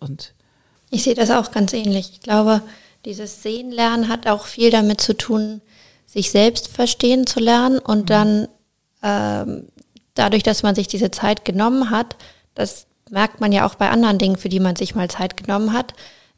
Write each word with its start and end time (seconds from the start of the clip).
Und 0.00 0.34
ich 0.90 1.02
sehe 1.02 1.14
das 1.14 1.30
auch 1.30 1.50
ganz 1.50 1.72
ähnlich. 1.72 2.10
Ich 2.12 2.20
glaube, 2.20 2.62
dieses 3.04 3.42
Sehen 3.42 3.70
lernen 3.70 4.08
hat 4.08 4.26
auch 4.26 4.46
viel 4.46 4.70
damit 4.70 5.00
zu 5.00 5.16
tun, 5.16 5.60
sich 6.06 6.30
selbst 6.30 6.68
verstehen 6.68 7.26
zu 7.26 7.40
lernen 7.40 7.78
und 7.78 8.02
mhm. 8.02 8.06
dann 8.06 8.48
ähm, 9.02 9.68
dadurch, 10.14 10.42
dass 10.42 10.62
man 10.62 10.74
sich 10.74 10.86
diese 10.88 11.10
Zeit 11.10 11.44
genommen 11.44 11.90
hat, 11.90 12.16
das 12.54 12.86
merkt 13.10 13.40
man 13.40 13.52
ja 13.52 13.66
auch 13.66 13.74
bei 13.74 13.90
anderen 13.90 14.18
Dingen, 14.18 14.36
für 14.36 14.48
die 14.48 14.60
man 14.60 14.76
sich 14.76 14.94
mal 14.94 15.08
Zeit 15.08 15.36
genommen 15.36 15.72
hat, 15.72 15.94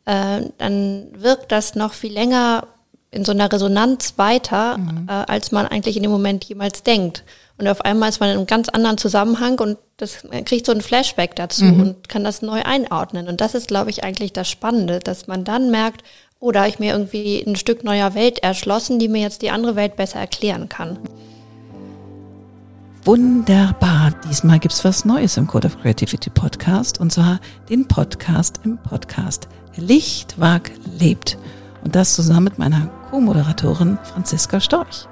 äh, 0.06 0.42
dann 0.58 1.08
wirkt 1.12 1.52
das 1.52 1.74
noch 1.74 1.92
viel 1.92 2.12
länger 2.12 2.66
in 3.10 3.24
so 3.24 3.32
einer 3.32 3.50
Resonanz 3.50 4.14
weiter, 4.16 4.78
mhm. 4.78 5.06
äh, 5.08 5.12
als 5.12 5.52
man 5.52 5.66
eigentlich 5.66 5.96
in 5.96 6.02
dem 6.02 6.12
Moment 6.12 6.44
jemals 6.44 6.82
denkt. 6.82 7.24
Und 7.56 7.68
auf 7.68 7.82
einmal 7.82 8.08
ist 8.08 8.20
man 8.20 8.30
in 8.30 8.36
einem 8.36 8.46
ganz 8.46 8.68
anderen 8.68 8.98
Zusammenhang 8.98 9.58
und 9.60 9.78
das 9.96 10.24
kriegt 10.44 10.66
so 10.66 10.72
ein 10.72 10.80
Flashback 10.80 11.36
dazu 11.36 11.64
mhm. 11.64 11.80
und 11.80 12.08
kann 12.08 12.24
das 12.24 12.42
neu 12.42 12.62
einordnen. 12.62 13.28
Und 13.28 13.40
das 13.40 13.54
ist, 13.54 13.68
glaube 13.68 13.90
ich, 13.90 14.02
eigentlich 14.02 14.32
das 14.32 14.50
Spannende, 14.50 14.98
dass 14.98 15.28
man 15.28 15.44
dann 15.44 15.70
merkt, 15.70 16.02
oh, 16.40 16.50
da 16.50 16.60
habe 16.60 16.68
ich 16.68 16.80
mir 16.80 16.92
irgendwie 16.92 17.42
ein 17.46 17.54
Stück 17.54 17.84
neuer 17.84 18.14
Welt 18.14 18.40
erschlossen, 18.40 18.98
die 18.98 19.08
mir 19.08 19.22
jetzt 19.22 19.42
die 19.42 19.50
andere 19.50 19.76
Welt 19.76 19.94
besser 19.94 20.18
erklären 20.18 20.68
kann. 20.68 20.98
Wunderbar. 23.04 24.12
Diesmal 24.28 24.58
gibt 24.58 24.74
es 24.74 24.84
was 24.84 25.04
Neues 25.04 25.36
im 25.36 25.46
Code 25.46 25.68
of 25.68 25.80
Creativity 25.80 26.30
Podcast 26.30 26.98
und 26.98 27.12
zwar 27.12 27.38
den 27.68 27.86
Podcast 27.86 28.60
im 28.64 28.78
Podcast. 28.78 29.46
Lichtwag 29.76 30.72
lebt. 30.98 31.38
Und 31.84 31.94
das 31.94 32.14
zusammen 32.14 32.44
mit 32.44 32.58
meiner 32.58 32.88
Co-Moderatorin 33.10 33.98
Franziska 34.02 34.60
Storch. 34.60 35.06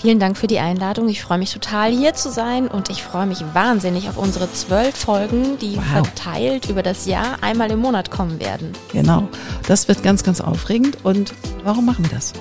Vielen 0.00 0.20
Dank 0.20 0.36
für 0.36 0.46
die 0.46 0.60
Einladung. 0.60 1.08
Ich 1.08 1.22
freue 1.22 1.38
mich 1.38 1.52
total 1.52 1.90
hier 1.90 2.14
zu 2.14 2.30
sein 2.30 2.68
und 2.68 2.88
ich 2.88 3.02
freue 3.02 3.26
mich 3.26 3.42
wahnsinnig 3.52 4.08
auf 4.08 4.16
unsere 4.16 4.50
zwölf 4.52 4.94
Folgen, 4.94 5.58
die 5.58 5.76
wow. 5.76 5.84
verteilt 6.06 6.70
über 6.70 6.84
das 6.84 7.06
Jahr 7.06 7.42
einmal 7.42 7.68
im 7.72 7.80
Monat 7.80 8.08
kommen 8.08 8.38
werden. 8.38 8.72
Genau. 8.92 9.26
Das 9.66 9.88
wird 9.88 10.04
ganz, 10.04 10.22
ganz 10.22 10.40
aufregend. 10.40 10.98
Und 11.02 11.34
warum 11.64 11.84
machen 11.84 12.04
wir 12.04 12.16
das? 12.16 12.32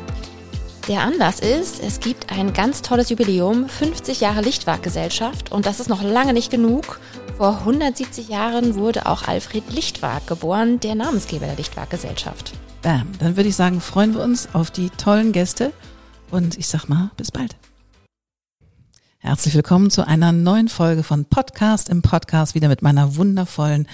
Der 0.88 1.02
Anlass 1.02 1.39
ist, 1.39 1.81
es 1.83 1.99
gibt 1.99 2.31
ein 2.31 2.53
ganz 2.53 2.83
tolles 2.83 3.09
Jubiläum, 3.09 3.67
50 3.67 4.21
Jahre 4.21 4.42
Lichtwag-Gesellschaft 4.42 5.52
und 5.52 5.66
das 5.66 5.80
ist 5.80 5.89
noch 5.89 6.03
lange 6.03 6.33
nicht 6.33 6.52
genug. 6.52 6.99
Vor 7.38 7.58
170 7.59 8.30
Jahren 8.30 8.75
wurde 8.75 9.08
auch 9.08 9.27
Alfred 9.27 9.64
Lichtwag 9.73 10.27
geboren, 10.27 10.80
der 10.80 10.94
Namensgeber 10.94 11.47
der 11.47 11.55
Lichtwag-Gesellschaft. 11.55 12.53
Bam, 12.83 13.08
dann 13.17 13.36
würde 13.36 13.49
ich 13.49 13.55
sagen, 13.55 13.81
freuen 13.81 14.14
wir 14.14 14.21
uns 14.21 14.47
auf 14.53 14.69
die 14.69 14.92
tollen 14.92 15.31
Gäste 15.31 15.73
und 16.31 16.58
ich 16.58 16.67
sag 16.67 16.88
mal, 16.88 17.11
bis 17.17 17.31
bald. 17.31 17.56
Herzlich 19.20 19.56
willkommen 19.56 19.89
zu 19.89 20.06
einer 20.08 20.31
neuen 20.31 20.70
Folge 20.70 21.03
von 21.03 21.25
Podcast 21.25 21.89
im 21.89 22.02
Podcast, 22.02 22.56
wieder 22.56 22.67
mit 22.67 22.81
meiner 22.81 23.16
wundervollen 23.16 23.88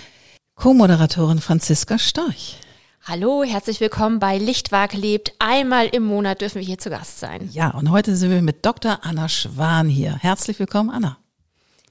Co-Moderatorin 0.56 1.40
Franziska 1.40 1.98
Storch. 1.98 2.58
Hallo, 3.06 3.44
herzlich 3.44 3.80
willkommen 3.80 4.20
bei 4.20 4.38
Lichtwag 4.38 4.94
lebt. 4.94 5.34
Einmal 5.40 5.88
im 5.88 6.04
Monat 6.04 6.42
dürfen 6.42 6.60
wir 6.60 6.66
hier 6.66 6.78
zu 6.78 6.90
Gast 6.90 7.20
sein. 7.20 7.50
Ja, 7.52 7.72
und 7.72 7.92
heute 7.92 8.16
sind 8.16 8.30
wir 8.30 8.42
mit 8.42 8.66
Dr. 8.66 9.00
Anna 9.02 9.28
Schwan 9.28 9.90
hier. 9.90 10.16
Herzlich 10.18 10.60
willkommen, 10.60 10.90
Anna. 10.90 11.18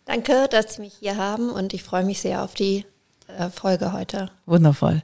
Danke, 0.04 0.48
dass 0.50 0.74
Sie 0.74 0.82
mich 0.82 0.94
hier 1.00 1.16
haben 1.16 1.50
und 1.50 1.74
ich 1.74 1.82
freue 1.82 2.04
mich 2.04 2.20
sehr 2.20 2.42
auf 2.42 2.54
die 2.54 2.84
äh, 3.26 3.50
Folge 3.50 3.92
heute. 3.92 4.30
Wundervoll. 4.46 5.02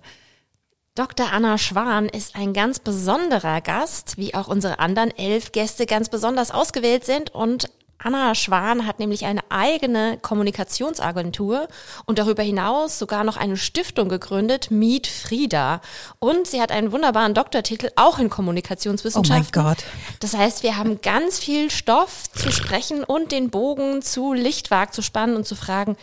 Dr. 0.99 1.33
Anna 1.33 1.59
Schwan 1.59 2.09
ist 2.09 2.35
ein 2.35 2.53
ganz 2.53 2.81
besonderer 2.81 3.61
Gast, 3.61 4.17
wie 4.17 4.35
auch 4.35 4.49
unsere 4.49 4.81
anderen 4.81 5.17
elf 5.17 5.53
Gäste 5.53 5.87
ganz 5.87 6.09
besonders 6.09 6.51
ausgewählt 6.51 7.05
sind. 7.05 7.33
Und 7.33 7.71
Anna 7.99 8.35
Schwan 8.35 8.85
hat 8.85 8.99
nämlich 8.99 9.25
eine 9.25 9.43
eigene 9.49 10.19
Kommunikationsagentur 10.21 11.69
und 12.05 12.19
darüber 12.19 12.43
hinaus 12.43 12.99
sogar 12.99 13.23
noch 13.23 13.37
eine 13.37 13.57
Stiftung 13.57 14.09
gegründet, 14.09 14.73
Meet 14.73 15.07
Frieda. 15.07 15.83
Und 16.19 16.49
sie 16.49 16.61
hat 16.61 16.73
einen 16.73 16.91
wunderbaren 16.91 17.33
Doktortitel 17.33 17.91
auch 17.95 18.19
in 18.19 18.29
Kommunikationswissenschaften. 18.29 19.53
Oh 19.57 19.63
mein 19.63 19.67
Gott. 19.77 19.85
Das 20.19 20.37
heißt, 20.37 20.65
wir 20.65 20.77
haben 20.77 21.01
ganz 21.01 21.39
viel 21.39 21.71
Stoff 21.71 22.25
zu 22.33 22.51
sprechen 22.51 23.05
und 23.05 23.31
den 23.31 23.51
Bogen 23.51 24.03
zu 24.03 24.33
Lichtwag 24.33 24.93
zu 24.93 25.03
spannen 25.03 25.37
und 25.37 25.47
zu 25.47 25.55
fragen, 25.55 25.97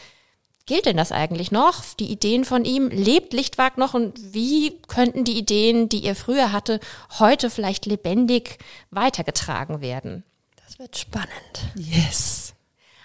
Gilt 0.68 0.88
denn 0.88 0.98
das 0.98 1.12
eigentlich 1.12 1.52
noch? 1.52 1.84
Die 2.00 2.12
Ideen 2.12 2.44
von 2.44 2.66
ihm? 2.66 2.90
Lebt 2.90 3.34
Lichtwag 3.34 3.78
noch? 3.78 3.94
Und 3.94 4.34
wie 4.34 4.80
könnten 4.88 5.24
die 5.24 5.38
Ideen, 5.38 5.90
die 5.90 6.00
ihr 6.00 6.16
früher 6.16 6.52
hatte, 6.52 6.80
heute 7.20 7.52
vielleicht 7.52 7.86
lebendig 7.86 8.58
weitergetragen 8.90 9.82
werden? 9.82 10.24
Das 10.66 10.80
wird 10.80 10.98
spannend. 10.98 11.30
Yes. 11.76 12.56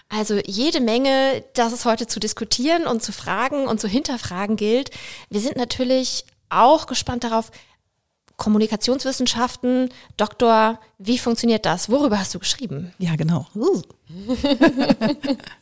Also 0.09 0.39
jede 0.45 0.81
Menge, 0.81 1.43
das 1.53 1.71
es 1.71 1.85
heute 1.85 2.07
zu 2.07 2.19
diskutieren 2.19 2.87
und 2.87 3.03
zu 3.03 3.11
fragen 3.11 3.67
und 3.67 3.79
zu 3.79 3.87
hinterfragen 3.87 4.55
gilt. 4.55 4.89
Wir 5.29 5.39
sind 5.39 5.55
natürlich 5.55 6.25
auch 6.49 6.87
gespannt 6.87 7.23
darauf, 7.23 7.51
Kommunikationswissenschaften, 8.37 9.89
Doktor, 10.17 10.79
wie 10.97 11.19
funktioniert 11.19 11.67
das? 11.67 11.91
Worüber 11.91 12.17
hast 12.17 12.33
du 12.33 12.39
geschrieben? 12.39 12.91
Ja, 12.97 13.15
genau. 13.15 13.45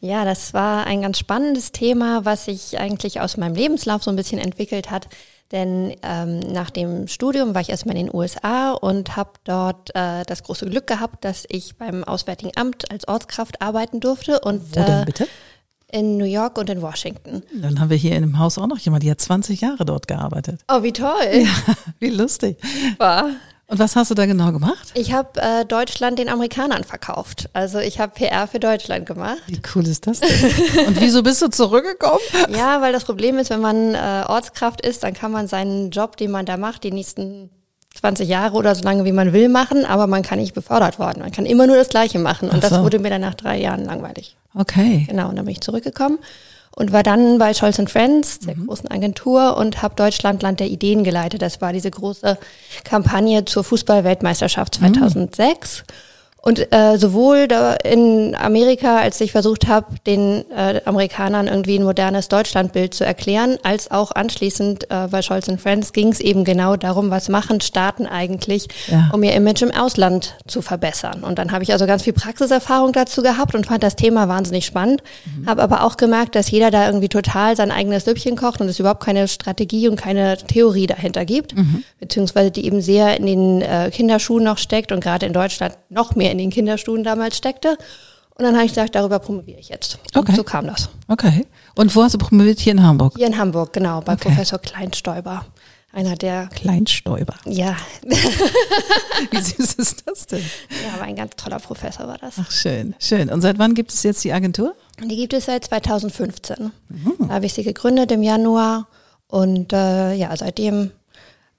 Ja, 0.00 0.24
das 0.24 0.54
war 0.54 0.86
ein 0.86 1.02
ganz 1.02 1.18
spannendes 1.18 1.72
Thema, 1.72 2.24
was 2.24 2.46
sich 2.46 2.78
eigentlich 2.78 3.20
aus 3.20 3.36
meinem 3.36 3.54
Lebenslauf 3.54 4.02
so 4.02 4.10
ein 4.10 4.16
bisschen 4.16 4.38
entwickelt 4.38 4.90
hat. 4.90 5.08
Denn 5.52 5.94
ähm, 6.02 6.40
nach 6.40 6.70
dem 6.70 7.06
Studium 7.06 7.54
war 7.54 7.60
ich 7.60 7.68
erstmal 7.68 7.96
in 7.96 8.06
den 8.06 8.14
USA 8.14 8.72
und 8.72 9.14
habe 9.16 9.30
dort 9.44 9.94
äh, 9.94 10.24
das 10.24 10.42
große 10.42 10.66
Glück 10.66 10.86
gehabt, 10.86 11.24
dass 11.24 11.44
ich 11.48 11.76
beim 11.76 12.02
Auswärtigen 12.02 12.50
Amt 12.56 12.90
als 12.90 13.06
Ortskraft 13.06 13.60
arbeiten 13.62 14.00
durfte. 14.00 14.40
Und, 14.40 14.70
Wo 14.70 14.82
denn 14.82 15.02
äh, 15.02 15.04
bitte? 15.04 15.28
In 15.92 16.16
New 16.16 16.24
York 16.24 16.58
und 16.58 16.70
in 16.70 16.82
Washington. 16.82 17.44
Dann 17.54 17.78
haben 17.78 17.88
wir 17.88 17.96
hier 17.96 18.16
in 18.16 18.22
dem 18.22 18.38
Haus 18.38 18.58
auch 18.58 18.66
noch 18.66 18.78
jemand, 18.78 19.04
die 19.04 19.10
hat 19.10 19.20
20 19.20 19.60
Jahre 19.60 19.84
dort 19.84 20.08
gearbeitet. 20.08 20.60
Oh, 20.66 20.82
wie 20.82 20.92
toll. 20.92 21.12
Ja, 21.32 21.74
wie 22.00 22.10
lustig. 22.10 22.56
War. 22.98 23.30
Und 23.66 23.78
was 23.78 23.96
hast 23.96 24.10
du 24.10 24.14
da 24.14 24.26
genau 24.26 24.52
gemacht? 24.52 24.92
Ich 24.94 25.12
habe 25.12 25.40
äh, 25.40 25.64
Deutschland 25.64 26.18
den 26.18 26.28
Amerikanern 26.28 26.84
verkauft. 26.84 27.48
Also 27.54 27.78
ich 27.78 27.98
habe 27.98 28.12
PR 28.12 28.46
für 28.46 28.60
Deutschland 28.60 29.06
gemacht. 29.06 29.42
Wie 29.46 29.60
cool 29.74 29.86
ist 29.86 30.06
das 30.06 30.20
denn? 30.20 30.28
Und 30.86 31.00
wieso 31.00 31.22
bist 31.22 31.40
du 31.40 31.48
zurückgekommen? 31.48 32.20
ja, 32.50 32.82
weil 32.82 32.92
das 32.92 33.04
Problem 33.04 33.38
ist, 33.38 33.50
wenn 33.50 33.60
man 33.60 33.94
äh, 33.94 34.24
Ortskraft 34.28 34.84
ist, 34.86 35.02
dann 35.02 35.14
kann 35.14 35.32
man 35.32 35.48
seinen 35.48 35.90
Job, 35.90 36.18
den 36.18 36.30
man 36.30 36.44
da 36.44 36.58
macht, 36.58 36.84
die 36.84 36.92
nächsten 36.92 37.48
20 37.94 38.28
Jahre 38.28 38.56
oder 38.56 38.74
so 38.74 38.82
lange 38.82 39.04
wie 39.04 39.12
man 39.12 39.32
will 39.32 39.48
machen, 39.48 39.86
aber 39.86 40.06
man 40.08 40.22
kann 40.22 40.40
nicht 40.40 40.52
befördert 40.52 40.98
worden. 40.98 41.20
Man 41.20 41.32
kann 41.32 41.46
immer 41.46 41.66
nur 41.66 41.76
das 41.76 41.88
Gleiche 41.88 42.18
machen. 42.18 42.50
Und 42.50 42.62
so. 42.62 42.68
das 42.68 42.82
wurde 42.82 42.98
mir 42.98 43.08
dann 43.08 43.22
nach 43.22 43.34
drei 43.34 43.58
Jahren 43.58 43.84
langweilig. 43.84 44.36
Okay. 44.54 45.06
Genau, 45.08 45.30
und 45.30 45.36
dann 45.36 45.46
bin 45.46 45.52
ich 45.52 45.60
zurückgekommen 45.60 46.18
und 46.76 46.92
war 46.92 47.02
dann 47.02 47.38
bei 47.38 47.54
Scholz 47.54 47.78
Friends, 47.88 48.40
der 48.40 48.56
mhm. 48.56 48.66
großen 48.66 48.90
Agentur, 48.90 49.56
und 49.56 49.82
habe 49.82 49.94
Deutschland 49.94 50.42
Land 50.42 50.60
der 50.60 50.68
Ideen 50.68 51.04
geleitet. 51.04 51.42
Das 51.42 51.60
war 51.60 51.72
diese 51.72 51.90
große 51.90 52.38
Kampagne 52.84 53.44
zur 53.44 53.64
Fußball-Weltmeisterschaft 53.64 54.76
2006. 54.76 55.84
Mhm. 55.86 55.92
Und 56.44 56.74
äh, 56.74 56.98
sowohl 56.98 57.48
da 57.48 57.72
in 57.72 58.36
Amerika, 58.38 58.98
als 58.98 59.18
ich 59.22 59.32
versucht 59.32 59.66
habe, 59.66 59.86
den 60.06 60.44
äh, 60.50 60.82
Amerikanern 60.84 61.46
irgendwie 61.46 61.78
ein 61.78 61.84
modernes 61.84 62.28
Deutschlandbild 62.28 62.92
zu 62.92 63.02
erklären, 63.02 63.56
als 63.62 63.90
auch 63.90 64.10
anschließend 64.10 64.90
äh, 64.90 65.08
bei 65.10 65.22
Scholz 65.22 65.46
Friends 65.56 65.94
ging 65.94 66.08
es 66.08 66.20
eben 66.20 66.44
genau 66.44 66.76
darum, 66.76 67.10
was 67.10 67.30
machen 67.30 67.62
Staaten 67.62 68.06
eigentlich, 68.06 68.68
ja. 68.88 69.08
um 69.14 69.22
ihr 69.22 69.32
Image 69.32 69.62
im 69.62 69.70
Ausland 69.70 70.36
zu 70.46 70.60
verbessern. 70.60 71.24
Und 71.24 71.38
dann 71.38 71.50
habe 71.50 71.62
ich 71.64 71.72
also 71.72 71.86
ganz 71.86 72.02
viel 72.02 72.12
Praxiserfahrung 72.12 72.92
dazu 72.92 73.22
gehabt 73.22 73.54
und 73.54 73.64
fand 73.64 73.82
das 73.82 73.96
Thema 73.96 74.28
wahnsinnig 74.28 74.66
spannend, 74.66 75.02
mhm. 75.24 75.46
habe 75.46 75.62
aber 75.62 75.82
auch 75.82 75.96
gemerkt, 75.96 76.34
dass 76.34 76.50
jeder 76.50 76.70
da 76.70 76.84
irgendwie 76.84 77.08
total 77.08 77.56
sein 77.56 77.70
eigenes 77.70 78.04
Süppchen 78.04 78.36
kocht 78.36 78.60
und 78.60 78.68
es 78.68 78.78
überhaupt 78.78 79.02
keine 79.02 79.28
Strategie 79.28 79.88
und 79.88 79.96
keine 79.96 80.36
Theorie 80.36 80.86
dahinter 80.86 81.24
gibt, 81.24 81.56
mhm. 81.56 81.84
beziehungsweise 82.00 82.50
die 82.50 82.66
eben 82.66 82.82
sehr 82.82 83.16
in 83.16 83.24
den 83.24 83.62
äh, 83.62 83.90
Kinderschuhen 83.90 84.44
noch 84.44 84.58
steckt 84.58 84.92
und 84.92 85.00
gerade 85.00 85.24
in 85.24 85.32
Deutschland 85.32 85.78
noch 85.88 86.14
mehr 86.14 86.33
in 86.34 86.38
den 86.38 86.50
Kinderstuhlen 86.50 87.04
damals 87.04 87.36
steckte. 87.36 87.78
Und 88.36 88.44
dann 88.44 88.54
habe 88.54 88.64
ich 88.64 88.72
gesagt, 88.72 88.96
darüber 88.96 89.20
promoviere 89.20 89.60
ich 89.60 89.68
jetzt. 89.68 89.98
Und 90.12 90.22
okay. 90.22 90.34
so 90.34 90.42
kam 90.42 90.66
das. 90.66 90.88
Okay. 91.06 91.46
Und 91.76 91.94
wo 91.94 92.02
hast 92.02 92.14
du 92.14 92.18
promoviert? 92.18 92.58
Hier 92.58 92.72
in 92.72 92.82
Hamburg? 92.82 93.14
Hier 93.16 93.28
in 93.28 93.38
Hamburg, 93.38 93.72
genau, 93.72 94.00
bei 94.00 94.14
okay. 94.14 94.28
Professor 94.28 94.58
Kleinstäuber. 94.58 95.46
Einer 95.92 96.16
der. 96.16 96.48
Kleinstäuber. 96.48 97.36
Ja. 97.44 97.76
Wie 99.30 99.40
süß 99.40 99.74
ist 99.74 100.02
das 100.04 100.26
denn? 100.26 100.42
Ja, 100.84 100.94
aber 100.94 101.04
ein 101.04 101.14
ganz 101.14 101.36
toller 101.36 101.60
Professor 101.60 102.08
war 102.08 102.18
das. 102.18 102.34
Ach, 102.40 102.50
schön, 102.50 102.96
schön. 102.98 103.30
Und 103.30 103.42
seit 103.42 103.60
wann 103.60 103.74
gibt 103.74 103.92
es 103.92 104.02
jetzt 104.02 104.24
die 104.24 104.32
Agentur? 104.32 104.74
Die 105.00 105.14
gibt 105.14 105.32
es 105.32 105.44
seit 105.44 105.64
2015. 105.64 106.72
Mhm. 106.88 107.14
Da 107.20 107.34
habe 107.34 107.46
ich 107.46 107.54
sie 107.54 107.62
gegründet 107.62 108.10
im 108.10 108.24
Januar. 108.24 108.88
Und 109.28 109.72
äh, 109.72 110.14
ja, 110.14 110.36
seitdem 110.36 110.90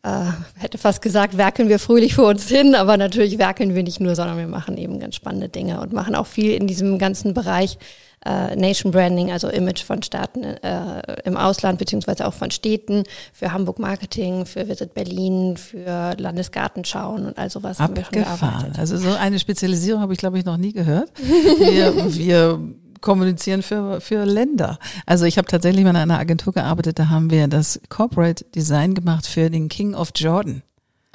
äh, 0.05 0.61
hätte 0.61 0.77
fast 0.77 1.01
gesagt, 1.01 1.35
werkeln 1.35 1.67
wir 1.67 1.79
fröhlich 1.79 2.13
vor 2.13 2.29
uns 2.29 2.47
hin, 2.47 2.75
aber 2.75 2.95
natürlich 2.95 3.39
werkeln 3.39 3.73
wir 3.73 3.81
nicht 3.81 3.99
nur, 3.99 4.15
sondern 4.15 4.37
wir 4.37 4.47
machen 4.47 4.77
eben 4.77 4.99
ganz 4.99 5.15
spannende 5.15 5.49
Dinge 5.49 5.81
und 5.81 5.93
machen 5.93 6.13
auch 6.13 6.27
viel 6.27 6.53
in 6.53 6.67
diesem 6.67 6.99
ganzen 6.99 7.33
Bereich 7.33 7.79
äh, 8.23 8.55
Nation 8.55 8.91
Branding, 8.91 9.31
also 9.31 9.49
Image 9.49 9.83
von 9.83 10.03
Staaten 10.03 10.43
äh, 10.43 11.01
im 11.23 11.37
Ausland 11.37 11.79
beziehungsweise 11.79 12.27
auch 12.27 12.35
von 12.35 12.51
Städten, 12.51 13.03
für 13.33 13.51
Hamburg 13.51 13.79
Marketing, 13.79 14.45
für 14.45 14.67
Visit 14.67 14.93
Berlin, 14.93 15.57
für 15.57 16.15
Landesgartenschauen 16.17 17.25
und 17.25 17.37
all 17.39 17.49
sowas 17.49 17.79
Abgefahren. 17.79 18.05
haben 18.05 18.15
wir 18.15 18.23
schon 18.25 18.39
gearbeitet. 18.39 18.79
Also 18.79 18.97
so 18.97 19.09
eine 19.09 19.39
Spezialisierung 19.39 20.01
habe 20.01 20.13
ich 20.13 20.19
glaube 20.19 20.37
ich 20.37 20.45
noch 20.45 20.57
nie 20.57 20.73
gehört. 20.73 21.09
Wir, 21.57 22.13
wir 22.15 22.59
kommunizieren 23.01 23.61
für, 23.63 24.01
für 24.01 24.25
Länder. 24.25 24.79
Also 25.05 25.25
ich 25.25 25.37
habe 25.37 25.47
tatsächlich 25.47 25.83
mal 25.83 25.91
in 25.91 25.95
einer 25.97 26.19
Agentur 26.19 26.53
gearbeitet, 26.53 26.99
da 26.99 27.09
haben 27.09 27.29
wir 27.31 27.47
das 27.47 27.79
Corporate 27.89 28.45
Design 28.55 28.93
gemacht 28.93 29.25
für 29.27 29.49
den 29.49 29.69
King 29.69 29.93
of 29.95 30.11
Jordan. 30.15 30.61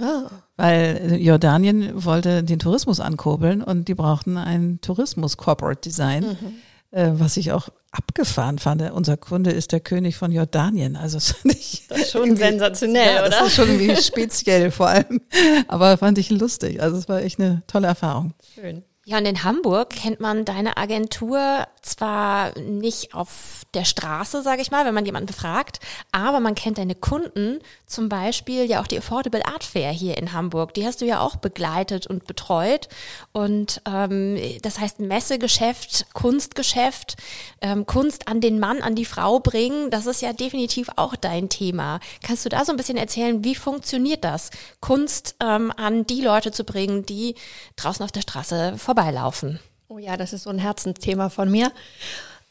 Ah. 0.01 0.31
Weil 0.57 1.17
Jordanien 1.21 2.05
wollte 2.05 2.43
den 2.43 2.59
Tourismus 2.59 3.01
ankurbeln 3.01 3.63
und 3.63 3.89
die 3.89 3.95
brauchten 3.95 4.37
ein 4.37 4.79
Tourismus-Corporate 4.81 5.81
Design, 5.83 6.25
Mhm. 6.25 6.99
äh, 6.99 7.11
was 7.15 7.37
ich 7.37 7.53
auch 7.53 7.69
abgefahren 7.93 8.59
fand. 8.59 8.89
Unser 8.93 9.17
Kunde 9.17 9.51
ist 9.51 9.73
der 9.73 9.81
König 9.81 10.17
von 10.17 10.33
Jordanien. 10.33 10.97
Also 10.97 11.17
das 11.17 11.33
fand 11.33 11.55
ich 11.55 11.87
Das 11.89 11.99
ist 11.99 12.13
schon 12.13 12.37
sensationell, 12.37 13.15
ja, 13.17 13.21
oder? 13.23 13.31
Das 13.31 13.47
ist 13.49 13.55
schon 13.57 13.69
irgendwie 13.69 13.97
speziell 14.01 14.71
vor 14.71 14.89
allem. 14.89 15.21
Aber 15.69 15.99
fand 15.99 16.17
ich 16.19 16.31
lustig. 16.31 16.81
Also 16.83 16.97
es 16.97 17.09
war 17.09 17.21
echt 17.23 17.41
eine 17.41 17.63
tolle 17.67 17.89
Erfahrung. 17.89 18.33
Schön. 18.55 18.83
Ja, 19.11 19.19
und 19.19 19.27
in 19.27 19.43
Hamburg 19.43 19.91
kennt 19.91 20.21
man 20.21 20.45
deine 20.45 20.77
Agentur 20.77 21.67
zwar 21.83 22.59
nicht 22.59 23.15
auf 23.15 23.63
der 23.75 23.85
Straße, 23.85 24.43
sage 24.43 24.63
ich 24.63 24.71
mal, 24.71 24.85
wenn 24.85 24.95
man 24.95 25.07
jemanden 25.07 25.27
befragt, 25.27 25.81
aber 26.13 26.41
man 26.41 26.55
kennt 26.55 26.79
deine 26.79 26.95
Kunden, 26.95 27.61
zum 27.87 28.09
Beispiel 28.09 28.65
ja 28.65 28.81
auch 28.81 28.87
die 28.87 28.99
Affordable 28.99 29.47
Art 29.47 29.65
Fair 29.65 29.91
hier 29.91 30.19
in 30.19 30.33
Hamburg. 30.33 30.75
Die 30.75 30.87
hast 30.87 31.01
du 31.01 31.07
ja 31.07 31.21
auch 31.21 31.37
begleitet 31.37 32.07
und 32.07 32.27
betreut. 32.27 32.89
Und 33.33 33.81
ähm, 33.87 34.39
das 34.63 34.79
heißt 34.79 35.01
Messegeschäft, 35.01 36.07
Kunstgeschäft, 36.13 37.17
ähm, 37.61 37.87
Kunst 37.87 38.29
an 38.29 38.41
den 38.41 38.59
Mann, 38.59 38.83
an 38.83 38.95
die 38.95 39.05
Frau 39.05 39.41
bringen, 39.41 39.91
das 39.91 40.07
ist 40.07 40.23
ja 40.23 40.33
definitiv 40.33 40.91
auch 40.97 41.17
dein 41.17 41.49
Thema. 41.49 42.01
Kannst 42.23 42.45
du 42.45 42.49
da 42.49 42.65
so 42.65 42.73
ein 42.73 42.77
bisschen 42.77 42.97
erzählen, 42.97 43.45
wie 43.45 43.55
funktioniert 43.55 44.25
das, 44.25 44.51
Kunst 44.81 45.37
ähm, 45.41 45.73
an 45.77 46.07
die 46.07 46.21
Leute 46.21 46.53
zu 46.53 46.65
bringen, 46.65 47.07
die 47.07 47.35
draußen 47.77 48.05
auf 48.05 48.13
der 48.13 48.23
Straße 48.23 48.75
vorbeilaufen? 48.77 49.61
Oh 49.93 49.99
ja, 49.99 50.17
das 50.17 50.33
ist 50.33 50.45
so 50.45 50.51
ein 50.51 50.61
Herzensthema 50.61 51.31
von 51.31 51.51
mir. 51.51 51.73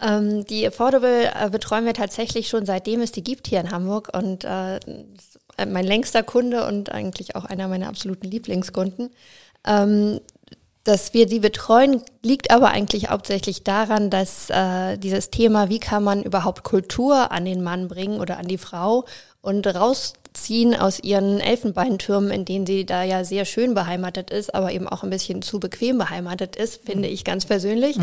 Ähm, 0.01 0.43
die 0.45 0.67
Affordable 0.67 1.31
äh, 1.33 1.49
betreuen 1.49 1.85
wir 1.85 1.93
tatsächlich 1.93 2.49
schon 2.49 2.65
seitdem 2.65 2.99
es 2.99 3.13
die 3.13 3.23
gibt 3.23 3.47
hier 3.47 3.61
in 3.61 3.71
Hamburg 3.71 4.09
und 4.13 4.43
äh, 4.43 4.81
mein 5.65 5.85
längster 5.85 6.21
Kunde 6.21 6.67
und 6.67 6.91
eigentlich 6.91 7.37
auch 7.37 7.45
einer 7.45 7.69
meiner 7.69 7.87
absoluten 7.87 8.29
Lieblingskunden. 8.29 9.11
Ähm, 9.65 10.19
dass 10.83 11.13
wir 11.13 11.27
die 11.27 11.39
betreuen, 11.39 12.01
liegt 12.23 12.51
aber 12.51 12.71
eigentlich 12.71 13.09
hauptsächlich 13.09 13.63
daran, 13.63 14.09
dass 14.09 14.49
äh, 14.49 14.97
dieses 14.97 15.29
Thema, 15.29 15.69
wie 15.69 15.79
kann 15.79 16.03
man 16.03 16.23
überhaupt 16.23 16.63
Kultur 16.63 17.31
an 17.31 17.45
den 17.45 17.63
Mann 17.63 17.87
bringen 17.87 18.19
oder 18.19 18.37
an 18.37 18.49
die 18.49 18.57
Frau 18.57 19.05
und 19.41 19.65
rausziehen 20.29 20.75
aus 20.75 20.99
ihren 20.99 21.39
Elfenbeintürmen, 21.39 22.31
in 22.31 22.45
denen 22.45 22.65
sie 22.65 22.85
da 22.85 23.03
ja 23.03 23.23
sehr 23.23 23.45
schön 23.45 23.73
beheimatet 23.73 24.29
ist, 24.29 24.53
aber 24.53 24.71
eben 24.71 24.87
auch 24.87 25.03
ein 25.03 25.09
bisschen 25.09 25.41
zu 25.41 25.59
bequem 25.59 25.97
beheimatet 25.97 26.55
ist, 26.55 26.85
finde 26.85 27.07
ich 27.07 27.23
ganz 27.23 27.45
persönlich. 27.45 27.97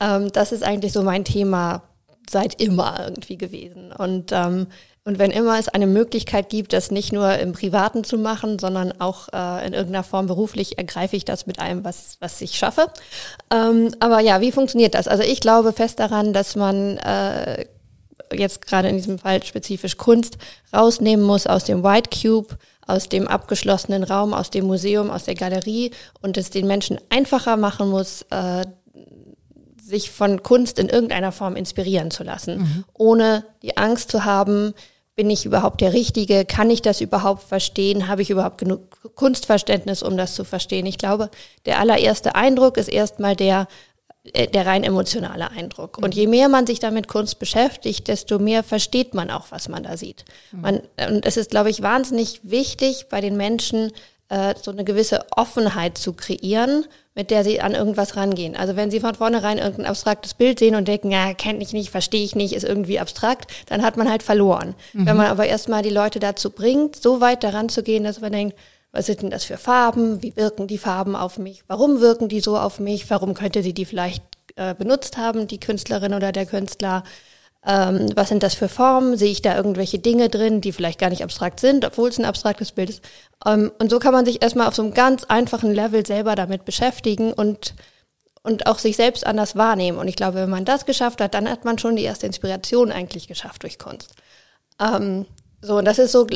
Ähm, 0.00 0.32
das 0.32 0.52
ist 0.52 0.62
eigentlich 0.62 0.92
so 0.92 1.02
mein 1.02 1.24
Thema 1.24 1.82
seit 2.28 2.60
immer 2.60 2.98
irgendwie 3.04 3.36
gewesen. 3.36 3.92
Und, 3.92 4.32
ähm, 4.32 4.66
und 5.04 5.20
wenn 5.20 5.30
immer 5.30 5.56
es 5.60 5.68
eine 5.68 5.86
Möglichkeit 5.86 6.48
gibt, 6.48 6.72
das 6.72 6.90
nicht 6.90 7.12
nur 7.12 7.38
im 7.38 7.52
Privaten 7.52 8.02
zu 8.02 8.18
machen, 8.18 8.58
sondern 8.58 8.92
auch 9.00 9.28
äh, 9.32 9.64
in 9.64 9.72
irgendeiner 9.72 10.02
Form 10.02 10.26
beruflich, 10.26 10.78
ergreife 10.78 11.14
ich 11.14 11.24
das 11.24 11.46
mit 11.46 11.60
allem, 11.60 11.84
was, 11.84 12.16
was 12.18 12.40
ich 12.40 12.58
schaffe. 12.58 12.90
Ähm, 13.52 13.94
aber 14.00 14.18
ja, 14.18 14.40
wie 14.40 14.50
funktioniert 14.50 14.94
das? 14.94 15.06
Also 15.06 15.22
ich 15.22 15.38
glaube 15.40 15.72
fest 15.72 16.00
daran, 16.00 16.32
dass 16.32 16.56
man 16.56 16.96
äh, 16.98 17.66
jetzt 18.32 18.66
gerade 18.66 18.88
in 18.88 18.96
diesem 18.96 19.18
Fall 19.18 19.42
spezifisch 19.42 19.96
Kunst 19.96 20.38
rausnehmen 20.72 21.24
muss 21.24 21.46
aus 21.46 21.64
dem 21.64 21.82
White 21.82 22.10
Cube, 22.10 22.56
aus 22.86 23.08
dem 23.08 23.26
abgeschlossenen 23.26 24.04
Raum, 24.04 24.32
aus 24.32 24.50
dem 24.50 24.66
Museum, 24.66 25.10
aus 25.10 25.24
der 25.24 25.34
Galerie 25.34 25.90
und 26.22 26.36
es 26.36 26.50
den 26.50 26.66
Menschen 26.66 26.98
einfacher 27.10 27.56
machen 27.56 27.88
muss, 27.88 28.22
äh, 28.30 28.64
sich 29.82 30.10
von 30.10 30.42
Kunst 30.42 30.78
in 30.78 30.88
irgendeiner 30.88 31.32
Form 31.32 31.56
inspirieren 31.56 32.10
zu 32.10 32.24
lassen, 32.24 32.84
ohne 32.92 33.44
die 33.62 33.76
Angst 33.76 34.10
zu 34.10 34.24
haben, 34.24 34.74
bin 35.16 35.30
ich 35.30 35.46
überhaupt 35.46 35.80
der 35.80 35.94
Richtige? 35.94 36.44
Kann 36.44 36.70
ich 36.70 36.82
das 36.82 37.00
überhaupt 37.00 37.42
verstehen? 37.42 38.06
Habe 38.06 38.20
ich 38.20 38.30
überhaupt 38.30 38.58
genug 38.58 39.14
Kunstverständnis, 39.14 40.02
um 40.02 40.16
das 40.18 40.34
zu 40.34 40.44
verstehen? 40.44 40.84
Ich 40.84 40.98
glaube, 40.98 41.30
der 41.64 41.80
allererste 41.80 42.34
Eindruck 42.34 42.76
ist 42.76 42.88
erstmal 42.88 43.34
der, 43.34 43.66
der 44.34 44.66
rein 44.66 44.84
emotionale 44.84 45.50
Eindruck. 45.50 45.98
Und 45.98 46.14
je 46.14 46.26
mehr 46.26 46.48
man 46.48 46.66
sich 46.66 46.78
damit 46.78 47.08
Kunst 47.08 47.38
beschäftigt, 47.38 48.08
desto 48.08 48.38
mehr 48.38 48.62
versteht 48.62 49.14
man 49.14 49.30
auch, 49.30 49.46
was 49.50 49.68
man 49.68 49.82
da 49.82 49.96
sieht. 49.96 50.24
Man, 50.52 50.80
und 51.08 51.24
es 51.26 51.36
ist, 51.36 51.50
glaube 51.50 51.70
ich, 51.70 51.82
wahnsinnig 51.82 52.40
wichtig, 52.42 53.06
bei 53.10 53.20
den 53.20 53.36
Menschen 53.36 53.92
äh, 54.28 54.54
so 54.60 54.70
eine 54.70 54.84
gewisse 54.84 55.24
Offenheit 55.30 55.98
zu 55.98 56.12
kreieren, 56.12 56.84
mit 57.14 57.30
der 57.30 57.44
sie 57.44 57.60
an 57.60 57.74
irgendwas 57.74 58.16
rangehen. 58.16 58.56
Also 58.56 58.76
wenn 58.76 58.90
sie 58.90 59.00
von 59.00 59.14
vornherein 59.14 59.58
irgendein 59.58 59.86
abstraktes 59.86 60.34
Bild 60.34 60.58
sehen 60.58 60.74
und 60.74 60.88
denken, 60.88 61.10
ja, 61.10 61.32
kenne 61.32 61.62
ich 61.62 61.72
nicht, 61.72 61.90
verstehe 61.90 62.24
ich 62.24 62.34
nicht, 62.34 62.52
ist 62.52 62.64
irgendwie 62.64 62.98
abstrakt, 62.98 63.50
dann 63.66 63.82
hat 63.82 63.96
man 63.96 64.10
halt 64.10 64.22
verloren. 64.22 64.74
Wenn 64.92 65.16
man 65.16 65.26
aber 65.26 65.46
erstmal 65.46 65.82
die 65.82 65.90
Leute 65.90 66.18
dazu 66.18 66.50
bringt, 66.50 66.96
so 66.96 67.20
weit 67.20 67.44
daran 67.44 67.68
zu 67.68 67.82
gehen, 67.82 68.04
dass 68.04 68.20
man 68.20 68.32
denkt, 68.32 68.56
was 68.96 69.06
sind 69.06 69.22
denn 69.22 69.30
das 69.30 69.44
für 69.44 69.58
Farben? 69.58 70.22
Wie 70.22 70.34
wirken 70.36 70.66
die 70.66 70.78
Farben 70.78 71.16
auf 71.16 71.38
mich? 71.38 71.62
Warum 71.68 72.00
wirken 72.00 72.28
die 72.28 72.40
so 72.40 72.56
auf 72.56 72.80
mich? 72.80 73.10
Warum 73.10 73.34
könnte 73.34 73.62
sie 73.62 73.74
die 73.74 73.84
vielleicht 73.84 74.22
äh, 74.56 74.74
benutzt 74.74 75.18
haben, 75.18 75.46
die 75.46 75.60
Künstlerin 75.60 76.14
oder 76.14 76.32
der 76.32 76.46
Künstler? 76.46 77.04
Ähm, 77.66 78.08
was 78.14 78.30
sind 78.30 78.42
das 78.42 78.54
für 78.54 78.68
Formen? 78.68 79.18
Sehe 79.18 79.30
ich 79.30 79.42
da 79.42 79.54
irgendwelche 79.54 79.98
Dinge 79.98 80.30
drin, 80.30 80.62
die 80.62 80.72
vielleicht 80.72 80.98
gar 80.98 81.10
nicht 81.10 81.22
abstrakt 81.22 81.60
sind, 81.60 81.84
obwohl 81.84 82.08
es 82.08 82.18
ein 82.18 82.24
abstraktes 82.24 82.72
Bild 82.72 82.88
ist? 82.88 83.04
Ähm, 83.44 83.70
und 83.78 83.90
so 83.90 83.98
kann 83.98 84.14
man 84.14 84.24
sich 84.24 84.42
erstmal 84.42 84.66
auf 84.66 84.74
so 84.74 84.82
einem 84.82 84.94
ganz 84.94 85.24
einfachen 85.24 85.74
Level 85.74 86.06
selber 86.06 86.34
damit 86.34 86.64
beschäftigen 86.64 87.34
und, 87.34 87.74
und 88.42 88.66
auch 88.66 88.78
sich 88.78 88.96
selbst 88.96 89.26
anders 89.26 89.56
wahrnehmen. 89.56 89.98
Und 89.98 90.08
ich 90.08 90.16
glaube, 90.16 90.38
wenn 90.38 90.50
man 90.50 90.64
das 90.64 90.86
geschafft 90.86 91.20
hat, 91.20 91.34
dann 91.34 91.50
hat 91.50 91.66
man 91.66 91.78
schon 91.78 91.96
die 91.96 92.04
erste 92.04 92.26
Inspiration 92.26 92.92
eigentlich 92.92 93.28
geschafft 93.28 93.62
durch 93.62 93.78
Kunst. 93.78 94.14
Ähm, 94.80 95.26
so, 95.60 95.76
und 95.76 95.84
das 95.84 95.98
ist 95.98 96.12
so 96.12 96.26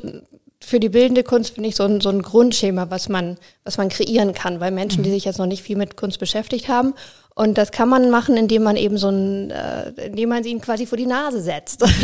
für 0.63 0.79
die 0.79 0.89
bildende 0.89 1.25
Kunst, 1.25 1.55
finde 1.55 1.69
ich, 1.69 1.77
so 1.77 1.85
ein, 1.85 2.01
so 2.01 2.11
ein 2.11 2.23
Grundschema, 2.23 2.91
was 2.91 3.09
man, 3.09 3.39
was 3.65 3.79
man 3.79 3.89
kreieren 3.89 4.35
kann, 4.35 4.61
weil 4.61 4.71
Menschen, 4.71 5.03
die 5.03 5.11
sich 5.11 5.25
jetzt 5.25 5.39
noch 5.39 5.47
nicht 5.47 5.63
viel 5.63 5.77
mit 5.77 5.97
Kunst 5.97 6.19
beschäftigt 6.19 6.69
haben. 6.69 6.95
Und 7.35 7.57
das 7.57 7.71
kann 7.71 7.89
man 7.89 8.11
machen, 8.11 8.37
indem 8.37 8.65
man 8.65 8.77
eben 8.77 8.99
so 8.99 9.09
ein, 9.09 9.51
äh, 9.51 9.91
indem 10.07 10.29
man 10.29 10.43
sie 10.43 10.51
ihnen 10.51 10.61
quasi 10.61 10.85
vor 10.85 10.99
die 10.99 11.07
Nase 11.07 11.41
setzt. 11.41 11.83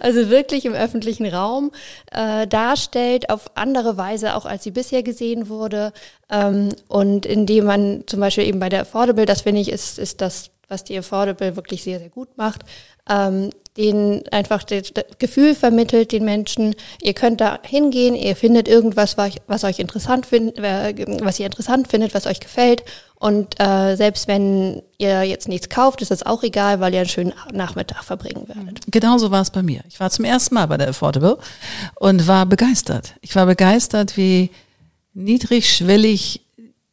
Also 0.00 0.30
wirklich 0.30 0.64
im 0.64 0.74
öffentlichen 0.74 1.26
Raum 1.26 1.72
äh, 2.12 2.46
darstellt, 2.46 3.28
auf 3.30 3.50
andere 3.56 3.96
Weise, 3.96 4.36
auch 4.36 4.46
als 4.46 4.62
sie 4.62 4.70
bisher 4.70 5.02
gesehen 5.02 5.48
wurde. 5.48 5.92
Ähm, 6.30 6.70
und 6.88 7.26
indem 7.26 7.64
man 7.64 8.04
zum 8.06 8.20
Beispiel 8.20 8.44
eben 8.44 8.60
bei 8.60 8.68
der 8.68 8.82
Affordable, 8.82 9.26
das 9.26 9.42
finde 9.42 9.60
ich, 9.60 9.70
ist, 9.70 9.98
ist 9.98 10.20
das, 10.20 10.50
was 10.68 10.84
die 10.84 10.96
Affordable 10.96 11.56
wirklich 11.56 11.82
sehr, 11.82 11.98
sehr 11.98 12.08
gut 12.08 12.36
macht, 12.36 12.62
ähm, 13.08 13.50
den 13.76 14.24
einfach 14.30 14.64
das 14.64 14.92
Gefühl 15.18 15.54
vermittelt 15.54 16.12
den 16.12 16.24
Menschen, 16.24 16.74
ihr 17.02 17.14
könnt 17.14 17.40
da 17.40 17.58
hingehen, 17.62 18.14
ihr 18.14 18.34
findet 18.34 18.68
irgendwas, 18.68 19.16
was, 19.18 19.64
euch 19.64 19.78
interessant 19.78 20.26
findet, 20.26 20.62
was 20.62 21.38
ihr 21.38 21.46
interessant 21.46 21.88
findet, 21.88 22.14
was 22.14 22.26
euch 22.26 22.40
gefällt. 22.40 22.84
Und 23.18 23.58
äh, 23.60 23.96
selbst 23.96 24.28
wenn 24.28 24.82
ihr 24.98 25.22
jetzt 25.24 25.48
nichts 25.48 25.68
kauft, 25.68 26.02
ist 26.02 26.10
das 26.10 26.24
auch 26.24 26.42
egal, 26.42 26.80
weil 26.80 26.92
ihr 26.92 27.00
einen 27.00 27.08
schönen 27.08 27.32
Nachmittag 27.52 28.04
verbringen 28.04 28.46
werdet. 28.48 28.80
Genauso 28.88 29.30
war 29.30 29.42
es 29.42 29.50
bei 29.50 29.62
mir. 29.62 29.80
Ich 29.88 30.00
war 30.00 30.10
zum 30.10 30.24
ersten 30.24 30.54
Mal 30.54 30.66
bei 30.66 30.76
der 30.76 30.88
Affordable 30.88 31.38
und 31.96 32.26
war 32.26 32.46
begeistert. 32.46 33.14
Ich 33.22 33.34
war 33.34 33.46
begeistert, 33.46 34.16
wie 34.16 34.50
niedrigschwellig 35.14 36.45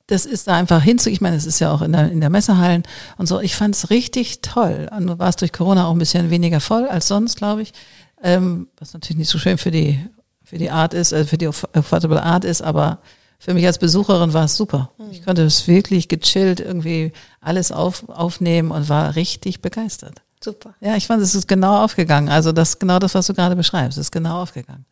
das 0.08 0.26
ist 0.26 0.48
da 0.48 0.56
einfach 0.56 0.82
hinzu. 0.82 1.10
Ich 1.10 1.22
meine, 1.22 1.36
es 1.36 1.46
ist 1.46 1.60
ja 1.60 1.72
auch 1.72 1.82
in 1.82 1.94
der, 1.94 2.12
in 2.12 2.20
der 2.20 2.30
Messehallen 2.30 2.84
und 3.18 3.28
so. 3.28 3.40
Ich 3.40 3.56
fand 3.56 3.76
es 3.76 3.90
richtig 3.90 4.42
toll. 4.42 4.90
Und 4.96 5.08
du 5.08 5.20
warst 5.20 5.42
durch 5.42 5.54
Corona 5.54 5.88
auch 5.88 5.94
ein 5.94 6.00
bisschen 6.00 6.30
weniger 6.30 6.60
voll 6.60 6.88
als 6.88 7.08
sonst, 7.08 7.38
glaube 7.38 7.62
ich. 7.62 7.74
Ähm, 8.22 8.68
was 8.78 8.94
natürlich 8.94 9.18
nicht 9.18 9.30
so 9.30 9.38
schön 9.38 9.58
für 9.58 9.72
die, 9.72 10.00
für 10.44 10.58
die 10.58 10.72
Art 10.72 10.94
ist, 10.94 11.14
äh, 11.14 11.26
für 11.26 11.38
die 11.38 11.48
Affordable 11.48 12.22
Art 12.22 12.46
ist, 12.46 12.62
aber 12.62 13.00
für 13.40 13.54
mich 13.54 13.66
als 13.66 13.78
Besucherin 13.78 14.34
war 14.34 14.46
es 14.46 14.56
super. 14.56 14.92
Ich 15.12 15.26
konnte 15.26 15.44
es 15.44 15.68
wirklich 15.68 16.08
gechillt 16.08 16.62
irgendwie 16.62 17.12
alles 17.42 17.74
auf, 17.74 18.08
aufnehmen 18.08 18.72
und 18.72 18.88
war 18.88 19.16
richtig 19.18 19.62
begeistert. 19.62 20.22
Super. 20.42 20.76
Ja, 20.80 20.96
ich 20.96 21.08
fand, 21.08 21.22
es 21.22 21.36
ist 21.36 21.48
genau 21.48 21.84
aufgegangen. 21.84 22.30
Also 22.30 22.52
das 22.52 22.80
genau 22.80 23.00
das, 23.00 23.16
was 23.16 23.28
du 23.28 23.34
gerade 23.34 23.56
beschreibst, 23.56 23.98
ist 23.98 24.12
genau 24.12 24.42
aufgegangen. 24.42 24.86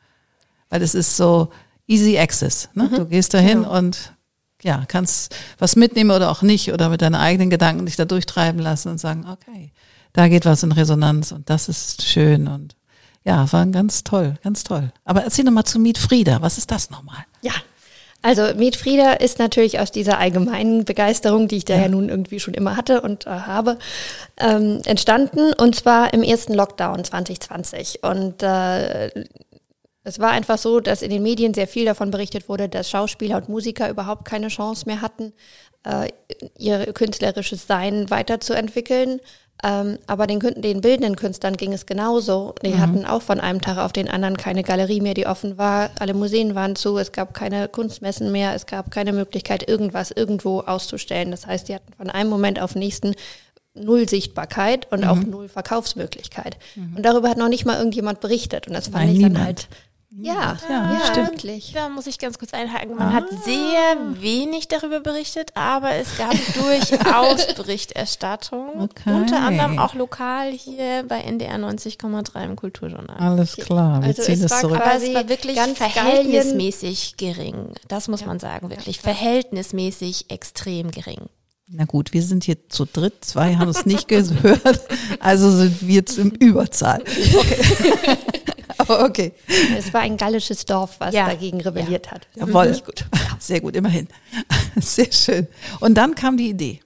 Weil 0.69 0.81
es 0.81 0.95
ist 0.95 1.15
so 1.15 1.49
easy 1.87 2.17
access. 2.17 2.69
Ne? 2.73 2.89
Du 2.89 3.05
gehst 3.05 3.33
dahin 3.33 3.63
genau. 3.63 3.77
und 3.77 4.13
ja, 4.63 4.83
kannst 4.87 5.35
was 5.59 5.75
mitnehmen 5.75 6.11
oder 6.11 6.31
auch 6.31 6.41
nicht 6.41 6.71
oder 6.71 6.89
mit 6.89 7.01
deinen 7.01 7.15
eigenen 7.15 7.49
Gedanken 7.49 7.85
dich 7.85 7.95
da 7.95 8.05
durchtreiben 8.05 8.61
lassen 8.61 8.89
und 8.89 8.99
sagen, 8.99 9.25
okay, 9.29 9.71
da 10.13 10.27
geht 10.27 10.45
was 10.45 10.63
in 10.63 10.71
Resonanz 10.71 11.31
und 11.31 11.49
das 11.49 11.69
ist 11.69 12.03
schön 12.03 12.47
und 12.47 12.75
ja, 13.23 13.51
war 13.51 13.65
ganz 13.67 14.03
toll, 14.03 14.35
ganz 14.43 14.63
toll. 14.63 14.91
Aber 15.05 15.23
erzähl 15.23 15.45
noch 15.45 15.51
mal 15.51 15.63
zu 15.63 15.79
Miet 15.79 15.97
Frieda, 15.97 16.41
was 16.41 16.57
ist 16.57 16.71
das 16.71 16.89
nochmal? 16.89 17.23
Ja. 17.41 17.53
Also 18.23 18.53
Miet 18.55 18.75
Frieda 18.75 19.13
ist 19.13 19.39
natürlich 19.39 19.79
aus 19.79 19.91
dieser 19.91 20.19
allgemeinen 20.19 20.85
Begeisterung, 20.85 21.47
die 21.47 21.57
ich 21.57 21.65
da 21.65 21.75
ja, 21.75 21.87
nun 21.87 22.07
irgendwie 22.07 22.39
schon 22.39 22.53
immer 22.53 22.77
hatte 22.77 23.01
und 23.01 23.25
äh, 23.25 23.31
habe, 23.31 23.79
ähm, 24.37 24.79
entstanden 24.85 25.53
und 25.53 25.75
zwar 25.75 26.13
im 26.13 26.21
ersten 26.21 26.53
Lockdown 26.53 27.03
2020 27.03 28.03
und 28.03 28.43
äh, 28.43 29.09
es 30.03 30.19
war 30.19 30.31
einfach 30.31 30.57
so, 30.57 30.79
dass 30.79 31.01
in 31.01 31.11
den 31.11 31.23
Medien 31.23 31.53
sehr 31.53 31.67
viel 31.67 31.85
davon 31.85 32.11
berichtet 32.11 32.49
wurde, 32.49 32.67
dass 32.67 32.89
Schauspieler 32.89 33.37
und 33.37 33.49
Musiker 33.49 33.89
überhaupt 33.89 34.25
keine 34.25 34.47
Chance 34.47 34.85
mehr 34.87 35.01
hatten, 35.01 35.33
äh, 35.83 36.09
ihr 36.57 36.93
künstlerisches 36.93 37.67
Sein 37.67 38.09
weiterzuentwickeln. 38.09 39.19
Ähm, 39.63 39.99
aber 40.07 40.25
den, 40.25 40.39
den 40.39 40.81
bildenden 40.81 41.15
Künstlern 41.15 41.55
ging 41.55 41.71
es 41.71 41.85
genauso. 41.85 42.55
Die 42.65 42.69
mhm. 42.69 42.79
hatten 42.79 43.05
auch 43.05 43.21
von 43.21 43.39
einem 43.39 43.61
Tag 43.61 43.77
auf 43.77 43.93
den 43.93 44.09
anderen 44.09 44.37
keine 44.37 44.63
Galerie 44.63 45.01
mehr, 45.01 45.13
die 45.13 45.27
offen 45.27 45.59
war. 45.59 45.91
Alle 45.99 46.15
Museen 46.15 46.55
waren 46.55 46.75
zu, 46.75 46.97
es 46.97 47.11
gab 47.11 47.35
keine 47.35 47.67
Kunstmessen 47.67 48.31
mehr, 48.31 48.55
es 48.55 48.65
gab 48.65 48.89
keine 48.89 49.13
Möglichkeit, 49.13 49.67
irgendwas 49.67 50.09
irgendwo 50.09 50.61
auszustellen. 50.61 51.29
Das 51.29 51.45
heißt, 51.45 51.69
die 51.69 51.75
hatten 51.75 51.93
von 51.93 52.09
einem 52.09 52.31
Moment 52.31 52.59
auf 52.59 52.73
den 52.73 52.79
nächsten 52.79 53.13
null 53.75 54.09
Sichtbarkeit 54.09 54.91
und 54.91 55.01
mhm. 55.01 55.07
auch 55.07 55.17
null 55.17 55.47
Verkaufsmöglichkeit. 55.47 56.57
Mhm. 56.75 56.97
Und 56.97 57.03
darüber 57.03 57.29
hat 57.29 57.37
noch 57.37 57.49
nicht 57.49 57.65
mal 57.65 57.77
irgendjemand 57.77 58.19
berichtet. 58.19 58.67
Und 58.67 58.73
das 58.73 58.87
fand 58.87 59.05
Nein, 59.05 59.15
ich 59.15 59.21
dann 59.21 59.43
halt 59.43 59.67
ja, 60.13 60.57
ja, 60.69 60.93
ja 60.93 61.05
stimmt. 61.05 61.31
wirklich. 61.31 61.71
Da 61.73 61.87
muss 61.87 62.05
ich 62.05 62.19
ganz 62.19 62.37
kurz 62.37 62.53
einhaken. 62.53 62.95
Man 62.95 63.07
ah. 63.07 63.13
hat 63.13 63.29
sehr 63.45 64.21
wenig 64.21 64.67
darüber 64.67 64.99
berichtet, 64.99 65.51
aber 65.55 65.91
es 65.95 66.17
gab 66.17 66.31
durchaus 66.53 67.53
Berichterstattung. 67.55 68.81
Okay. 68.81 69.13
Unter 69.13 69.39
anderem 69.39 69.79
auch 69.79 69.93
lokal 69.93 70.51
hier 70.51 71.05
bei 71.07 71.21
NDR 71.21 71.55
90,3 71.55 72.43
im 72.43 72.55
Kulturjournal. 72.57 73.17
Alles 73.17 73.55
klar, 73.55 74.01
wir 74.01 74.09
also 74.09 74.21
ziehen 74.21 74.43
es 74.43 74.59
zurück. 74.59 74.81
Aber 74.81 74.95
es 74.95 75.13
war 75.13 75.29
wirklich 75.29 75.55
ganz 75.55 75.77
verhältnismäßig 75.77 77.15
gering. 77.15 77.73
Das 77.87 78.09
muss 78.09 78.21
ja. 78.21 78.27
man 78.27 78.39
sagen, 78.39 78.69
wirklich. 78.69 78.99
Verhältnismäßig 78.99 80.29
extrem 80.29 80.91
gering. 80.91 81.29
Na 81.73 81.85
gut, 81.85 82.11
wir 82.11 82.21
sind 82.21 82.43
hier 82.43 82.67
zu 82.67 82.83
dritt, 82.85 83.23
zwei 83.23 83.55
haben 83.55 83.69
es 83.69 83.85
nicht 83.85 84.07
gehört, 84.09 84.81
also 85.21 85.49
sind 85.49 85.87
wir 85.87 86.05
zum 86.05 86.31
Überzahl. 86.31 87.01
Okay. 87.33 88.17
Okay. 89.11 89.33
Es 89.77 89.93
war 89.93 90.01
ein 90.01 90.17
gallisches 90.17 90.65
Dorf, 90.65 90.95
was 90.99 91.13
ja. 91.13 91.27
dagegen 91.27 91.61
rebelliert 91.61 92.07
ja. 92.07 92.11
hat. 92.13 92.27
Jawohl. 92.35 92.79
Gut. 92.85 93.05
Sehr 93.39 93.61
gut, 93.61 93.75
immerhin. 93.75 94.07
Sehr 94.75 95.11
schön. 95.11 95.47
Und 95.79 95.95
dann 95.95 96.15
kam 96.15 96.37
die 96.37 96.49
Idee. 96.49 96.81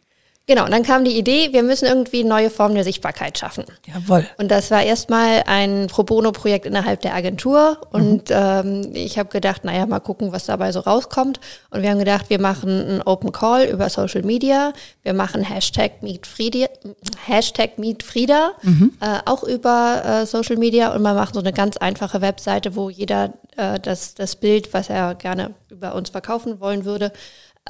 Genau, 0.47 0.65
und 0.65 0.71
dann 0.71 0.83
kam 0.83 1.03
die 1.03 1.17
Idee, 1.17 1.53
wir 1.53 1.63
müssen 1.63 1.85
irgendwie 1.85 2.23
neue 2.23 2.51
Formen 2.51 2.75
der 2.75 2.83
Sichtbarkeit 2.83 3.35
schaffen. 3.37 3.65
Jawohl. 3.87 4.27
Und 4.37 4.51
das 4.51 4.69
war 4.69 4.83
erstmal 4.83 5.41
ein 5.47 5.87
Pro 5.87 6.03
Bono-Projekt 6.03 6.67
innerhalb 6.67 7.01
der 7.01 7.15
Agentur. 7.15 7.79
Und 7.91 8.29
mhm. 8.29 8.35
ähm, 8.35 8.91
ich 8.93 9.17
habe 9.17 9.29
gedacht, 9.29 9.63
naja, 9.63 9.87
mal 9.87 9.99
gucken, 9.99 10.31
was 10.31 10.45
dabei 10.45 10.71
so 10.71 10.81
rauskommt. 10.81 11.39
Und 11.71 11.81
wir 11.81 11.89
haben 11.89 11.97
gedacht, 11.97 12.29
wir 12.29 12.39
machen 12.39 12.69
einen 12.69 13.01
Open 13.01 13.31
Call 13.31 13.65
über 13.65 13.89
Social 13.89 14.21
Media. 14.21 14.73
Wir 15.01 15.13
machen 15.13 15.41
Hashtag 15.41 16.03
Meet 16.03 16.27
Frieda, 16.27 16.67
Hashtag 17.25 17.79
Meet 17.79 18.03
Frieda 18.03 18.51
mhm. 18.61 18.93
äh, 19.01 19.17
auch 19.25 19.43
über 19.43 20.03
äh, 20.05 20.25
Social 20.27 20.57
Media. 20.57 20.93
Und 20.93 21.01
wir 21.01 21.15
machen 21.15 21.33
so 21.33 21.39
eine 21.39 21.53
ganz 21.53 21.77
einfache 21.77 22.21
Webseite, 22.21 22.75
wo 22.75 22.91
jeder 22.91 23.33
äh, 23.57 23.79
das, 23.79 24.13
das 24.13 24.35
Bild, 24.35 24.75
was 24.75 24.91
er 24.91 25.15
gerne 25.15 25.55
über 25.69 25.95
uns 25.95 26.11
verkaufen 26.11 26.59
wollen 26.59 26.85
würde, 26.85 27.11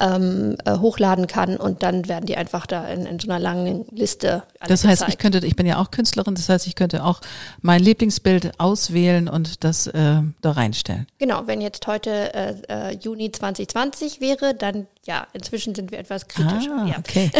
ähm, 0.00 0.56
äh, 0.64 0.78
hochladen 0.78 1.26
kann 1.26 1.56
und 1.56 1.82
dann 1.82 2.08
werden 2.08 2.26
die 2.26 2.36
einfach 2.36 2.66
da 2.66 2.86
in, 2.86 3.06
in 3.06 3.18
so 3.18 3.28
einer 3.28 3.38
langen 3.38 3.86
Liste. 3.90 4.42
Das 4.60 4.84
heißt, 4.84 5.00
gezeigt. 5.00 5.08
ich 5.08 5.18
könnte, 5.18 5.46
ich 5.46 5.56
bin 5.56 5.66
ja 5.66 5.78
auch 5.78 5.90
Künstlerin, 5.90 6.34
das 6.34 6.48
heißt, 6.48 6.66
ich 6.66 6.74
könnte 6.74 7.04
auch 7.04 7.20
mein 7.62 7.82
Lieblingsbild 7.82 8.60
auswählen 8.60 9.28
und 9.28 9.64
das 9.64 9.86
äh, 9.86 10.20
da 10.42 10.50
reinstellen. 10.50 11.06
Genau, 11.18 11.46
wenn 11.46 11.60
jetzt 11.60 11.86
heute 11.86 12.34
äh, 12.34 12.54
äh 12.68 12.96
Juni 12.96 13.32
2020 13.32 14.20
wäre, 14.20 14.54
dann 14.54 14.86
ja, 15.06 15.26
inzwischen 15.32 15.74
sind 15.74 15.92
wir 15.92 15.98
etwas 15.98 16.26
kritischer. 16.26 16.84
Ah, 16.84 16.86
ja. 16.86 16.98
okay. 16.98 17.30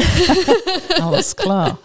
Alles 1.01 1.35
klar. 1.37 1.79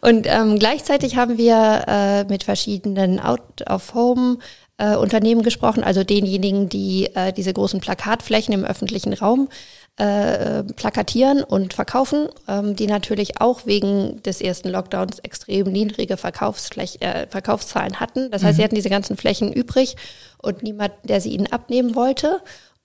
und 0.00 0.26
ähm, 0.26 0.58
gleichzeitig 0.58 1.16
haben 1.16 1.36
wir 1.36 1.84
äh, 1.86 2.24
mit 2.24 2.42
verschiedenen 2.42 3.20
Out 3.20 3.62
of 3.68 3.94
Home 3.94 4.38
äh, 4.82 4.96
Unternehmen 4.96 5.42
gesprochen, 5.42 5.84
also 5.84 6.02
denjenigen, 6.02 6.68
die 6.68 7.08
äh, 7.14 7.32
diese 7.32 7.52
großen 7.52 7.80
Plakatflächen 7.80 8.52
im 8.52 8.64
öffentlichen 8.64 9.12
Raum 9.12 9.48
äh, 9.96 10.64
plakatieren 10.64 11.44
und 11.44 11.72
verkaufen, 11.72 12.28
ähm, 12.48 12.74
die 12.74 12.88
natürlich 12.88 13.40
auch 13.40 13.64
wegen 13.64 14.20
des 14.22 14.40
ersten 14.40 14.70
Lockdowns 14.70 15.20
extrem 15.20 15.70
niedrige 15.70 16.16
Verkaufsfläch 16.16 16.96
äh, 17.00 17.28
Verkaufszahlen 17.28 18.00
hatten. 18.00 18.30
Das 18.32 18.42
heißt, 18.42 18.54
mhm. 18.54 18.56
sie 18.56 18.64
hatten 18.64 18.74
diese 18.74 18.90
ganzen 18.90 19.16
Flächen 19.16 19.52
übrig 19.52 19.96
und 20.38 20.64
niemand, 20.64 20.92
der 21.04 21.20
sie 21.20 21.30
ihnen 21.30 21.46
abnehmen 21.46 21.94
wollte. 21.94 22.40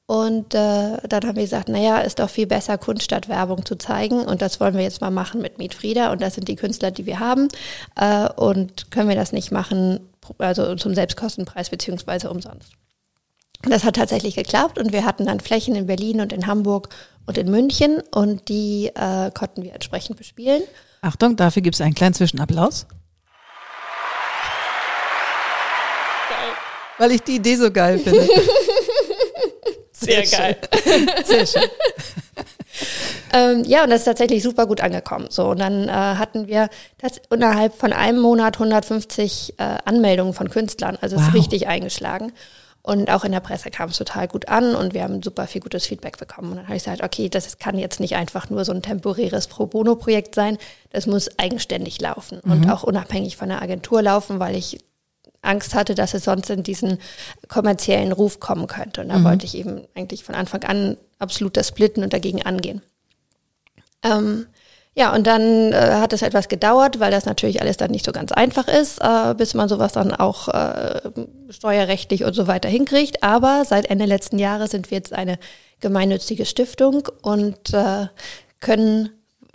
Und 0.07 0.55
äh, 0.55 0.97
dann 1.05 1.23
haben 1.23 1.35
wir 1.35 1.43
gesagt, 1.43 1.67
naja, 1.67 1.99
ist 1.99 2.19
doch 2.19 2.29
viel 2.29 2.47
besser, 2.47 2.77
Kunst 2.77 3.03
statt 3.03 3.27
Werbung 3.27 3.65
zu 3.65 3.75
zeigen. 3.75 4.21
Und 4.21 4.41
das 4.41 4.61
wollen 4.61 4.75
wir 4.75 4.83
jetzt 4.83 5.01
mal 5.01 5.11
machen 5.11 5.41
mit 5.41 5.57
Mietfrieda. 5.57 6.13
Und 6.13 6.21
das 6.21 6.35
sind 6.35 6.47
die 6.47 6.55
Künstler, 6.55 6.91
die 6.91 7.05
wir 7.05 7.19
haben. 7.19 7.49
Äh, 7.95 8.29
und 8.29 8.89
können 8.89 9.09
wir 9.09 9.17
das 9.17 9.33
nicht 9.33 9.51
machen, 9.51 9.99
also 10.37 10.75
zum 10.75 10.95
Selbstkostenpreis 10.95 11.69
beziehungsweise 11.69 12.29
umsonst. 12.29 12.71
Das 13.63 13.83
hat 13.83 13.97
tatsächlich 13.97 14.35
geklappt 14.35 14.77
und 14.77 14.93
wir 14.93 15.03
hatten 15.03 15.25
dann 15.25 15.41
Flächen 15.41 15.75
in 15.75 15.87
Berlin 15.87 16.21
und 16.21 16.31
in 16.31 16.47
Hamburg 16.47 16.89
und 17.25 17.37
in 17.37 17.49
München 17.49 18.01
und 18.13 18.47
die 18.47 18.91
äh, 18.95 19.31
konnten 19.31 19.63
wir 19.63 19.73
entsprechend 19.73 20.17
bespielen. 20.17 20.61
Achtung, 21.01 21.35
dafür 21.35 21.61
gibt 21.61 21.75
es 21.75 21.81
einen 21.81 21.95
kleinen 21.95 22.13
Zwischenapplaus. 22.13 22.85
Geil. 26.29 26.53
Weil 26.99 27.11
ich 27.11 27.21
die 27.23 27.35
Idee 27.37 27.55
so 27.55 27.71
geil 27.71 27.99
finde. 27.99 28.29
Sehr, 29.99 30.25
Sehr 30.25 30.39
geil. 30.39 30.57
Sehr 31.25 31.45
schön. 31.47 31.63
Ähm, 33.33 33.63
ja, 33.65 33.83
und 33.83 33.89
das 33.89 34.01
ist 34.01 34.05
tatsächlich 34.05 34.43
super 34.43 34.67
gut 34.67 34.81
angekommen. 34.81 35.27
So, 35.29 35.49
und 35.49 35.59
dann 35.59 35.89
äh, 35.89 35.91
hatten 35.91 36.47
wir 36.47 36.69
das 36.99 37.19
innerhalb 37.31 37.73
von 37.73 37.93
einem 37.93 38.19
Monat 38.19 38.55
150 38.55 39.55
äh, 39.57 39.77
Anmeldungen 39.85 40.33
von 40.33 40.49
Künstlern. 40.49 40.97
Also 41.01 41.15
es 41.15 41.23
wow. 41.23 41.29
ist 41.29 41.35
richtig 41.35 41.67
eingeschlagen. 41.67 42.31
Und 42.83 43.11
auch 43.11 43.25
in 43.25 43.33
der 43.33 43.41
Presse 43.41 43.69
kam 43.69 43.89
es 43.89 43.97
total 43.97 44.29
gut 44.29 44.47
an 44.47 44.73
und 44.73 44.93
wir 44.93 45.03
haben 45.03 45.21
super 45.21 45.45
viel 45.45 45.59
gutes 45.59 45.85
Feedback 45.85 46.17
bekommen. 46.17 46.51
Und 46.51 46.57
dann 46.57 46.67
habe 46.67 46.77
ich 46.77 46.85
gesagt, 46.85 47.03
okay, 47.03 47.27
das 47.27 47.57
kann 47.57 47.77
jetzt 47.77 47.99
nicht 47.99 48.15
einfach 48.15 48.49
nur 48.49 48.63
so 48.63 48.71
ein 48.71 48.81
temporäres 48.81 49.47
Pro 49.47 49.65
Bono-Projekt 49.65 50.35
sein. 50.35 50.57
Das 50.91 51.05
muss 51.05 51.37
eigenständig 51.37 51.99
laufen 51.99 52.39
mhm. 52.45 52.51
und 52.51 52.69
auch 52.69 52.83
unabhängig 52.83 53.35
von 53.35 53.49
der 53.49 53.61
Agentur 53.61 54.01
laufen, 54.01 54.39
weil 54.39 54.55
ich 54.55 54.77
Angst 55.47 55.73
hatte, 55.73 55.95
dass 55.95 56.13
es 56.13 56.23
sonst 56.23 56.49
in 56.49 56.63
diesen 56.63 56.99
kommerziellen 57.47 58.11
Ruf 58.11 58.39
kommen 58.39 58.67
könnte. 58.67 59.01
Und 59.01 59.09
da 59.09 59.19
mhm. 59.19 59.23
wollte 59.23 59.45
ich 59.45 59.57
eben 59.57 59.87
eigentlich 59.95 60.23
von 60.23 60.35
Anfang 60.35 60.63
an 60.63 60.97
absolut 61.19 61.57
das 61.57 61.69
splitten 61.69 62.03
und 62.03 62.13
dagegen 62.13 62.43
angehen. 62.43 62.81
Ähm, 64.03 64.47
ja, 64.97 65.13
und 65.13 65.27
dann 65.27 65.73
äh, 65.73 65.97
hat 65.99 66.11
es 66.11 66.23
etwas 66.23 66.47
gedauert, 66.47 66.99
weil 66.99 67.11
das 67.11 67.25
natürlich 67.25 67.61
alles 67.61 67.77
dann 67.77 67.91
nicht 67.91 68.03
so 68.03 68.11
ganz 68.11 68.31
einfach 68.31 68.67
ist, 68.67 68.99
äh, 68.99 69.35
bis 69.35 69.53
man 69.53 69.69
sowas 69.69 69.93
dann 69.93 70.11
auch 70.11 70.47
äh, 70.47 71.01
steuerrechtlich 71.49 72.23
und 72.23 72.33
so 72.33 72.47
weiter 72.47 72.67
hinkriegt. 72.67 73.21
Aber 73.21 73.63
seit 73.63 73.91
Ende 73.91 74.05
letzten 74.05 74.39
Jahres 74.39 74.71
sind 74.71 74.89
wir 74.89 74.97
jetzt 74.97 75.13
eine 75.13 75.37
gemeinnützige 75.81 76.45
Stiftung 76.45 77.07
und 77.21 77.75
äh, 77.75 78.07
können 78.59 79.09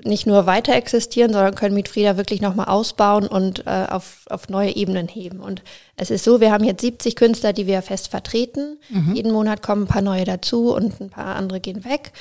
nicht 0.04 0.26
nur 0.26 0.46
weiter 0.46 0.74
existieren, 0.74 1.32
sondern 1.32 1.54
können 1.54 1.74
Mietfrieda 1.74 2.16
wirklich 2.16 2.40
nochmal 2.40 2.66
ausbauen 2.66 3.26
und 3.26 3.66
äh, 3.66 3.86
auf, 3.88 4.24
auf 4.28 4.48
neue 4.48 4.74
Ebenen 4.74 5.08
heben. 5.08 5.40
Und 5.40 5.62
es 5.96 6.10
ist 6.10 6.24
so, 6.24 6.40
wir 6.40 6.52
haben 6.52 6.64
jetzt 6.64 6.80
70 6.80 7.16
Künstler, 7.16 7.52
die 7.52 7.66
wir 7.66 7.82
fest 7.82 8.08
vertreten. 8.08 8.78
Mhm. 8.90 9.14
Jeden 9.14 9.32
Monat 9.32 9.62
kommen 9.62 9.84
ein 9.84 9.88
paar 9.88 10.02
neue 10.02 10.24
dazu 10.24 10.74
und 10.74 11.00
ein 11.00 11.10
paar 11.10 11.36
andere 11.36 11.60
gehen 11.60 11.84
weg. 11.84 12.12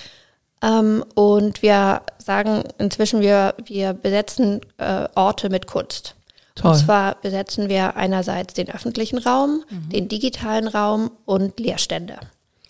Ähm, 0.63 1.03
und 1.15 1.61
wir 1.61 2.01
sagen 2.17 2.63
inzwischen, 2.77 3.21
wir, 3.21 3.55
wir 3.65 3.93
besetzen 3.93 4.61
äh, 4.77 5.07
Orte 5.15 5.49
mit 5.49 5.67
Kunst. 5.67 6.15
Toll. 6.55 6.71
Und 6.71 6.77
zwar 6.77 7.15
besetzen 7.15 7.69
wir 7.69 7.95
einerseits 7.95 8.53
den 8.53 8.69
öffentlichen 8.69 9.17
Raum, 9.17 9.63
mhm. 9.69 9.89
den 9.89 10.07
digitalen 10.07 10.67
Raum 10.67 11.11
und 11.25 11.59
Leerstände. 11.59 12.19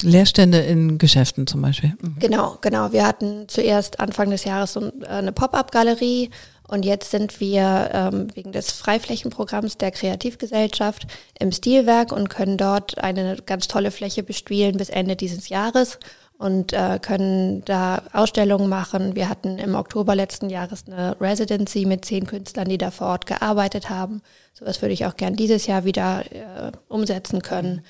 Leerstände 0.04 0.60
in 0.60 0.98
Geschäften 0.98 1.48
zum 1.48 1.62
Beispiel. 1.62 1.94
Mhm. 2.02 2.16
Genau, 2.20 2.58
genau. 2.62 2.92
Wir 2.92 3.06
hatten 3.06 3.48
zuerst 3.48 4.00
Anfang 4.00 4.30
des 4.30 4.44
Jahres 4.44 4.74
so 4.74 4.82
äh, 4.82 5.08
eine 5.08 5.32
Pop-up-Galerie 5.32 6.30
und 6.68 6.86
jetzt 6.86 7.12
sind 7.12 7.42
wir 7.42 7.90
ähm, 7.94 8.28
wegen 8.34 8.54
des 8.54 8.72
Freiflächenprogramms 8.72 9.78
der 9.78 9.92
Kreativgesellschaft 9.92 11.06
im 11.38 11.52
Stilwerk 11.52 12.14
und 12.14 12.30
können 12.30 12.58
dort 12.58 13.04
eine 13.04 13.36
ganz 13.46 13.68
tolle 13.68 13.92
Fläche 13.92 14.24
bespielen 14.24 14.78
bis 14.78 14.90
Ende 14.90 15.18
dieses 15.18 15.50
Jahres 15.50 16.00
und 16.38 16.74
äh, 16.74 16.98
können 17.00 17.64
da 17.66 18.02
Ausstellungen 18.14 18.70
machen. 18.70 19.16
Wir 19.16 19.28
hatten 19.28 19.60
im 19.60 19.76
Oktober 19.76 20.16
letzten 20.16 20.50
Jahres 20.50 20.86
eine 20.88 21.20
Residency 21.20 21.86
mit 21.86 22.06
zehn 22.06 22.26
Künstlern, 22.26 22.70
die 22.70 22.78
da 22.78 22.90
vor 22.90 23.08
Ort 23.08 23.26
gearbeitet 23.26 23.90
haben. 23.90 24.22
So 24.54 24.66
was 24.66 24.82
würde 24.82 24.94
ich 24.94 25.06
auch 25.06 25.18
gern 25.18 25.36
dieses 25.36 25.68
Jahr 25.68 25.84
wieder 25.84 26.24
äh, 26.32 26.72
umsetzen 26.88 27.42
können. 27.42 27.82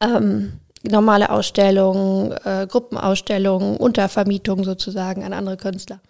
Ähm, 0.00 0.60
normale 0.82 1.30
Ausstellungen, 1.30 2.32
äh, 2.44 2.66
Gruppenausstellungen, 2.68 3.76
Untervermietung 3.76 4.64
sozusagen 4.64 5.24
an 5.24 5.32
andere 5.32 5.56
Künstler. 5.56 6.00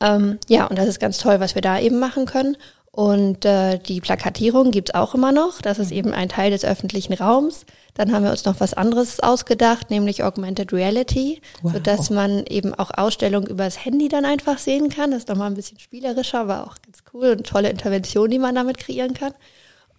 Ähm, 0.00 0.38
ja, 0.48 0.66
und 0.66 0.78
das 0.78 0.88
ist 0.88 1.00
ganz 1.00 1.18
toll, 1.18 1.40
was 1.40 1.54
wir 1.54 1.62
da 1.62 1.78
eben 1.78 1.98
machen 1.98 2.26
können. 2.26 2.56
Und 2.92 3.44
äh, 3.44 3.78
die 3.78 4.00
Plakatierung 4.00 4.72
gibt's 4.72 4.94
auch 4.94 5.14
immer 5.14 5.30
noch. 5.30 5.62
Das 5.62 5.78
ist 5.78 5.92
eben 5.92 6.12
ein 6.12 6.28
Teil 6.28 6.50
des 6.50 6.64
öffentlichen 6.64 7.12
Raums. 7.12 7.64
Dann 7.94 8.12
haben 8.12 8.24
wir 8.24 8.32
uns 8.32 8.44
noch 8.44 8.58
was 8.58 8.74
anderes 8.74 9.20
ausgedacht, 9.20 9.90
nämlich 9.90 10.24
Augmented 10.24 10.72
Reality, 10.72 11.40
wow. 11.62 11.72
sodass 11.72 12.10
man 12.10 12.44
eben 12.46 12.74
auch 12.74 12.90
Ausstellungen 12.90 13.46
übers 13.46 13.84
Handy 13.84 14.08
dann 14.08 14.24
einfach 14.24 14.58
sehen 14.58 14.88
kann. 14.88 15.12
Das 15.12 15.20
ist 15.20 15.28
nochmal 15.28 15.48
ein 15.50 15.54
bisschen 15.54 15.78
spielerischer, 15.78 16.40
aber 16.40 16.64
auch 16.64 16.76
ganz 16.84 16.98
cool 17.12 17.30
und 17.30 17.46
tolle 17.46 17.70
Intervention, 17.70 18.28
die 18.28 18.40
man 18.40 18.56
damit 18.56 18.78
kreieren 18.78 19.14
kann. 19.14 19.34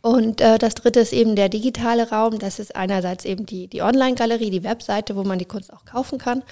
Und 0.01 0.41
äh, 0.41 0.57
das 0.57 0.75
dritte 0.75 0.99
ist 0.99 1.13
eben 1.13 1.35
der 1.35 1.49
digitale 1.49 2.09
Raum. 2.09 2.39
Das 2.39 2.59
ist 2.59 2.75
einerseits 2.75 3.25
eben 3.25 3.45
die, 3.45 3.67
die 3.67 3.81
Online-Galerie, 3.81 4.49
die 4.49 4.63
Webseite, 4.63 5.15
wo 5.15 5.23
man 5.23 5.37
die 5.39 5.45
Kunst 5.45 5.71
auch 5.71 5.85
kaufen 5.85 6.17
kann 6.17 6.43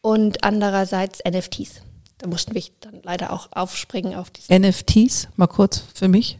und 0.00 0.44
andererseits 0.44 1.20
NFTs. 1.26 1.82
da 2.18 2.26
mussten 2.26 2.54
wir 2.54 2.62
dann 2.80 3.00
leider 3.02 3.32
auch 3.32 3.48
aufspringen 3.52 4.14
auf 4.14 4.30
diese 4.30 4.58
NFTs, 4.58 5.28
mal 5.36 5.46
kurz 5.46 5.82
für 5.94 6.08
mich. 6.08 6.38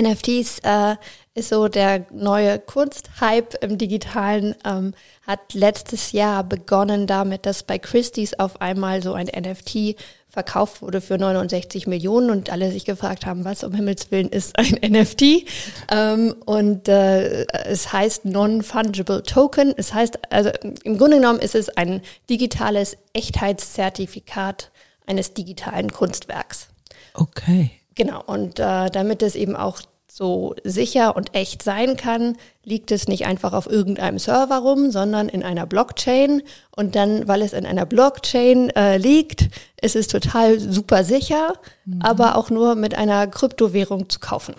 NFTs 0.00 0.60
äh, 0.60 0.96
ist 1.34 1.48
so 1.48 1.68
der 1.68 2.06
neue 2.12 2.58
Kunsthype 2.58 3.56
im 3.60 3.76
Digitalen. 3.76 4.54
Ähm, 4.64 4.94
hat 5.26 5.54
letztes 5.54 6.12
Jahr 6.12 6.44
begonnen 6.44 7.06
damit, 7.06 7.46
dass 7.46 7.62
bei 7.62 7.78
Christie's 7.78 8.38
auf 8.38 8.60
einmal 8.60 9.02
so 9.02 9.14
ein 9.14 9.26
NFT 9.26 9.96
verkauft 10.28 10.82
wurde 10.82 11.00
für 11.00 11.16
69 11.16 11.86
Millionen 11.86 12.30
und 12.30 12.50
alle 12.50 12.70
sich 12.70 12.84
gefragt 12.84 13.24
haben, 13.24 13.44
was 13.44 13.64
um 13.64 13.72
Himmels 13.72 14.10
Willen 14.10 14.28
ist 14.28 14.58
ein 14.58 14.78
NFT. 14.92 15.46
Ähm, 15.90 16.34
und 16.44 16.88
äh, 16.88 17.46
es 17.64 17.92
heißt 17.92 18.24
Non-Fungible 18.24 19.22
Token. 19.22 19.72
Es 19.76 19.94
heißt, 19.94 20.18
also 20.30 20.50
im 20.84 20.98
Grunde 20.98 21.16
genommen 21.16 21.38
ist 21.38 21.54
es 21.54 21.68
ein 21.70 22.02
digitales 22.28 22.96
Echtheitszertifikat 23.12 24.70
eines 25.06 25.34
digitalen 25.34 25.90
Kunstwerks. 25.90 26.68
Okay. 27.14 27.70
Genau, 27.94 28.22
und 28.24 28.58
äh, 28.58 28.90
damit 28.90 29.22
es 29.22 29.36
eben 29.36 29.54
auch 29.54 29.80
so 30.14 30.54
sicher 30.62 31.16
und 31.16 31.34
echt 31.34 31.64
sein 31.64 31.96
kann, 31.96 32.36
liegt 32.62 32.92
es 32.92 33.08
nicht 33.08 33.26
einfach 33.26 33.52
auf 33.52 33.68
irgendeinem 33.68 34.20
Server 34.20 34.58
rum, 34.58 34.92
sondern 34.92 35.28
in 35.28 35.42
einer 35.42 35.66
Blockchain. 35.66 36.42
Und 36.76 36.94
dann, 36.94 37.26
weil 37.26 37.42
es 37.42 37.52
in 37.52 37.66
einer 37.66 37.84
Blockchain 37.84 38.70
äh, 38.76 38.96
liegt, 38.96 39.48
ist 39.80 39.96
es 39.96 40.06
total 40.06 40.60
super 40.60 41.02
sicher, 41.02 41.54
mhm. 41.84 42.00
aber 42.00 42.36
auch 42.36 42.48
nur 42.48 42.76
mit 42.76 42.94
einer 42.94 43.26
Kryptowährung 43.26 44.08
zu 44.08 44.20
kaufen. 44.20 44.54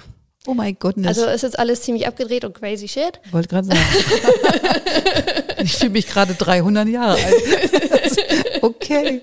Oh 0.47 0.53
my 0.53 0.73
goodness. 0.73 1.17
Also 1.17 1.47
ist 1.47 1.57
alles 1.57 1.81
ziemlich 1.81 2.07
abgedreht 2.07 2.45
und 2.45 2.53
crazy 2.53 2.87
shit. 2.87 3.19
Wollte 3.31 3.47
gerade 3.47 3.67
sagen. 3.67 3.79
ich 5.63 5.75
fühle 5.75 5.91
mich 5.91 6.07
gerade 6.07 6.35
300 6.35 6.87
Jahre 6.87 7.13
alt. 7.13 8.61
okay. 8.61 9.21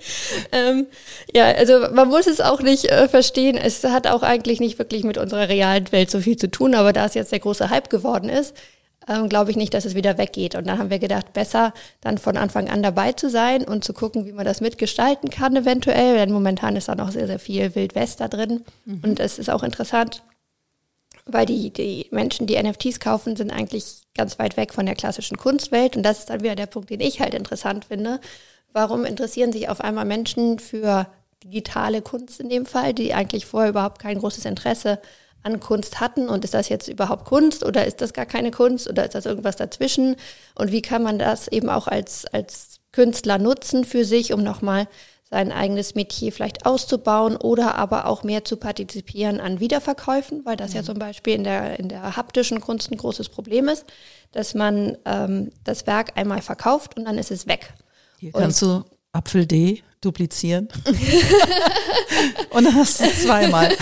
Ähm, 0.51 0.87
ja, 1.33 1.47
also 1.47 1.87
man 1.93 2.09
muss 2.09 2.27
es 2.27 2.41
auch 2.41 2.61
nicht 2.61 2.87
äh, 2.87 3.09
verstehen. 3.09 3.57
Es 3.57 3.85
hat 3.85 4.07
auch 4.07 4.23
eigentlich 4.23 4.61
nicht 4.61 4.79
wirklich 4.79 5.05
mit 5.05 5.19
unserer 5.19 5.49
realen 5.49 5.91
Welt 5.93 6.11
so 6.11 6.21
viel 6.21 6.37
zu 6.37 6.51
tun, 6.51 6.75
aber 6.75 6.93
da 6.93 7.07
es 7.07 7.15
jetzt 7.15 7.33
der 7.33 7.41
große 7.41 7.71
Hype 7.71 7.89
geworden 7.89 8.29
ist, 8.29 8.55
ähm, 9.09 9.29
glaube 9.29 9.51
ich 9.51 9.57
nicht, 9.57 9.75
dass 9.75 9.85
es 9.85 9.95
wieder 9.95 10.19
weggeht. 10.19 10.55
Und 10.55 10.67
dann 10.67 10.79
haben 10.79 10.91
wir 10.91 10.99
gedacht, 10.99 11.33
besser 11.33 11.73
dann 12.01 12.19
von 12.19 12.37
Anfang 12.37 12.69
an 12.69 12.83
dabei 12.83 13.13
zu 13.13 13.31
sein 13.31 13.65
und 13.65 13.85
zu 13.85 13.93
gucken, 13.93 14.27
wie 14.27 14.33
man 14.33 14.45
das 14.45 14.61
mitgestalten 14.61 15.31
kann 15.31 15.57
eventuell. 15.57 16.17
Denn 16.17 16.33
momentan 16.33 16.77
ist 16.77 16.89
da 16.89 16.95
noch 16.95 17.11
sehr, 17.11 17.27
sehr 17.27 17.39
viel 17.39 17.75
Wildwest 17.75 18.21
da 18.21 18.29
drin. 18.29 18.65
Mhm. 18.85 19.01
Und 19.05 19.21
es 19.21 19.39
ist 19.39 19.51
auch 19.51 19.63
interessant, 19.63 20.23
weil 21.27 21.47
die, 21.47 21.71
die 21.71 22.09
Menschen, 22.11 22.47
die 22.47 22.61
NFTs 22.61 23.01
kaufen, 23.01 23.37
sind 23.37 23.53
eigentlich 23.53 24.03
ganz 24.17 24.39
weit 24.39 24.57
weg 24.57 24.75
von 24.75 24.87
der 24.87 24.95
klassischen 24.95 25.37
Kunstwelt. 25.37 25.97
Und 25.97 26.03
das 26.03 26.21
ist 26.21 26.31
dann 26.31 26.43
wieder 26.43 26.57
der 26.57 26.67
Punkt, 26.67 26.91
den 26.91 27.01
ich 27.01 27.21
halt 27.21 27.35
interessant 27.35 27.87
finde. 27.87 28.21
Warum 28.73 29.05
interessieren 29.05 29.53
sich 29.53 29.69
auf 29.69 29.81
einmal 29.81 30.05
Menschen 30.05 30.59
für 30.59 31.07
digitale 31.45 32.03
Kunst 32.03 32.41
in 32.41 32.49
dem 32.49 32.67
Fall, 32.67 32.95
die 32.95 33.15
eigentlich 33.15 33.47
vorher 33.47 33.71
überhaupt 33.71 34.01
kein 34.01 34.19
großes 34.19 34.45
Interesse 34.45 35.01
an 35.43 35.61
Kunst 35.61 36.01
hatten? 36.01 36.29
Und 36.29 36.45
ist 36.45 36.55
das 36.55 36.69
jetzt 36.69 36.89
überhaupt 36.89 37.25
Kunst 37.25 37.65
oder 37.65 37.87
ist 37.87 38.01
das 38.01 38.13
gar 38.13 38.27
keine 38.27 38.51
Kunst 38.51 38.89
oder 38.89 39.05
ist 39.05 39.15
das 39.15 39.27
irgendwas 39.27 39.57
dazwischen? 39.57 40.17
Und 40.55 40.73
wie 40.73 40.83
kann 40.83 41.03
man 41.03 41.19
das 41.19 41.49
eben 41.49 41.69
auch 41.69 41.87
als, 41.87 42.27
als 42.27 42.81
Künstler 42.93 43.39
nutzen 43.39 43.85
für 43.85 44.05
sich, 44.05 44.33
um 44.33 44.43
nochmal 44.43 44.87
sein 45.33 45.51
eigenes 45.51 45.95
Metier 45.95 46.31
vielleicht 46.31 46.67
auszubauen 46.67 47.37
oder 47.39 47.77
aber 47.77 48.05
auch 48.05 48.23
mehr 48.23 48.45
zu 48.45 48.59
partizipieren 48.59 49.41
an 49.41 49.61
Wiederverkäufen, 49.61 50.45
weil 50.45 50.57
das 50.57 50.71
mhm. 50.73 50.77
ja 50.77 50.83
zum 50.83 50.99
Beispiel 50.99 51.35
in 51.35 51.43
der, 51.43 51.79
in 51.79 51.89
der 51.89 52.17
haptischen 52.17 52.61
Kunst 52.61 52.93
ein 52.93 52.99
großes 52.99 53.31
Problem 53.31 53.67
ist, 53.69 53.87
dass 54.33 54.53
man 54.53 54.99
ähm, 55.07 55.51
das 55.65 55.87
Werk 55.87 56.19
einmal 56.19 56.43
verkauft 56.43 56.99
und 56.99 57.07
dann 57.07 57.17
ist 57.17 57.31
es 57.31 57.47
weg. 57.47 57.73
Hier 58.19 58.31
kannst 58.33 58.61
du 58.61 58.85
Apfel 59.13 59.47
D 59.47 59.83
duplizieren 60.03 60.69
und 62.51 62.65
dann 62.65 62.75
hast 62.75 63.01
du 63.01 63.05
es 63.05 63.23
zweimal. 63.23 63.75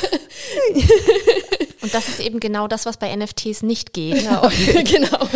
Und 1.82 1.92
das 1.92 2.08
ist 2.08 2.20
eben 2.20 2.38
genau 2.38 2.68
das, 2.68 2.86
was 2.86 2.96
bei 2.96 3.14
NFTs 3.14 3.62
nicht 3.62 3.92
geht. 3.92 4.18
Genau. 4.18 4.42
genau. 4.84 5.28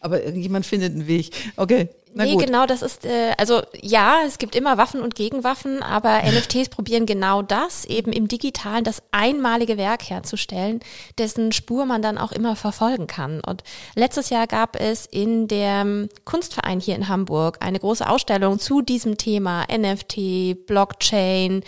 Aber 0.00 0.24
irgendjemand 0.24 0.66
findet 0.66 0.94
einen 0.94 1.06
Weg. 1.06 1.30
Okay. 1.56 1.88
Na 2.12 2.24
nee, 2.24 2.32
gut. 2.32 2.46
genau, 2.46 2.66
das 2.66 2.82
ist, 2.82 3.04
äh, 3.04 3.32
also 3.38 3.62
ja, 3.80 4.18
es 4.26 4.38
gibt 4.38 4.56
immer 4.56 4.78
Waffen 4.78 5.00
und 5.00 5.14
Gegenwaffen, 5.14 5.82
aber 5.82 6.22
NFTs 6.24 6.68
probieren 6.68 7.06
genau 7.06 7.42
das, 7.42 7.84
eben 7.84 8.12
im 8.12 8.26
Digitalen 8.26 8.82
das 8.82 9.02
einmalige 9.12 9.76
Werk 9.76 10.10
herzustellen, 10.10 10.80
dessen 11.18 11.52
Spur 11.52 11.86
man 11.86 12.02
dann 12.02 12.18
auch 12.18 12.32
immer 12.32 12.56
verfolgen 12.56 13.06
kann. 13.06 13.40
Und 13.40 13.62
letztes 13.94 14.30
Jahr 14.30 14.46
gab 14.46 14.78
es 14.80 15.06
in 15.06 15.46
dem 15.46 16.08
Kunstverein 16.24 16.80
hier 16.80 16.96
in 16.96 17.08
Hamburg 17.08 17.58
eine 17.60 17.78
große 17.78 18.08
Ausstellung 18.08 18.58
zu 18.58 18.82
diesem 18.82 19.16
Thema 19.16 19.66
NFT, 19.70 20.66
Blockchain, 20.66 21.62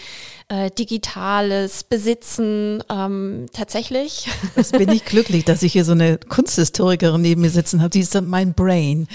äh, 0.48 0.70
digitales 0.70 1.84
Besitzen 1.84 2.82
ähm, 2.90 3.46
tatsächlich. 3.52 4.28
Das 4.54 4.70
bin 4.72 4.90
ich 4.90 5.04
glücklich, 5.04 5.44
dass 5.44 5.62
ich 5.62 5.72
hier 5.72 5.84
so 5.84 5.92
eine 5.92 6.18
Kunsthistorikerin 6.18 7.20
neben 7.22 7.40
mir 7.40 7.50
sitzen 7.50 7.80
habe. 7.80 7.90
Die 7.90 8.00
ist 8.00 8.20
mein 8.20 8.52
Brain. 8.52 9.08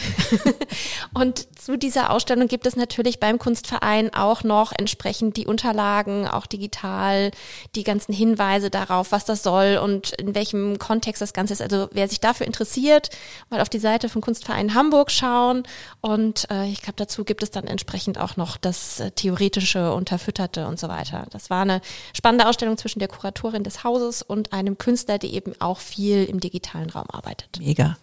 Und 1.17 1.59
zu 1.59 1.79
dieser 1.79 2.11
Ausstellung 2.11 2.47
gibt 2.47 2.67
es 2.67 2.75
natürlich 2.75 3.19
beim 3.19 3.39
Kunstverein 3.39 4.13
auch 4.13 4.43
noch 4.43 4.71
entsprechend 4.71 5.35
die 5.35 5.47
Unterlagen, 5.47 6.27
auch 6.27 6.45
digital, 6.45 7.31
die 7.75 7.83
ganzen 7.83 8.13
Hinweise 8.13 8.69
darauf, 8.69 9.11
was 9.11 9.25
das 9.25 9.41
soll 9.41 9.79
und 9.83 10.11
in 10.11 10.35
welchem 10.35 10.77
Kontext 10.77 11.19
das 11.19 11.33
Ganze 11.33 11.53
ist. 11.53 11.61
Also 11.63 11.89
wer 11.91 12.07
sich 12.07 12.19
dafür 12.19 12.45
interessiert, 12.45 13.09
mal 13.49 13.61
auf 13.61 13.69
die 13.69 13.79
Seite 13.79 14.09
vom 14.09 14.21
Kunstverein 14.21 14.75
Hamburg 14.75 15.09
schauen. 15.09 15.63
Und 16.01 16.47
äh, 16.51 16.67
ich 16.67 16.83
glaube, 16.83 16.97
dazu 16.97 17.23
gibt 17.23 17.41
es 17.41 17.49
dann 17.49 17.65
entsprechend 17.65 18.19
auch 18.19 18.37
noch 18.37 18.55
das 18.55 18.99
äh, 18.99 19.09
theoretische, 19.09 19.93
unterfütterte 19.93 20.67
und 20.67 20.79
so 20.79 20.87
weiter. 20.87 21.25
Das 21.31 21.49
war 21.49 21.63
eine 21.63 21.81
spannende 22.13 22.47
Ausstellung 22.47 22.77
zwischen 22.77 22.99
der 22.99 23.07
Kuratorin 23.07 23.63
des 23.63 23.83
Hauses 23.83 24.21
und 24.21 24.53
einem 24.53 24.77
Künstler, 24.77 25.17
der 25.17 25.31
eben 25.31 25.59
auch 25.59 25.79
viel 25.79 26.25
im 26.25 26.39
digitalen 26.39 26.91
Raum 26.91 27.09
arbeitet. 27.09 27.57
Mega. 27.57 27.97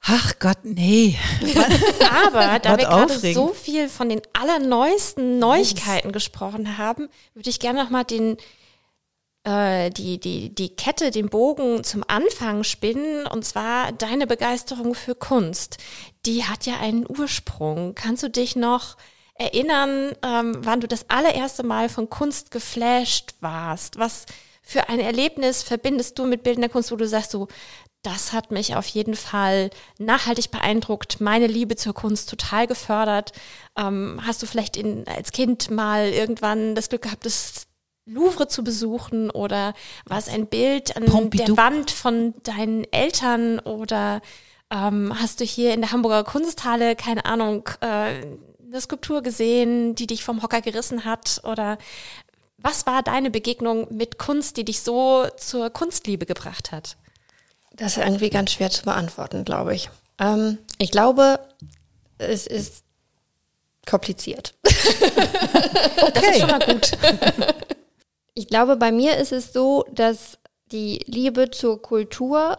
Ach 0.00 0.38
Gott, 0.38 0.58
nee. 0.62 1.16
Aber 2.26 2.58
da 2.60 2.78
wir 2.78 2.84
gerade 2.86 3.18
so 3.34 3.48
viel 3.48 3.88
von 3.88 4.08
den 4.08 4.22
allerneuesten 4.32 5.38
Neuigkeiten 5.38 6.12
gesprochen 6.12 6.78
haben, 6.78 7.08
würde 7.34 7.50
ich 7.50 7.60
gerne 7.60 7.82
nochmal 7.82 8.04
den 8.04 8.36
äh, 9.44 9.90
die, 9.90 10.18
die, 10.18 10.54
die 10.54 10.70
Kette, 10.70 11.10
den 11.10 11.28
Bogen 11.28 11.84
zum 11.84 12.04
Anfang 12.06 12.64
spinnen, 12.64 13.26
und 13.26 13.44
zwar 13.44 13.92
deine 13.92 14.26
Begeisterung 14.26 14.94
für 14.94 15.14
Kunst. 15.14 15.78
Die 16.26 16.44
hat 16.44 16.66
ja 16.66 16.78
einen 16.80 17.06
Ursprung. 17.08 17.94
Kannst 17.94 18.22
du 18.22 18.28
dich 18.28 18.56
noch 18.56 18.96
erinnern, 19.34 20.12
ähm, 20.22 20.58
wann 20.60 20.80
du 20.80 20.88
das 20.88 21.08
allererste 21.08 21.62
Mal 21.62 21.88
von 21.88 22.10
Kunst 22.10 22.50
geflasht 22.50 23.34
warst? 23.40 23.98
Was 23.98 24.26
für 24.62 24.88
ein 24.90 25.00
Erlebnis 25.00 25.62
verbindest 25.62 26.18
du 26.18 26.26
mit 26.26 26.42
bildender 26.42 26.68
Kunst, 26.68 26.92
wo 26.92 26.96
du 26.96 27.08
sagst, 27.08 27.30
so, 27.30 27.48
das 28.02 28.32
hat 28.32 28.50
mich 28.50 28.76
auf 28.76 28.86
jeden 28.86 29.14
Fall 29.14 29.70
nachhaltig 29.98 30.50
beeindruckt, 30.50 31.20
meine 31.20 31.46
Liebe 31.46 31.76
zur 31.76 31.94
Kunst 31.94 32.30
total 32.30 32.66
gefördert. 32.66 33.32
Ähm, 33.76 34.20
hast 34.24 34.42
du 34.42 34.46
vielleicht 34.46 34.76
in, 34.76 35.06
als 35.08 35.32
Kind 35.32 35.70
mal 35.70 36.08
irgendwann 36.08 36.74
das 36.74 36.88
Glück 36.88 37.02
gehabt, 37.02 37.26
das 37.26 37.66
Louvre 38.06 38.48
zu 38.48 38.64
besuchen 38.64 39.30
oder 39.30 39.74
war 40.06 40.18
es 40.18 40.28
ein 40.28 40.46
Bild 40.46 40.96
an 40.96 41.04
Pompidou. 41.04 41.44
der 41.44 41.56
Wand 41.56 41.90
von 41.90 42.34
deinen 42.42 42.84
Eltern 42.90 43.58
oder 43.58 44.22
ähm, 44.70 45.12
hast 45.20 45.40
du 45.40 45.44
hier 45.44 45.74
in 45.74 45.80
der 45.80 45.92
Hamburger 45.92 46.24
Kunsthalle, 46.24 46.96
keine 46.96 47.24
Ahnung, 47.26 47.68
äh, 47.80 47.86
eine 48.68 48.80
Skulptur 48.80 49.22
gesehen, 49.22 49.94
die 49.94 50.06
dich 50.06 50.24
vom 50.24 50.42
Hocker 50.42 50.60
gerissen 50.60 51.04
hat 51.04 51.40
oder 51.44 51.78
was 52.58 52.86
war 52.86 53.02
deine 53.02 53.30
Begegnung 53.30 53.86
mit 53.90 54.18
Kunst, 54.18 54.56
die 54.56 54.64
dich 54.64 54.82
so 54.82 55.26
zur 55.36 55.70
Kunstliebe 55.70 56.26
gebracht 56.26 56.72
hat? 56.72 56.96
Das 57.78 57.96
ist 57.96 58.04
irgendwie 58.04 58.30
ganz 58.30 58.52
schwer 58.52 58.70
zu 58.70 58.84
beantworten, 58.84 59.44
glaube 59.44 59.74
ich. 59.74 59.88
Ähm, 60.18 60.58
ich 60.78 60.90
glaube, 60.90 61.40
es 62.18 62.46
ist 62.46 62.84
kompliziert. 63.86 64.54
okay. 64.64 64.74
Das 66.14 66.24
ist 66.24 66.40
schon 66.40 66.50
mal 66.50 66.60
gut. 66.60 66.92
Ich 68.34 68.48
glaube, 68.48 68.76
bei 68.76 68.92
mir 68.92 69.16
ist 69.16 69.32
es 69.32 69.52
so, 69.52 69.84
dass 69.92 70.38
die 70.70 71.00
Liebe 71.06 71.50
zur 71.50 71.82
Kultur 71.82 72.58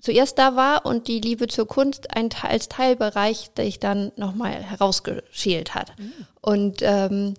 zuerst 0.00 0.38
da 0.38 0.56
war 0.56 0.86
und 0.86 1.08
die 1.08 1.20
Liebe 1.20 1.48
zur 1.48 1.66
Kunst 1.66 2.16
ein, 2.16 2.30
als 2.42 2.68
Teilbereich, 2.68 3.50
der 3.56 3.66
ich 3.66 3.80
dann 3.80 4.12
nochmal 4.16 4.62
herausgeschält 4.62 5.74
hat. 5.74 5.92
Mhm. 5.98 6.12
Und 6.40 6.78
ähm, 6.82 7.34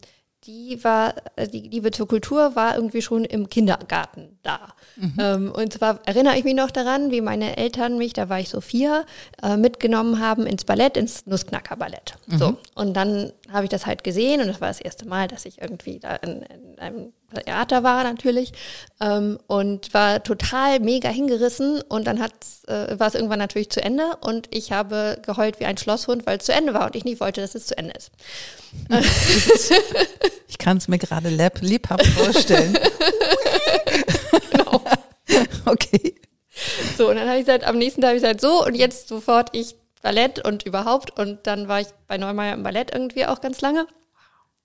die 0.50 0.84
war, 0.84 1.14
äh, 1.36 1.48
die 1.48 1.62
Liebe 1.62 1.92
zur 1.92 2.08
Kultur 2.08 2.56
war 2.56 2.76
irgendwie 2.76 3.04
schon 3.04 3.24
im 3.24 3.50
Kindergarten 3.50 4.40
da. 4.42 4.74
Mhm. 4.96 5.14
Ähm, 5.20 5.52
und 5.52 5.74
zwar 5.74 6.00
erinnere 6.06 6.38
ich 6.38 6.44
mich 6.44 6.56
noch 6.56 6.72
daran, 6.72 7.12
wie 7.12 7.22
meine 7.22 7.58
Eltern 7.58 8.00
mich, 8.00 8.14
da 8.14 8.30
war 8.30 8.40
ich 8.40 8.50
so 8.50 8.60
vier, 8.60 9.06
äh, 9.44 9.58
mitgenommen 9.58 10.20
haben 10.20 10.48
ins 10.48 10.66
Ballett, 10.66 10.98
ins 10.98 11.28
Nussknacker-Ballett. 11.28 12.16
Mhm. 12.26 12.38
So. 12.38 12.58
Und 12.74 12.96
dann 12.96 13.32
habe 13.52 13.66
ich 13.66 13.70
das 13.70 13.86
halt 13.86 14.04
gesehen 14.04 14.42
und 14.42 14.48
das 14.48 14.60
war 14.60 14.70
das 14.70 14.82
erste 14.82 15.08
Mal, 15.08 15.28
dass 15.28 15.46
ich 15.46 15.62
irgendwie 15.62 16.00
da 16.00 16.16
in, 16.16 16.42
in 16.42 16.80
einem 16.80 17.14
Theater 17.34 17.84
war 17.84 18.04
natürlich 18.04 18.54
ähm, 19.02 19.40
und 19.48 19.94
war 19.94 20.24
total 20.24 20.80
mega 20.80 21.10
hingerissen 21.10 21.82
und 21.82 22.08
dann 22.08 22.20
hat 22.20 22.34
äh, 22.68 23.00
war 23.00 23.08
es 23.08 23.16
irgendwann 23.16 23.40
natürlich 23.40 23.70
zu 23.70 23.82
Ende 23.82 24.04
und 24.22 24.48
ich 24.52 24.72
habe 24.72 25.20
geheult 25.26 25.60
wie 25.60 25.66
ein 25.66 25.78
Schlosshund, 25.78 26.26
weil 26.26 26.38
es 26.38 26.46
zu 26.46 26.54
Ende 26.54 26.74
war 26.74 26.86
und 26.86 26.96
ich 26.96 27.06
nicht 27.06 27.20
wollte, 27.20 27.42
dass 27.42 27.56
es 27.56 27.68
zu 27.68 27.78
Ende 27.78 27.94
ist. 27.94 28.12
ich 30.48 30.58
kann 30.58 30.78
es 30.78 30.88
mir 30.88 30.98
gerade 30.98 31.30
lebhaft 31.30 32.06
vorstellen. 32.08 32.78
genau. 34.52 34.82
okay. 35.66 36.16
So, 36.98 37.10
und 37.10 37.16
dann 37.16 37.28
habe 37.28 37.40
ich 37.40 37.46
gesagt, 37.46 37.64
am 37.64 37.78
nächsten 37.78 38.02
Tag 38.02 38.10
habe 38.10 38.18
ich 38.18 38.24
gesagt, 38.24 38.42
so 38.42 38.66
und 38.66 38.76
jetzt 38.76 39.08
sofort 39.08 39.50
ich 39.54 39.76
Ballett 40.02 40.46
und 40.46 40.64
überhaupt 40.64 41.18
und 41.20 41.46
dann 41.46 41.68
war 41.68 41.82
ich 41.82 41.88
bei 42.08 42.18
Neumeier 42.18 42.54
im 42.54 42.64
Ballett 42.64 42.94
irgendwie 42.94 43.26
auch 43.26 43.42
ganz 43.42 43.62
lange 43.62 43.86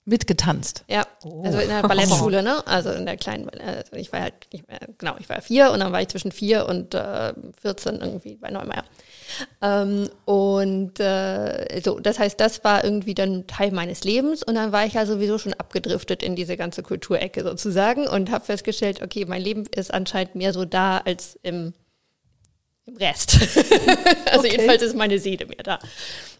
mitgetanzt. 0.05 0.85
Ja, 0.87 1.03
oh. 1.23 1.43
also 1.43 1.57
in 1.57 1.67
der 1.67 1.81
Ballettschule, 1.81 2.43
ne? 2.43 2.65
Also 2.67 2.91
in 2.91 3.07
der 3.07 3.17
kleinen, 3.17 3.49
also 3.49 3.95
ich 3.95 4.13
war 4.13 4.21
halt 4.21 4.33
nicht 4.53 4.67
mehr, 4.67 4.79
genau, 4.99 5.15
ich 5.19 5.27
war 5.29 5.41
vier 5.41 5.71
und 5.71 5.79
dann 5.79 5.91
war 5.91 6.01
ich 6.01 6.09
zwischen 6.09 6.31
vier 6.31 6.67
und 6.67 6.93
äh, 6.93 7.33
14 7.61 7.95
irgendwie 8.01 8.35
bei 8.35 8.51
Neumeier. 8.51 8.83
Ähm, 9.63 10.07
und 10.25 10.99
äh, 10.99 11.81
so, 11.83 11.99
das 11.99 12.19
heißt, 12.19 12.39
das 12.39 12.63
war 12.63 12.83
irgendwie 12.83 13.15
dann 13.15 13.47
Teil 13.47 13.71
meines 13.71 14.03
Lebens 14.03 14.43
und 14.43 14.53
dann 14.53 14.71
war 14.71 14.85
ich 14.85 14.93
ja 14.93 15.07
sowieso 15.07 15.39
schon 15.39 15.55
abgedriftet 15.55 16.21
in 16.21 16.35
diese 16.35 16.55
ganze 16.55 16.83
Kulturecke 16.83 17.43
sozusagen 17.43 18.07
und 18.07 18.29
habe 18.29 18.45
festgestellt, 18.45 19.01
okay, 19.01 19.25
mein 19.25 19.41
Leben 19.41 19.65
ist 19.75 19.91
anscheinend 19.91 20.35
mehr 20.35 20.53
so 20.53 20.65
da 20.65 20.99
als 20.99 21.39
im, 21.41 21.73
im 22.85 22.97
Rest. 22.97 23.39
also 24.31 24.39
okay. 24.39 24.51
jedenfalls 24.51 24.83
ist 24.83 24.95
meine 24.95 25.17
Seele 25.17 25.47
mehr 25.47 25.63
da. 25.63 25.79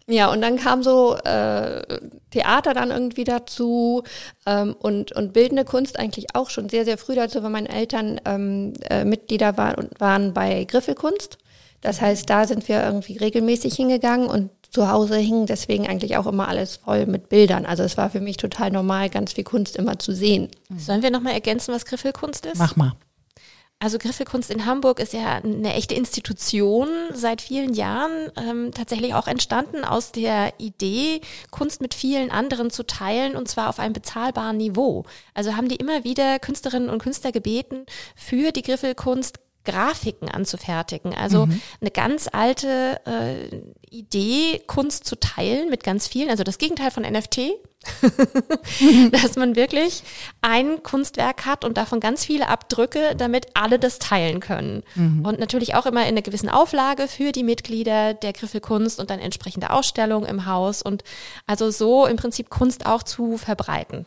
Ja, 0.07 0.31
und 0.31 0.41
dann 0.41 0.57
kam 0.57 0.83
so 0.83 1.15
äh, 1.15 1.81
Theater 2.29 2.73
dann 2.75 2.91
irgendwie 2.91 3.23
dazu 3.23 4.03
ähm, 4.45 4.75
und, 4.77 5.11
und 5.13 5.33
bildende 5.33 5.65
Kunst 5.65 5.97
eigentlich 5.97 6.35
auch 6.35 6.51
schon 6.51 6.69
sehr, 6.69 6.85
sehr 6.85 6.99
früh 6.99 7.15
dazu, 7.15 7.41
weil 7.41 7.49
meine 7.49 7.69
Eltern 7.69 8.21
ähm, 8.25 8.73
äh, 8.89 9.03
Mitglieder 9.03 9.57
waren, 9.57 9.89
waren 9.97 10.33
bei 10.33 10.63
Griffelkunst. 10.65 11.39
Das 11.81 12.01
heißt, 12.01 12.29
da 12.29 12.45
sind 12.45 12.67
wir 12.67 12.83
irgendwie 12.83 13.17
regelmäßig 13.17 13.75
hingegangen 13.75 14.27
und 14.27 14.51
zu 14.71 14.91
Hause 14.91 15.17
hing 15.17 15.45
deswegen 15.45 15.87
eigentlich 15.87 16.17
auch 16.17 16.27
immer 16.27 16.47
alles 16.49 16.75
voll 16.75 17.05
mit 17.05 17.29
Bildern. 17.29 17.65
Also 17.65 17.83
es 17.83 17.97
war 17.97 18.09
für 18.09 18.19
mich 18.19 18.37
total 18.37 18.71
normal, 18.71 19.09
ganz 19.09 19.33
viel 19.33 19.43
Kunst 19.43 19.77
immer 19.77 19.97
zu 19.99 20.11
sehen. 20.11 20.49
Sollen 20.77 21.01
wir 21.01 21.11
nochmal 21.11 21.33
ergänzen, 21.33 21.73
was 21.73 21.85
Griffelkunst 21.85 22.45
ist? 22.45 22.57
Mach 22.57 22.75
mal. 22.75 22.93
Also 23.79 23.97
Griffelkunst 23.97 24.49
in 24.49 24.65
Hamburg 24.65 24.99
ist 24.99 25.13
ja 25.13 25.35
eine 25.35 25.73
echte 25.73 25.95
Institution 25.95 26.87
seit 27.13 27.41
vielen 27.41 27.73
Jahren, 27.73 28.31
ähm, 28.37 28.71
tatsächlich 28.73 29.13
auch 29.13 29.27
entstanden 29.27 29.83
aus 29.83 30.11
der 30.13 30.53
Idee, 30.59 31.19
Kunst 31.51 31.81
mit 31.81 31.93
vielen 31.93 32.31
anderen 32.31 32.69
zu 32.69 32.83
teilen 32.83 33.35
und 33.35 33.49
zwar 33.49 33.69
auf 33.69 33.79
einem 33.79 33.93
bezahlbaren 33.93 34.57
Niveau. 34.57 35.03
Also 35.33 35.55
haben 35.57 35.67
die 35.67 35.75
immer 35.75 36.05
wieder 36.05 36.39
Künstlerinnen 36.39 36.89
und 36.89 37.01
Künstler 37.01 37.33
gebeten, 37.33 37.85
für 38.15 38.51
die 38.51 38.61
Griffelkunst 38.61 39.39
Grafiken 39.65 40.29
anzufertigen. 40.29 41.13
Also 41.13 41.47
mhm. 41.47 41.61
eine 41.81 41.91
ganz 41.91 42.29
alte 42.31 43.01
äh, 43.05 43.61
Idee, 43.89 44.61
Kunst 44.67 45.05
zu 45.05 45.19
teilen 45.19 45.69
mit 45.69 45.83
ganz 45.83 46.07
vielen, 46.07 46.29
also 46.29 46.43
das 46.43 46.59
Gegenteil 46.59 46.91
von 46.91 47.03
NFT, 47.03 47.51
dass 49.11 49.35
man 49.35 49.55
wirklich 49.55 50.03
ein 50.41 50.83
Kunstwerk 50.83 51.45
hat 51.45 51.63
und 51.63 51.77
davon 51.77 51.99
ganz 51.99 52.25
viele 52.25 52.47
Abdrücke, 52.49 53.15
damit 53.15 53.47
alle 53.53 53.79
das 53.79 53.99
teilen 53.99 54.39
können. 54.39 54.83
Mhm. 54.95 55.25
Und 55.25 55.39
natürlich 55.39 55.75
auch 55.75 55.85
immer 55.85 56.01
in 56.01 56.09
einer 56.09 56.21
gewissen 56.21 56.49
Auflage 56.49 57.07
für 57.07 57.31
die 57.31 57.43
Mitglieder 57.43 58.13
der 58.13 58.33
Griffelkunst 58.33 58.99
und 58.99 59.09
dann 59.09 59.19
entsprechende 59.19 59.69
Ausstellungen 59.69 60.27
im 60.27 60.45
Haus 60.45 60.81
und 60.81 61.03
also 61.47 61.71
so 61.71 62.05
im 62.05 62.17
Prinzip 62.17 62.49
Kunst 62.49 62.85
auch 62.85 63.03
zu 63.03 63.37
verbreiten. 63.37 64.05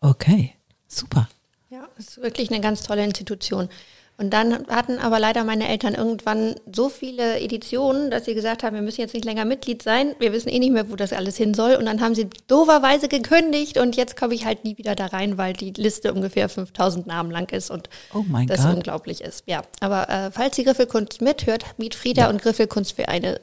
Okay, 0.00 0.54
super. 0.86 1.28
Ja, 1.70 1.88
es 1.98 2.08
ist 2.08 2.22
wirklich 2.22 2.50
eine 2.50 2.60
ganz 2.60 2.82
tolle 2.82 3.04
Institution. 3.04 3.68
Und 4.16 4.30
dann 4.30 4.66
hatten 4.68 4.98
aber 4.98 5.18
leider 5.18 5.42
meine 5.42 5.66
Eltern 5.68 5.94
irgendwann 5.94 6.54
so 6.72 6.88
viele 6.88 7.40
Editionen, 7.40 8.12
dass 8.12 8.26
sie 8.26 8.34
gesagt 8.34 8.62
haben, 8.62 8.76
wir 8.76 8.82
müssen 8.82 9.00
jetzt 9.00 9.12
nicht 9.12 9.24
länger 9.24 9.44
Mitglied 9.44 9.82
sein. 9.82 10.14
Wir 10.20 10.32
wissen 10.32 10.50
eh 10.50 10.60
nicht 10.60 10.72
mehr, 10.72 10.88
wo 10.88 10.94
das 10.94 11.12
alles 11.12 11.36
hin 11.36 11.52
soll. 11.52 11.74
Und 11.74 11.86
dann 11.86 12.00
haben 12.00 12.14
sie 12.14 12.28
dooferweise 12.46 13.08
gekündigt 13.08 13.76
und 13.76 13.96
jetzt 13.96 14.16
komme 14.16 14.34
ich 14.34 14.46
halt 14.46 14.64
nie 14.64 14.78
wieder 14.78 14.94
da 14.94 15.06
rein, 15.06 15.36
weil 15.36 15.52
die 15.52 15.72
Liste 15.72 16.14
ungefähr 16.14 16.48
5000 16.48 17.08
Namen 17.08 17.32
lang 17.32 17.50
ist 17.52 17.72
und 17.72 17.88
oh 18.12 18.24
das 18.46 18.62
God. 18.62 18.76
unglaublich 18.76 19.20
ist. 19.20 19.42
Ja, 19.46 19.62
aber 19.80 20.08
äh, 20.08 20.30
falls 20.30 20.54
die 20.54 20.64
Griffelkunst 20.64 21.20
mithört, 21.20 21.64
Miet 21.78 21.96
Frieda 21.96 22.22
ja. 22.22 22.30
und 22.30 22.40
Griffelkunst 22.40 22.94
für 22.94 23.08
eine 23.08 23.40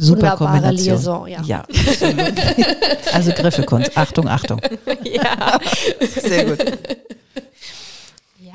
Super 0.00 0.38
wunderbare 0.38 0.72
Liaison. 0.72 1.26
Ja, 1.28 1.42
ja 1.42 1.64
also 3.12 3.32
Griffelkunst. 3.32 3.96
Achtung, 3.96 4.28
Achtung. 4.28 4.60
Ja. 5.04 5.58
Sehr 6.00 6.44
gut. 6.44 6.58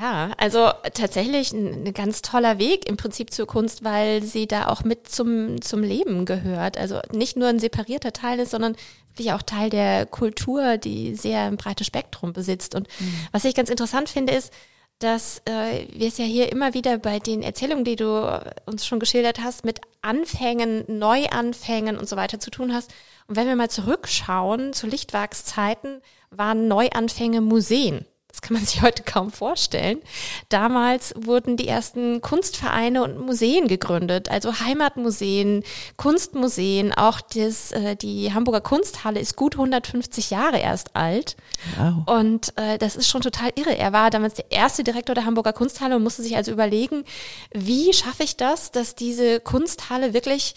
Ja, 0.04 0.32
also 0.36 0.70
tatsächlich 0.92 1.52
ein, 1.54 1.86
ein, 1.86 1.94
ganz 1.94 2.20
toller 2.20 2.58
Weg 2.58 2.86
im 2.86 2.98
Prinzip 2.98 3.32
zur 3.32 3.46
Kunst, 3.46 3.84
weil 3.84 4.22
sie 4.22 4.46
da 4.46 4.68
auch 4.68 4.84
mit 4.84 5.08
zum, 5.08 5.62
zum 5.62 5.82
Leben 5.82 6.26
gehört. 6.26 6.76
Also 6.76 7.00
nicht 7.12 7.38
nur 7.38 7.48
ein 7.48 7.58
separierter 7.58 8.12
Teil 8.12 8.38
ist, 8.38 8.50
sondern 8.50 8.76
wirklich 9.08 9.32
auch 9.32 9.40
Teil 9.40 9.70
der 9.70 10.04
Kultur, 10.04 10.76
die 10.76 11.14
sehr 11.14 11.44
ein 11.44 11.56
breites 11.56 11.86
Spektrum 11.86 12.34
besitzt. 12.34 12.74
Und 12.74 12.86
mhm. 13.00 13.14
was 13.32 13.46
ich 13.46 13.54
ganz 13.54 13.70
interessant 13.70 14.10
finde, 14.10 14.34
ist, 14.34 14.52
dass 14.98 15.40
äh, 15.46 15.86
wir 15.90 16.08
es 16.08 16.18
ja 16.18 16.26
hier 16.26 16.52
immer 16.52 16.74
wieder 16.74 16.98
bei 16.98 17.18
den 17.18 17.42
Erzählungen, 17.42 17.84
die 17.84 17.96
du 17.96 18.42
uns 18.66 18.84
schon 18.84 19.00
geschildert 19.00 19.40
hast, 19.42 19.64
mit 19.64 19.80
Anfängen, 20.02 20.84
Neuanfängen 20.86 21.96
und 21.96 22.10
so 22.10 22.16
weiter 22.16 22.38
zu 22.38 22.50
tun 22.50 22.74
hast. 22.74 22.92
Und 23.26 23.36
wenn 23.36 23.46
wir 23.46 23.56
mal 23.56 23.70
zurückschauen 23.70 24.74
zu 24.74 24.86
Lichtwerkszeiten, 24.86 26.02
waren 26.28 26.68
Neuanfänge 26.68 27.40
Museen. 27.40 28.04
Das 28.34 28.42
kann 28.42 28.54
man 28.54 28.66
sich 28.66 28.82
heute 28.82 29.04
kaum 29.04 29.30
vorstellen. 29.30 30.00
Damals 30.48 31.14
wurden 31.16 31.56
die 31.56 31.68
ersten 31.68 32.20
Kunstvereine 32.20 33.04
und 33.04 33.24
Museen 33.24 33.68
gegründet, 33.68 34.28
also 34.28 34.58
Heimatmuseen, 34.58 35.62
Kunstmuseen. 35.96 36.92
Auch 36.92 37.20
das, 37.20 37.70
äh, 37.70 37.94
die 37.94 38.34
Hamburger 38.34 38.60
Kunsthalle 38.60 39.20
ist 39.20 39.36
gut 39.36 39.54
150 39.54 40.30
Jahre 40.30 40.58
erst 40.58 40.96
alt. 40.96 41.36
Wow. 41.78 42.18
Und 42.18 42.58
äh, 42.58 42.76
das 42.76 42.96
ist 42.96 43.08
schon 43.08 43.20
total 43.20 43.52
irre. 43.54 43.78
Er 43.78 43.92
war 43.92 44.10
damals 44.10 44.34
der 44.34 44.50
erste 44.50 44.82
Direktor 44.82 45.14
der 45.14 45.26
Hamburger 45.26 45.52
Kunsthalle 45.52 45.94
und 45.94 46.02
musste 46.02 46.22
sich 46.22 46.34
also 46.34 46.50
überlegen, 46.50 47.04
wie 47.52 47.92
schaffe 47.92 48.24
ich 48.24 48.36
das, 48.36 48.72
dass 48.72 48.96
diese 48.96 49.38
Kunsthalle 49.38 50.12
wirklich 50.12 50.56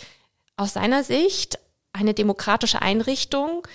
aus 0.56 0.74
seiner 0.74 1.04
Sicht 1.04 1.60
eine 1.94 2.14
demokratische 2.14 2.82
Einrichtung 2.82 3.68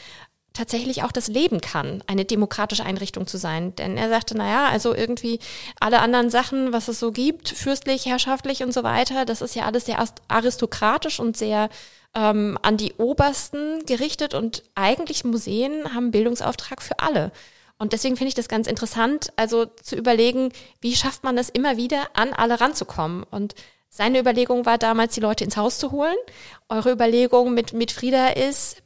tatsächlich 0.53 1.03
auch 1.03 1.12
das 1.12 1.29
Leben 1.29 1.61
kann, 1.61 2.03
eine 2.07 2.25
demokratische 2.25 2.85
Einrichtung 2.85 3.27
zu 3.27 3.38
sein. 3.38 3.75
Denn 3.77 3.97
er 3.97 4.09
sagte, 4.09 4.37
naja, 4.37 4.67
also 4.67 4.95
irgendwie 4.95 5.38
alle 5.81 6.01
anderen 6.01 6.31
Sachen, 6.31 6.73
was 6.73 6.88
es 6.88 7.01
so 7.01 7.12
gibt, 7.12 7.49
fürstlich, 7.49 8.07
herrschaftlich 8.07 8.62
und 8.62 8.73
so 8.73 8.83
weiter, 8.83 9.25
das 9.25 9.43
ist 9.43 9.55
ja 9.55 9.65
alles 9.65 9.87
sehr 9.87 10.05
aristokratisch 10.29 11.21
und 11.21 11.37
sehr 11.37 11.69
ähm, 12.15 12.59
an 12.62 12.77
die 12.77 12.95
Obersten 12.95 13.85
gerichtet 13.87 14.35
und 14.35 14.62
eigentlich 14.75 15.25
Museen 15.25 15.95
haben 15.95 16.11
Bildungsauftrag 16.11 16.83
für 16.83 16.99
alle. 16.99 17.33
Und 17.79 17.93
deswegen 17.93 18.17
finde 18.17 18.29
ich 18.29 18.35
das 18.35 18.49
ganz 18.49 18.69
interessant, 18.69 19.33
also 19.37 19.65
zu 19.67 19.97
überlegen, 19.97 20.53
wie 20.81 20.95
schafft 20.95 21.25
man 21.25 21.37
es 21.37 21.49
immer 21.49 21.77
wieder, 21.77 22.09
an 22.15 22.33
alle 22.33 22.61
ranzukommen. 22.61 23.25
Und 23.25 23.55
seine 23.88 24.21
Überlegung 24.21 24.67
war 24.67 24.79
damals, 24.79 25.15
die 25.15 25.21
Leute 25.21 25.43
ins 25.43 25.57
Haus 25.57 25.79
zu 25.79 25.91
holen. 25.91 26.15
Eure 26.69 26.93
Überlegung 26.93 27.55
mit, 27.55 27.73
mit 27.73 27.91
Frieda 27.91 28.29
ist, 28.29 28.83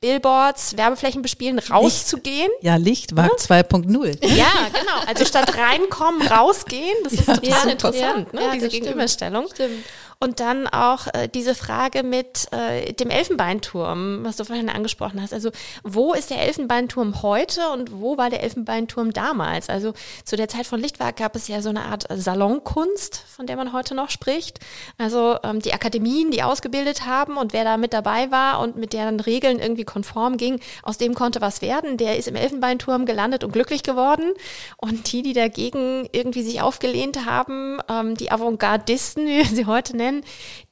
Billboards, 0.00 0.76
Werbeflächen 0.76 1.22
bespielen, 1.22 1.58
rauszugehen. 1.58 2.50
Licht, 2.50 2.62
ja, 2.62 2.76
Lichtwag 2.76 3.30
ja? 3.48 3.56
2.0. 3.56 4.26
Ja, 4.26 4.46
genau. 4.72 5.06
Also 5.06 5.24
statt 5.24 5.56
reinkommen, 5.56 6.26
rausgehen, 6.26 6.96
das 7.04 7.14
ist 7.14 7.26
total 7.26 7.44
ja, 7.44 7.70
interessant, 7.70 8.28
ja, 8.32 8.40
ne? 8.40 8.50
diese 8.54 8.68
Gegenüberstellung. 8.68 9.48
Stimmt. 9.52 9.84
Und 10.18 10.40
dann 10.40 10.66
auch 10.66 11.08
äh, 11.12 11.28
diese 11.28 11.54
Frage 11.54 12.02
mit 12.02 12.50
äh, 12.50 12.92
dem 12.94 13.10
Elfenbeinturm, 13.10 14.24
was 14.24 14.36
du 14.36 14.44
vorhin 14.44 14.70
angesprochen 14.70 15.20
hast. 15.20 15.34
Also 15.34 15.50
wo 15.82 16.14
ist 16.14 16.30
der 16.30 16.40
Elfenbeinturm 16.40 17.22
heute 17.22 17.68
und 17.68 18.00
wo 18.00 18.16
war 18.16 18.30
der 18.30 18.42
Elfenbeinturm 18.42 19.12
damals? 19.12 19.68
Also 19.68 19.92
zu 20.24 20.36
der 20.36 20.48
Zeit 20.48 20.66
von 20.66 20.80
Lichtwerk 20.80 21.16
gab 21.16 21.36
es 21.36 21.48
ja 21.48 21.60
so 21.60 21.68
eine 21.68 21.82
Art 21.82 22.06
Salonkunst, 22.08 23.24
von 23.28 23.46
der 23.46 23.56
man 23.56 23.74
heute 23.74 23.94
noch 23.94 24.08
spricht. 24.08 24.60
Also 24.96 25.36
ähm, 25.42 25.60
die 25.60 25.74
Akademien, 25.74 26.30
die 26.30 26.42
ausgebildet 26.42 27.04
haben 27.04 27.36
und 27.36 27.52
wer 27.52 27.64
da 27.64 27.76
mit 27.76 27.92
dabei 27.92 28.30
war 28.30 28.60
und 28.60 28.76
mit 28.76 28.94
deren 28.94 29.20
Regeln 29.20 29.58
irgendwie 29.58 29.84
konform 29.84 30.38
ging, 30.38 30.60
aus 30.82 30.96
dem 30.96 31.14
konnte 31.14 31.42
was 31.42 31.60
werden. 31.60 31.98
Der 31.98 32.16
ist 32.16 32.26
im 32.26 32.36
Elfenbeinturm 32.36 33.04
gelandet 33.04 33.44
und 33.44 33.52
glücklich 33.52 33.82
geworden. 33.82 34.32
Und 34.78 35.12
die, 35.12 35.20
die 35.20 35.34
dagegen 35.34 36.08
irgendwie 36.12 36.42
sich 36.42 36.62
aufgelehnt 36.62 37.26
haben, 37.26 37.80
ähm, 37.90 38.16
die 38.16 38.30
Avantgardisten, 38.30 39.26
wie 39.26 39.36
wir 39.36 39.44
sie 39.44 39.66
heute 39.66 39.94
nennen, 39.94 40.05
nennen, 40.06 40.24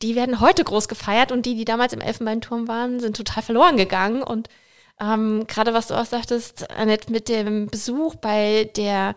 die 0.02 0.14
werden 0.14 0.40
heute 0.40 0.64
groß 0.64 0.88
gefeiert 0.88 1.32
und 1.32 1.46
die, 1.46 1.54
die 1.54 1.64
damals 1.64 1.92
im 1.92 2.00
Elfenbeinturm 2.00 2.68
waren, 2.68 3.00
sind 3.00 3.16
total 3.16 3.42
verloren 3.42 3.76
gegangen. 3.76 4.22
Und 4.22 4.48
ähm, 5.00 5.46
gerade 5.46 5.74
was 5.74 5.88
du 5.88 5.94
auch 5.94 6.06
sagtest, 6.06 6.70
Annette, 6.70 7.10
mit 7.10 7.28
dem 7.28 7.66
Besuch 7.66 8.14
bei 8.16 8.70
der 8.76 9.14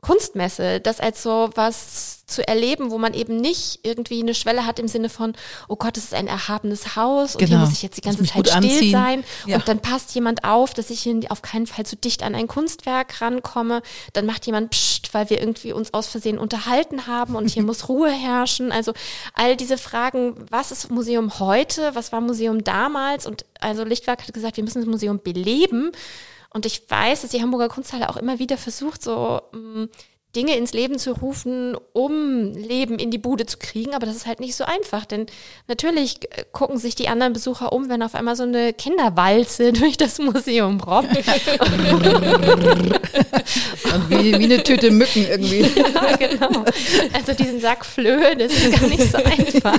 Kunstmesse, 0.00 0.80
das 0.80 1.00
als 1.00 1.22
so 1.22 1.50
was 1.54 2.13
zu 2.26 2.46
erleben, 2.46 2.90
wo 2.90 2.98
man 2.98 3.12
eben 3.14 3.36
nicht 3.36 3.80
irgendwie 3.82 4.20
eine 4.20 4.34
Schwelle 4.34 4.64
hat 4.66 4.78
im 4.78 4.88
Sinne 4.88 5.08
von, 5.08 5.34
oh 5.68 5.76
Gott, 5.76 5.96
es 5.96 6.04
ist 6.04 6.14
ein 6.14 6.26
erhabenes 6.26 6.96
Haus 6.96 7.34
und 7.34 7.40
Genau. 7.40 7.50
hier 7.50 7.58
muss 7.58 7.72
ich 7.72 7.82
jetzt 7.82 7.96
die 7.96 8.00
ganze 8.00 8.24
Zeit 8.24 8.46
still 8.48 8.52
anziehen. 8.56 8.92
sein 8.92 9.24
Ja. 9.46 9.56
und 9.56 9.68
dann 9.68 9.80
passt 9.80 10.14
jemand 10.14 10.44
auf, 10.44 10.72
dass 10.74 10.90
ich 10.90 11.00
hier 11.02 11.20
auf 11.28 11.42
keinen 11.42 11.66
Fall 11.66 11.84
zu 11.84 11.96
dicht 11.96 12.22
an 12.22 12.34
ein 12.34 12.48
Kunstwerk 12.48 13.20
rankomme. 13.20 13.82
Dann 14.14 14.26
macht 14.26 14.46
jemand 14.46 14.70
Psst, 14.70 15.12
weil 15.12 15.28
wir 15.30 15.38
irgendwie 15.40 15.72
uns 15.72 15.92
aus 15.92 16.06
Versehen 16.06 16.38
unterhalten 16.38 17.06
haben 17.06 17.36
und 17.36 17.48
hier 17.50 17.62
muss 17.64 17.88
Ruhe 17.88 18.10
herrschen. 18.10 18.72
Also 18.72 18.92
all 19.34 19.56
diese 19.56 19.76
Fragen, 19.78 20.34
was 20.50 20.70
ist 20.72 20.90
Museum 20.90 21.38
heute, 21.38 21.94
was 21.94 22.12
war 22.12 22.20
Museum 22.20 22.64
damals 22.64 23.26
und 23.26 23.44
also 23.60 23.84
Lichtwerk 23.84 24.22
hat 24.22 24.32
gesagt, 24.34 24.56
wir 24.56 24.64
müssen 24.64 24.78
das 24.80 24.88
Museum 24.88 25.20
beleben. 25.22 25.92
Und 26.50 26.66
ich 26.66 26.82
weiß, 26.88 27.22
dass 27.22 27.30
die 27.32 27.42
Hamburger 27.42 27.68
Kunsthalle 27.68 28.08
auch 28.08 28.16
immer 28.16 28.38
wieder 28.38 28.56
versucht, 28.56 29.02
so 29.02 29.40
mh, 29.52 29.88
Dinge 30.34 30.56
ins 30.56 30.72
Leben 30.72 30.98
zu 30.98 31.12
rufen, 31.12 31.76
um 31.92 32.52
Leben 32.52 32.98
in 32.98 33.10
die 33.10 33.18
Bude 33.18 33.46
zu 33.46 33.58
kriegen. 33.58 33.94
Aber 33.94 34.06
das 34.06 34.16
ist 34.16 34.26
halt 34.26 34.40
nicht 34.40 34.54
so 34.56 34.64
einfach. 34.64 35.04
Denn 35.04 35.26
natürlich 35.68 36.24
äh, 36.30 36.44
gucken 36.52 36.78
sich 36.78 36.94
die 36.94 37.08
anderen 37.08 37.32
Besucher 37.32 37.72
um, 37.72 37.88
wenn 37.88 38.02
auf 38.02 38.14
einmal 38.14 38.36
so 38.36 38.42
eine 38.42 38.72
Kinderwalze 38.72 39.72
durch 39.78 39.96
das 39.96 40.18
Museum 40.18 40.80
robbt. 40.80 41.08
Und 43.94 44.10
wie, 44.10 44.38
wie 44.38 44.44
eine 44.44 44.62
Tüte 44.62 44.90
Mücken 44.90 45.26
irgendwie. 45.26 45.60
ja, 45.94 46.16
genau. 46.16 46.64
Also 47.12 47.32
diesen 47.32 47.60
Sack 47.60 47.84
Flöhe, 47.84 48.36
das 48.36 48.52
ist 48.52 48.72
gar 48.80 48.88
nicht 48.88 49.10
so 49.10 49.18
einfach. 49.18 49.78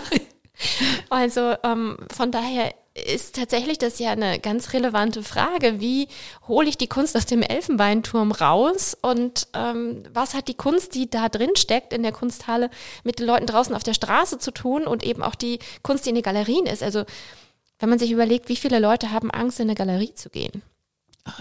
Also 1.10 1.56
ähm, 1.64 1.98
von 2.16 2.32
daher 2.32 2.74
ist 2.96 3.36
tatsächlich 3.36 3.78
das 3.78 4.00
ja 4.00 4.12
eine 4.12 4.40
ganz 4.40 4.72
relevante 4.72 5.22
Frage. 5.22 5.82
Wie 5.82 6.08
hole 6.48 6.70
ich 6.70 6.78
die 6.78 6.88
Kunst 6.88 7.16
aus 7.18 7.26
dem 7.26 7.42
Elfenbeinturm 7.42 8.32
raus? 8.32 8.98
Und 9.02 9.50
ähm, 9.54 10.04
was 10.14 10.34
hat 10.34 10.48
die 10.48 10.54
Kunst, 10.54 10.96
die 10.96 11.10
da 11.10 11.28
drin 11.28 11.56
steckt 11.58 11.92
in 11.92 12.04
der 12.04 12.14
Kunsthalle, 12.14 12.70
mit 13.04 13.20
den 13.20 13.28
Leuten 13.28 13.48
draußen 13.48 13.76
auf 13.76 13.84
der 13.84 13.94
Straße 13.94 14.40
zu 14.40 14.52
tun 14.52 14.88
und 14.88 15.04
eben 15.04 15.24
auch 15.24 15.36
die 15.36 15.60
Kunst, 15.84 16.06
die 16.06 16.10
in 16.10 16.16
den 16.16 16.24
Galerien 16.24 16.66
ist? 16.66 16.82
Also 16.82 17.04
wenn 17.80 17.90
man 17.90 18.00
sich 18.00 18.12
überlegt, 18.12 18.48
wie 18.48 18.56
viele 18.56 18.80
Leute 18.80 19.12
haben 19.12 19.30
Angst, 19.30 19.60
in 19.60 19.68
eine 19.68 19.76
Galerie 19.76 20.14
zu 20.14 20.30
gehen, 20.30 20.62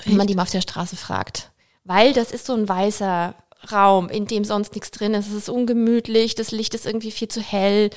wenn 0.05 0.17
man 0.17 0.27
die 0.27 0.35
mal 0.35 0.43
auf 0.43 0.51
der 0.51 0.61
Straße 0.61 0.97
fragt. 0.97 1.53
Weil 1.85 2.13
das 2.15 2.33
ist 2.33 2.47
so 2.47 2.55
ein 2.55 2.69
weißer 2.69 3.35
Raum, 3.71 4.09
in 4.09 4.27
dem 4.27 4.45
sonst 4.45 4.75
nichts 4.75 4.91
drin 4.91 5.15
ist. 5.15 5.29
Es 5.29 5.35
ist 5.35 5.49
ungemütlich, 5.49 6.35
das 6.35 6.51
Licht 6.51 6.75
ist 6.75 6.87
irgendwie 6.87 7.11
viel 7.11 7.29
zu 7.29 7.41
hell. 7.41 7.91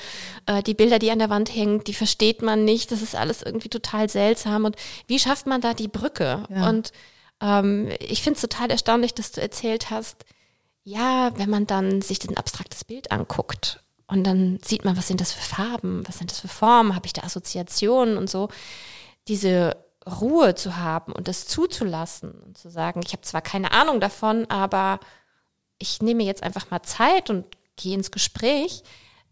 Äh, 0.46 0.62
die 0.62 0.74
Bilder, 0.74 0.98
die 0.98 1.10
an 1.10 1.18
der 1.18 1.30
Wand 1.30 1.54
hängen, 1.54 1.84
die 1.84 1.94
versteht 1.94 2.42
man 2.42 2.64
nicht. 2.64 2.90
Das 2.92 3.02
ist 3.02 3.14
alles 3.14 3.42
irgendwie 3.42 3.68
total 3.68 4.08
seltsam. 4.08 4.64
Und 4.64 4.76
wie 5.06 5.18
schafft 5.18 5.46
man 5.46 5.60
da 5.60 5.74
die 5.74 5.88
Brücke? 5.88 6.44
Ja. 6.48 6.68
Und 6.68 6.92
ähm, 7.40 7.90
ich 8.00 8.22
finde 8.22 8.36
es 8.36 8.42
total 8.42 8.70
erstaunlich, 8.70 9.14
dass 9.14 9.32
du 9.32 9.40
erzählt 9.40 9.90
hast, 9.90 10.24
ja, 10.84 11.32
wenn 11.36 11.50
man 11.50 11.66
dann 11.66 12.00
sich 12.00 12.18
ein 12.28 12.36
abstraktes 12.36 12.84
Bild 12.84 13.12
anguckt 13.12 13.82
und 14.06 14.24
dann 14.24 14.58
sieht 14.64 14.84
man, 14.84 14.96
was 14.96 15.06
sind 15.06 15.20
das 15.20 15.32
für 15.32 15.42
Farben, 15.42 16.02
was 16.08 16.18
sind 16.18 16.30
das 16.30 16.40
für 16.40 16.48
Formen, 16.48 16.94
habe 16.94 17.06
ich 17.06 17.12
da 17.12 17.22
Assoziationen 17.22 18.16
und 18.16 18.30
so. 18.30 18.48
Diese 19.28 19.76
Ruhe 20.08 20.54
zu 20.54 20.78
haben 20.78 21.12
und 21.12 21.28
das 21.28 21.46
zuzulassen 21.46 22.30
und 22.30 22.56
zu 22.56 22.70
sagen, 22.70 23.02
ich 23.04 23.12
habe 23.12 23.22
zwar 23.22 23.42
keine 23.42 23.72
Ahnung 23.72 24.00
davon, 24.00 24.46
aber 24.48 24.98
ich 25.78 26.02
nehme 26.02 26.24
jetzt 26.24 26.42
einfach 26.42 26.70
mal 26.70 26.82
Zeit 26.82 27.30
und 27.30 27.44
gehe 27.76 27.94
ins 27.94 28.10
Gespräch. 28.10 28.82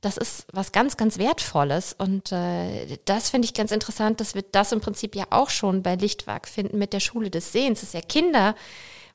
Das 0.00 0.16
ist 0.16 0.46
was 0.52 0.72
ganz, 0.72 0.96
ganz 0.96 1.18
Wertvolles. 1.18 1.94
Und 1.98 2.30
äh, 2.32 2.98
das 3.04 3.30
finde 3.30 3.46
ich 3.46 3.54
ganz 3.54 3.72
interessant, 3.72 4.20
dass 4.20 4.34
wir 4.34 4.42
das 4.42 4.72
im 4.72 4.80
Prinzip 4.80 5.16
ja 5.16 5.24
auch 5.30 5.50
schon 5.50 5.82
bei 5.82 5.96
Lichtwag 5.96 6.46
finden 6.46 6.78
mit 6.78 6.92
der 6.92 7.00
Schule 7.00 7.30
des 7.30 7.52
Sehens, 7.52 7.80
dass 7.80 7.92
ja 7.92 8.00
Kinder 8.00 8.54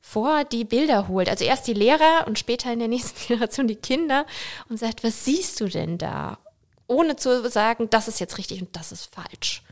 vor 0.01 0.43
die 0.43 0.65
Bilder 0.65 1.07
holt. 1.07 1.29
Also 1.29 1.45
erst 1.45 1.67
die 1.67 1.73
Lehrer 1.73 2.25
und 2.27 2.39
später 2.39 2.73
in 2.73 2.79
der 2.79 2.87
nächsten 2.87 3.19
Generation 3.27 3.67
die 3.67 3.75
Kinder 3.75 4.25
und 4.67 4.77
sagt, 4.77 5.03
was 5.03 5.23
siehst 5.23 5.61
du 5.61 5.67
denn 5.67 5.97
da? 5.97 6.39
Ohne 6.87 7.15
zu 7.15 7.49
sagen, 7.49 7.89
das 7.89 8.07
ist 8.07 8.19
jetzt 8.19 8.37
richtig 8.37 8.61
und 8.61 8.75
das 8.75 8.91
ist 8.91 9.13
falsch. 9.13 9.63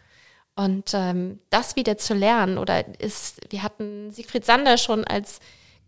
Und 0.55 0.91
ähm, 0.93 1.39
das 1.49 1.75
wieder 1.75 1.97
zu 1.97 2.13
lernen 2.13 2.57
oder 2.57 2.85
ist, 2.99 3.41
wir 3.49 3.63
hatten 3.63 4.11
Siegfried 4.11 4.45
Sander 4.45 4.77
schon 4.77 5.03
als 5.05 5.39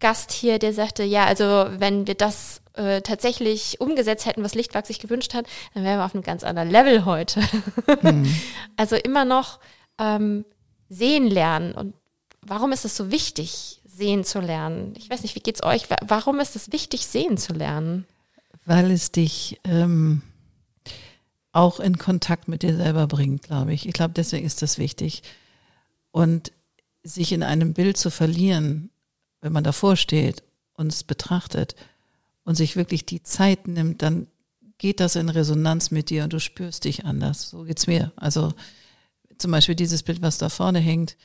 Gast 0.01 0.31
hier, 0.33 0.59
der 0.59 0.73
sagte, 0.73 1.03
ja, 1.03 1.23
also 1.25 1.45
wenn 1.77 2.05
wir 2.07 2.15
das 2.15 2.61
äh, 2.73 3.01
tatsächlich 3.01 3.79
umgesetzt 3.79 4.25
hätten, 4.25 4.43
was 4.43 4.55
Lichtwag 4.55 4.85
sich 4.85 4.99
gewünscht 4.99 5.33
hat, 5.33 5.45
dann 5.73 5.83
wären 5.85 5.99
wir 5.99 6.05
auf 6.05 6.13
einem 6.13 6.23
ganz 6.23 6.43
anderen 6.43 6.69
Level 6.69 7.05
heute. 7.05 7.39
Also 8.77 8.95
immer 8.97 9.23
noch 9.25 9.59
ähm, 9.99 10.43
sehen 10.89 11.27
lernen. 11.27 11.73
Und 11.73 11.93
warum 12.41 12.71
ist 12.71 12.83
es 12.85 12.97
so 12.97 13.11
wichtig, 13.11 13.81
sehen 13.85 14.23
zu 14.23 14.39
lernen? 14.39 14.93
Ich 14.97 15.09
weiß 15.09 15.21
nicht, 15.23 15.35
wie 15.35 15.39
geht's 15.41 15.63
euch? 15.63 15.89
Wa- 15.89 15.97
Warum 16.01 16.39
ist 16.39 16.55
es 16.55 16.71
wichtig, 16.71 17.05
sehen 17.07 17.37
zu 17.37 17.53
lernen? 17.53 18.05
Weil 18.65 18.91
es 18.91 19.11
dich 19.11 19.59
ähm, 19.65 20.21
auch 21.51 21.79
in 21.79 21.97
Kontakt 21.97 22.47
mit 22.47 22.63
dir 22.63 22.75
selber 22.75 23.07
bringt, 23.07 23.43
glaube 23.43 23.73
ich. 23.73 23.87
Ich 23.87 23.93
glaube, 23.93 24.13
deswegen 24.15 24.45
ist 24.45 24.61
das 24.61 24.77
wichtig. 24.77 25.23
Und 26.11 26.51
sich 27.03 27.31
in 27.31 27.41
einem 27.43 27.73
Bild 27.73 27.97
zu 27.97 28.09
verlieren, 28.11 28.90
wenn 29.41 29.53
man 29.53 29.63
davor 29.63 29.95
steht 29.95 30.43
und 30.73 30.91
es 30.91 31.03
betrachtet 31.03 31.75
und 32.43 32.55
sich 32.55 32.75
wirklich 32.75 33.05
die 33.05 33.23
Zeit 33.23 33.67
nimmt, 33.67 34.01
dann 34.01 34.27
geht 34.77 34.99
das 34.99 35.15
in 35.15 35.29
Resonanz 35.29 35.91
mit 35.91 36.09
dir 36.09 36.23
und 36.23 36.33
du 36.33 36.39
spürst 36.39 36.85
dich 36.85 37.05
anders. 37.05 37.49
So 37.49 37.63
geht's 37.63 37.87
mir. 37.87 38.11
Also 38.15 38.53
zum 39.37 39.51
Beispiel 39.51 39.75
dieses 39.75 40.03
Bild, 40.03 40.21
was 40.21 40.37
da 40.37 40.49
vorne 40.49 40.79
hängt, 40.79 41.17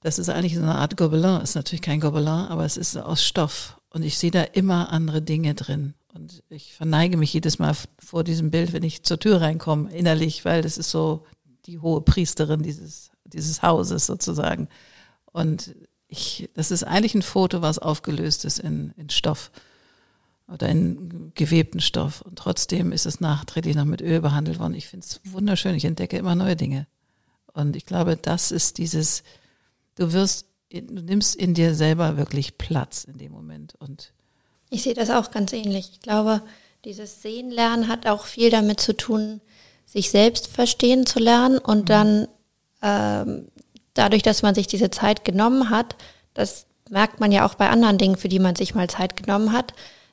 das 0.00 0.18
ist 0.18 0.28
eigentlich 0.28 0.54
so 0.54 0.62
eine 0.62 0.74
Art 0.74 0.96
Gobelin. 0.96 1.40
Ist 1.40 1.54
natürlich 1.54 1.82
kein 1.82 2.00
Gobelin, 2.00 2.28
aber 2.28 2.64
es 2.64 2.76
ist 2.76 2.96
aus 2.96 3.24
Stoff. 3.24 3.80
Und 3.90 4.02
ich 4.02 4.18
sehe 4.18 4.30
da 4.30 4.42
immer 4.42 4.92
andere 4.92 5.22
Dinge 5.22 5.54
drin. 5.54 5.94
Und 6.12 6.42
ich 6.48 6.74
verneige 6.74 7.16
mich 7.16 7.32
jedes 7.32 7.58
Mal 7.58 7.74
vor 7.98 8.24
diesem 8.24 8.50
Bild, 8.50 8.72
wenn 8.72 8.82
ich 8.82 9.04
zur 9.04 9.18
Tür 9.18 9.40
reinkomme, 9.40 9.92
innerlich, 9.92 10.44
weil 10.44 10.62
das 10.62 10.76
ist 10.76 10.90
so 10.90 11.24
die 11.66 11.78
hohe 11.78 12.02
Priesterin 12.02 12.62
dieses, 12.62 13.10
dieses 13.24 13.62
Hauses 13.62 14.06
sozusagen. 14.06 14.68
Und 15.26 15.74
ich, 16.12 16.50
das 16.52 16.70
ist 16.70 16.84
eigentlich 16.84 17.14
ein 17.14 17.22
Foto, 17.22 17.62
was 17.62 17.78
aufgelöst 17.78 18.44
ist 18.44 18.58
in, 18.58 18.92
in 18.98 19.08
Stoff 19.08 19.50
oder 20.46 20.68
in 20.68 21.32
gewebten 21.34 21.80
Stoff. 21.80 22.20
Und 22.20 22.36
trotzdem 22.38 22.92
ist 22.92 23.06
es 23.06 23.20
nachträglich 23.20 23.74
noch 23.74 23.86
mit 23.86 24.02
Öl 24.02 24.20
behandelt 24.20 24.58
worden. 24.58 24.74
Ich 24.74 24.88
finde 24.88 25.06
es 25.06 25.20
wunderschön. 25.24 25.74
Ich 25.74 25.86
entdecke 25.86 26.18
immer 26.18 26.34
neue 26.34 26.54
Dinge. 26.54 26.86
Und 27.54 27.76
ich 27.76 27.86
glaube, 27.86 28.18
das 28.18 28.50
ist 28.50 28.76
dieses, 28.76 29.22
du 29.94 30.12
wirst, 30.12 30.46
du 30.70 31.00
nimmst 31.02 31.34
in 31.34 31.54
dir 31.54 31.74
selber 31.74 32.18
wirklich 32.18 32.58
Platz 32.58 33.04
in 33.04 33.16
dem 33.16 33.32
Moment. 33.32 33.74
Und 33.78 34.12
Ich 34.68 34.82
sehe 34.82 34.94
das 34.94 35.08
auch 35.08 35.30
ganz 35.30 35.54
ähnlich. 35.54 35.92
Ich 35.92 36.00
glaube, 36.00 36.42
dieses 36.84 37.22
Sehen 37.22 37.50
lernen 37.50 37.88
hat 37.88 38.06
auch 38.06 38.26
viel 38.26 38.50
damit 38.50 38.80
zu 38.80 38.94
tun, 38.94 39.40
sich 39.86 40.10
selbst 40.10 40.46
verstehen 40.46 41.06
zu 41.06 41.20
lernen 41.20 41.56
und 41.56 41.88
dann 41.88 42.28
ähm, 42.82 43.48
dadurch, 43.94 44.22
dass 44.22 44.42
man 44.42 44.54
sich 44.54 44.66
diese 44.66 44.90
Zeit 44.90 45.24
genommen 45.24 45.70
hat, 45.70 45.96
das 46.34 46.66
merkt 46.90 47.20
man 47.20 47.32
ja 47.32 47.46
auch 47.46 47.54
bei 47.54 47.68
anderen 47.68 47.98
Dingen, 47.98 48.16
für 48.16 48.28
die 48.28 48.38
man 48.38 48.56
sich 48.56 48.74
mal 48.74 48.88
Zeit 48.88 49.16
genommen 49.16 49.52
hat, 49.52 49.72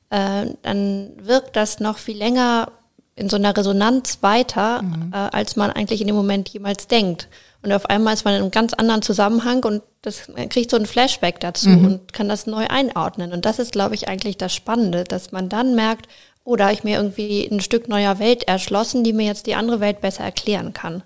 äh, 0.10 0.48
dann 0.62 1.12
wirkt 1.22 1.56
das 1.56 1.80
noch 1.80 1.98
viel 1.98 2.18
länger 2.18 2.72
in 3.16 3.30
so 3.30 3.36
einer 3.36 3.56
Resonanz 3.56 4.20
weiter, 4.22 4.82
äh, 5.12 5.18
als 5.36 5.58
man 5.58 5.72
eigentlich 5.72 6.00
in 6.00 6.08
dem 6.08 6.16
Moment 6.16 6.48
jemals 6.50 6.88
denkt. 6.88 7.28
Und 7.62 7.74
auf 7.74 7.88
einmal 7.88 8.14
ist 8.14 8.24
man 8.24 8.34
in 8.34 8.42
einem 8.42 8.52
ganz 8.52 8.74
anderen 8.74 9.02
Zusammenhang 9.02 9.64
und 9.66 9.84
das 10.02 10.32
kriegt 10.50 10.72
so 10.72 10.78
ein 10.78 10.86
Flashback 10.86 11.42
dazu 11.42 11.68
und 11.86 12.14
kann 12.14 12.30
das 12.30 12.48
neu 12.48 12.66
einordnen. 12.68 13.34
Und 13.34 13.44
das 13.46 13.60
ist, 13.60 13.74
glaube 13.74 13.96
ich, 13.96 14.08
eigentlich 14.08 14.38
das 14.38 14.56
Spannende, 14.56 15.04
dass 15.04 15.34
man 15.34 15.50
dann 15.50 15.76
merkt, 15.76 16.08
oh, 16.46 16.56
da 16.56 16.66
habe 16.66 16.74
ich 16.74 16.86
mir 16.86 16.96
irgendwie 16.96 17.46
ein 17.52 17.60
Stück 17.60 17.90
neuer 17.90 18.18
Welt 18.20 18.46
erschlossen, 18.46 19.04
die 19.04 19.12
mir 19.12 19.26
jetzt 19.26 19.46
die 19.46 19.56
andere 19.56 19.82
Welt 19.82 20.00
besser 20.00 20.24
erklären 20.24 20.72
kann. 20.72 21.04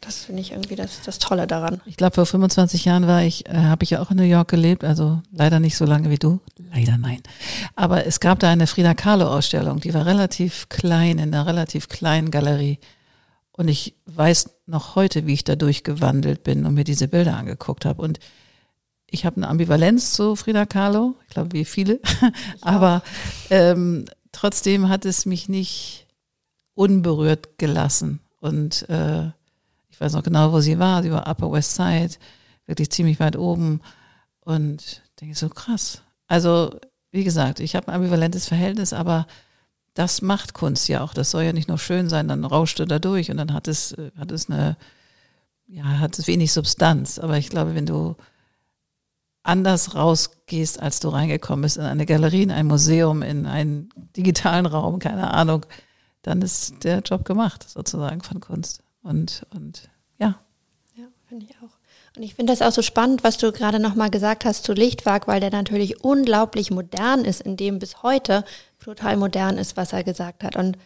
Das 0.00 0.24
finde 0.24 0.42
ich 0.42 0.52
irgendwie 0.52 0.76
das, 0.76 1.02
das 1.02 1.18
Tolle 1.18 1.46
daran. 1.46 1.80
ich 1.84 1.96
glaube, 1.96 2.14
vor 2.14 2.26
25 2.26 2.84
Jahren 2.84 3.06
war 3.06 3.22
ich, 3.22 3.48
äh, 3.48 3.54
habe 3.54 3.82
ich 3.82 3.90
ja 3.90 4.00
auch 4.00 4.10
in 4.10 4.16
New 4.16 4.22
York 4.22 4.48
gelebt, 4.48 4.84
also 4.84 5.20
leider 5.32 5.58
nicht 5.58 5.76
so 5.76 5.84
lange 5.84 6.08
wie 6.10 6.18
du. 6.18 6.40
Leider 6.72 6.96
nein. 6.98 7.20
Aber 7.74 8.06
es 8.06 8.20
gab 8.20 8.38
da 8.38 8.48
eine 8.48 8.66
Frida 8.66 8.94
Kahlo-Ausstellung, 8.94 9.80
die 9.80 9.92
war 9.94 10.06
relativ 10.06 10.68
klein, 10.68 11.18
in 11.18 11.34
einer 11.34 11.46
relativ 11.46 11.88
kleinen 11.88 12.30
Galerie. 12.30 12.78
Und 13.50 13.66
ich 13.66 13.96
weiß 14.06 14.50
noch 14.66 14.94
heute, 14.94 15.26
wie 15.26 15.34
ich 15.34 15.42
da 15.42 15.56
durchgewandelt 15.56 16.44
bin 16.44 16.64
und 16.64 16.74
mir 16.74 16.84
diese 16.84 17.08
Bilder 17.08 17.36
angeguckt 17.36 17.84
habe. 17.84 18.00
Und 18.00 18.20
ich 19.10 19.26
habe 19.26 19.36
eine 19.36 19.48
Ambivalenz 19.48 20.12
zu 20.12 20.36
Frida 20.36 20.64
Kahlo, 20.64 21.16
ich 21.22 21.34
glaube, 21.34 21.52
wie 21.52 21.64
viele. 21.64 21.98
Aber 22.60 23.02
ähm, 23.50 24.04
trotzdem 24.30 24.88
hat 24.88 25.04
es 25.04 25.26
mich 25.26 25.48
nicht 25.48 26.06
unberührt 26.74 27.58
gelassen. 27.58 28.20
Und 28.40 28.88
äh, 28.88 29.30
ich 29.98 30.00
weiß 30.00 30.12
noch 30.12 30.22
genau, 30.22 30.52
wo 30.52 30.60
sie 30.60 30.78
war. 30.78 31.02
Sie 31.02 31.10
war 31.10 31.26
Upper 31.26 31.50
West 31.50 31.74
Side, 31.74 32.10
wirklich 32.66 32.88
ziemlich 32.92 33.18
weit 33.18 33.34
oben. 33.34 33.80
Und 34.42 35.02
denke 35.20 35.34
so, 35.34 35.48
krass. 35.48 36.02
Also, 36.28 36.70
wie 37.10 37.24
gesagt, 37.24 37.58
ich 37.58 37.74
habe 37.74 37.88
ein 37.88 37.96
ambivalentes 37.96 38.46
Verhältnis, 38.46 38.92
aber 38.92 39.26
das 39.94 40.22
macht 40.22 40.54
Kunst 40.54 40.88
ja 40.88 41.00
auch. 41.00 41.14
Das 41.14 41.32
soll 41.32 41.42
ja 41.42 41.52
nicht 41.52 41.66
nur 41.66 41.78
schön 41.78 42.08
sein, 42.08 42.28
dann 42.28 42.44
rauscht 42.44 42.78
du 42.78 42.84
da 42.84 43.00
durch 43.00 43.28
und 43.32 43.38
dann 43.38 43.52
hat 43.52 43.66
es, 43.66 43.90
äh, 43.90 44.12
hat 44.16 44.30
es 44.30 44.48
eine, 44.48 44.76
ja, 45.66 45.82
hat 45.82 46.16
es 46.16 46.28
wenig 46.28 46.52
Substanz. 46.52 47.18
Aber 47.18 47.36
ich 47.36 47.50
glaube, 47.50 47.74
wenn 47.74 47.86
du 47.86 48.14
anders 49.42 49.96
rausgehst, 49.96 50.80
als 50.80 51.00
du 51.00 51.08
reingekommen 51.08 51.62
bist, 51.62 51.76
in 51.76 51.82
eine 51.82 52.06
Galerie, 52.06 52.44
in 52.44 52.52
ein 52.52 52.66
Museum, 52.66 53.22
in 53.22 53.46
einen 53.46 53.88
digitalen 54.16 54.66
Raum, 54.66 55.00
keine 55.00 55.32
Ahnung, 55.32 55.66
dann 56.22 56.40
ist 56.40 56.84
der 56.84 57.00
Job 57.00 57.24
gemacht, 57.24 57.68
sozusagen 57.68 58.20
von 58.20 58.38
Kunst. 58.38 58.84
Und, 59.02 59.46
und 59.54 59.88
ja. 60.18 60.40
Ja, 60.94 61.04
finde 61.28 61.46
ich 61.46 61.56
auch. 61.58 61.76
Und 62.16 62.22
ich 62.22 62.34
finde 62.34 62.52
das 62.52 62.62
auch 62.62 62.72
so 62.72 62.82
spannend, 62.82 63.22
was 63.22 63.38
du 63.38 63.52
gerade 63.52 63.78
nochmal 63.78 64.10
gesagt 64.10 64.44
hast 64.44 64.64
zu 64.64 64.72
Lichtwag, 64.72 65.28
weil 65.28 65.40
der 65.40 65.50
natürlich 65.50 66.02
unglaublich 66.02 66.70
modern 66.70 67.24
ist, 67.24 67.42
in 67.42 67.56
dem 67.56 67.78
bis 67.78 68.02
heute 68.02 68.44
total 68.82 69.16
modern 69.16 69.58
ist, 69.58 69.76
was 69.76 69.92
er 69.92 70.02
gesagt 70.02 70.42
hat. 70.42 70.56
Und 70.56 70.76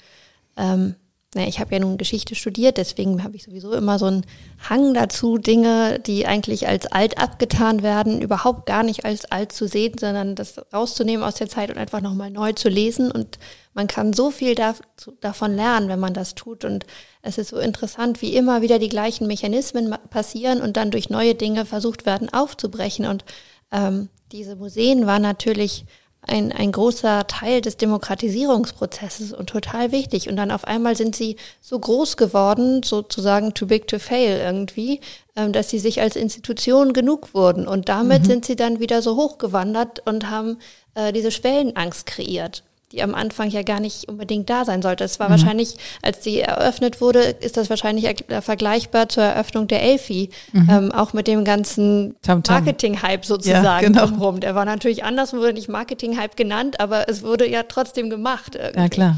ähm, 0.56 0.96
naja, 1.34 1.48
ich 1.48 1.60
habe 1.60 1.72
ja 1.72 1.80
nun 1.80 1.96
Geschichte 1.96 2.34
studiert, 2.34 2.76
deswegen 2.76 3.24
habe 3.24 3.36
ich 3.36 3.44
sowieso 3.44 3.72
immer 3.72 3.98
so 3.98 4.04
einen 4.04 4.26
Hang 4.68 4.92
dazu, 4.92 5.38
Dinge, 5.38 5.98
die 5.98 6.26
eigentlich 6.26 6.68
als 6.68 6.86
alt 6.86 7.16
abgetan 7.16 7.82
werden, 7.82 8.20
überhaupt 8.20 8.66
gar 8.66 8.82
nicht 8.82 9.06
als 9.06 9.24
alt 9.32 9.50
zu 9.50 9.66
sehen, 9.66 9.96
sondern 9.98 10.34
das 10.34 10.60
rauszunehmen 10.74 11.24
aus 11.24 11.36
der 11.36 11.48
Zeit 11.48 11.70
und 11.70 11.78
einfach 11.78 12.02
nochmal 12.02 12.30
neu 12.30 12.52
zu 12.52 12.68
lesen. 12.68 13.10
Und 13.10 13.38
man 13.72 13.86
kann 13.86 14.12
so 14.12 14.30
viel 14.30 14.54
da, 14.54 14.74
davon 15.22 15.56
lernen, 15.56 15.88
wenn 15.88 16.00
man 16.00 16.12
das 16.12 16.34
tut. 16.34 16.66
Und 16.66 16.84
es 17.22 17.38
ist 17.38 17.48
so 17.48 17.58
interessant, 17.58 18.20
wie 18.20 18.34
immer 18.34 18.60
wieder 18.60 18.78
die 18.78 18.90
gleichen 18.90 19.26
Mechanismen 19.26 19.94
passieren 20.10 20.60
und 20.60 20.76
dann 20.76 20.90
durch 20.90 21.08
neue 21.08 21.34
Dinge 21.34 21.64
versucht 21.64 22.04
werden 22.04 22.30
aufzubrechen. 22.30 23.06
Und 23.06 23.24
ähm, 23.70 24.10
diese 24.32 24.54
Museen 24.54 25.06
waren 25.06 25.22
natürlich 25.22 25.86
ein, 26.22 26.52
ein 26.52 26.70
großer 26.70 27.26
Teil 27.26 27.60
des 27.60 27.76
Demokratisierungsprozesses 27.76 29.32
und 29.32 29.48
total 29.48 29.90
wichtig. 29.90 30.28
Und 30.28 30.36
dann 30.36 30.50
auf 30.50 30.64
einmal 30.64 30.96
sind 30.96 31.16
sie 31.16 31.36
so 31.60 31.78
groß 31.78 32.16
geworden, 32.16 32.82
sozusagen 32.82 33.54
too 33.54 33.66
big 33.66 33.88
to 33.88 33.98
fail 33.98 34.38
irgendwie, 34.38 35.00
ähm, 35.36 35.52
dass 35.52 35.70
sie 35.70 35.80
sich 35.80 36.00
als 36.00 36.14
Institution 36.14 36.92
genug 36.92 37.34
wurden. 37.34 37.66
Und 37.66 37.88
damit 37.88 38.22
mhm. 38.22 38.26
sind 38.26 38.44
sie 38.44 38.56
dann 38.56 38.78
wieder 38.78 39.02
so 39.02 39.16
hochgewandert 39.16 40.06
und 40.06 40.30
haben 40.30 40.58
äh, 40.94 41.12
diese 41.12 41.32
Schwellenangst 41.32 42.06
kreiert 42.06 42.62
die 42.92 43.02
am 43.02 43.14
Anfang 43.14 43.50
ja 43.50 43.62
gar 43.62 43.80
nicht 43.80 44.08
unbedingt 44.08 44.50
da 44.50 44.64
sein 44.64 44.82
sollte. 44.82 45.04
Es 45.04 45.18
war 45.18 45.28
mhm. 45.28 45.32
wahrscheinlich, 45.32 45.76
als 46.02 46.20
die 46.20 46.40
eröffnet 46.40 47.00
wurde, 47.00 47.20
ist 47.20 47.56
das 47.56 47.70
wahrscheinlich 47.70 48.24
vergleichbar 48.40 49.08
zur 49.08 49.24
Eröffnung 49.24 49.66
der 49.66 49.82
Elfi, 49.82 50.30
mhm. 50.52 50.68
ähm, 50.70 50.92
auch 50.92 51.12
mit 51.12 51.26
dem 51.26 51.44
ganzen 51.44 52.16
Marketing-Hype 52.26 53.24
sozusagen 53.24 53.64
ja, 53.64 53.80
genau. 53.80 54.06
drumherum. 54.06 54.40
Der 54.40 54.54
war 54.54 54.64
natürlich 54.64 55.04
anders, 55.04 55.32
wurde 55.32 55.54
nicht 55.54 55.68
Marketing-Hype 55.68 56.36
genannt, 56.36 56.80
aber 56.80 57.08
es 57.08 57.22
wurde 57.22 57.48
ja 57.48 57.62
trotzdem 57.64 58.10
gemacht. 58.10 58.54
Irgendwie. 58.54 58.80
Ja, 58.80 58.88
klar. 58.88 59.16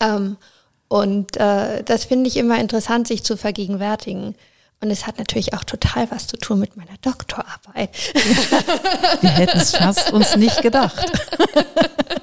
Ähm, 0.00 0.36
und 0.88 1.36
äh, 1.38 1.82
das 1.82 2.04
finde 2.04 2.28
ich 2.28 2.36
immer 2.36 2.60
interessant, 2.60 3.08
sich 3.08 3.24
zu 3.24 3.36
vergegenwärtigen. 3.36 4.34
Und 4.82 4.90
es 4.90 5.06
hat 5.06 5.18
natürlich 5.18 5.54
auch 5.54 5.62
total 5.62 6.10
was 6.10 6.26
zu 6.26 6.36
tun 6.36 6.58
mit 6.58 6.76
meiner 6.76 6.96
Doktorarbeit. 7.00 7.90
Wir 9.20 9.30
hätten 9.30 9.58
es 9.58 9.76
fast 9.76 10.12
uns 10.12 10.36
nicht 10.36 10.60
gedacht. 10.60 11.06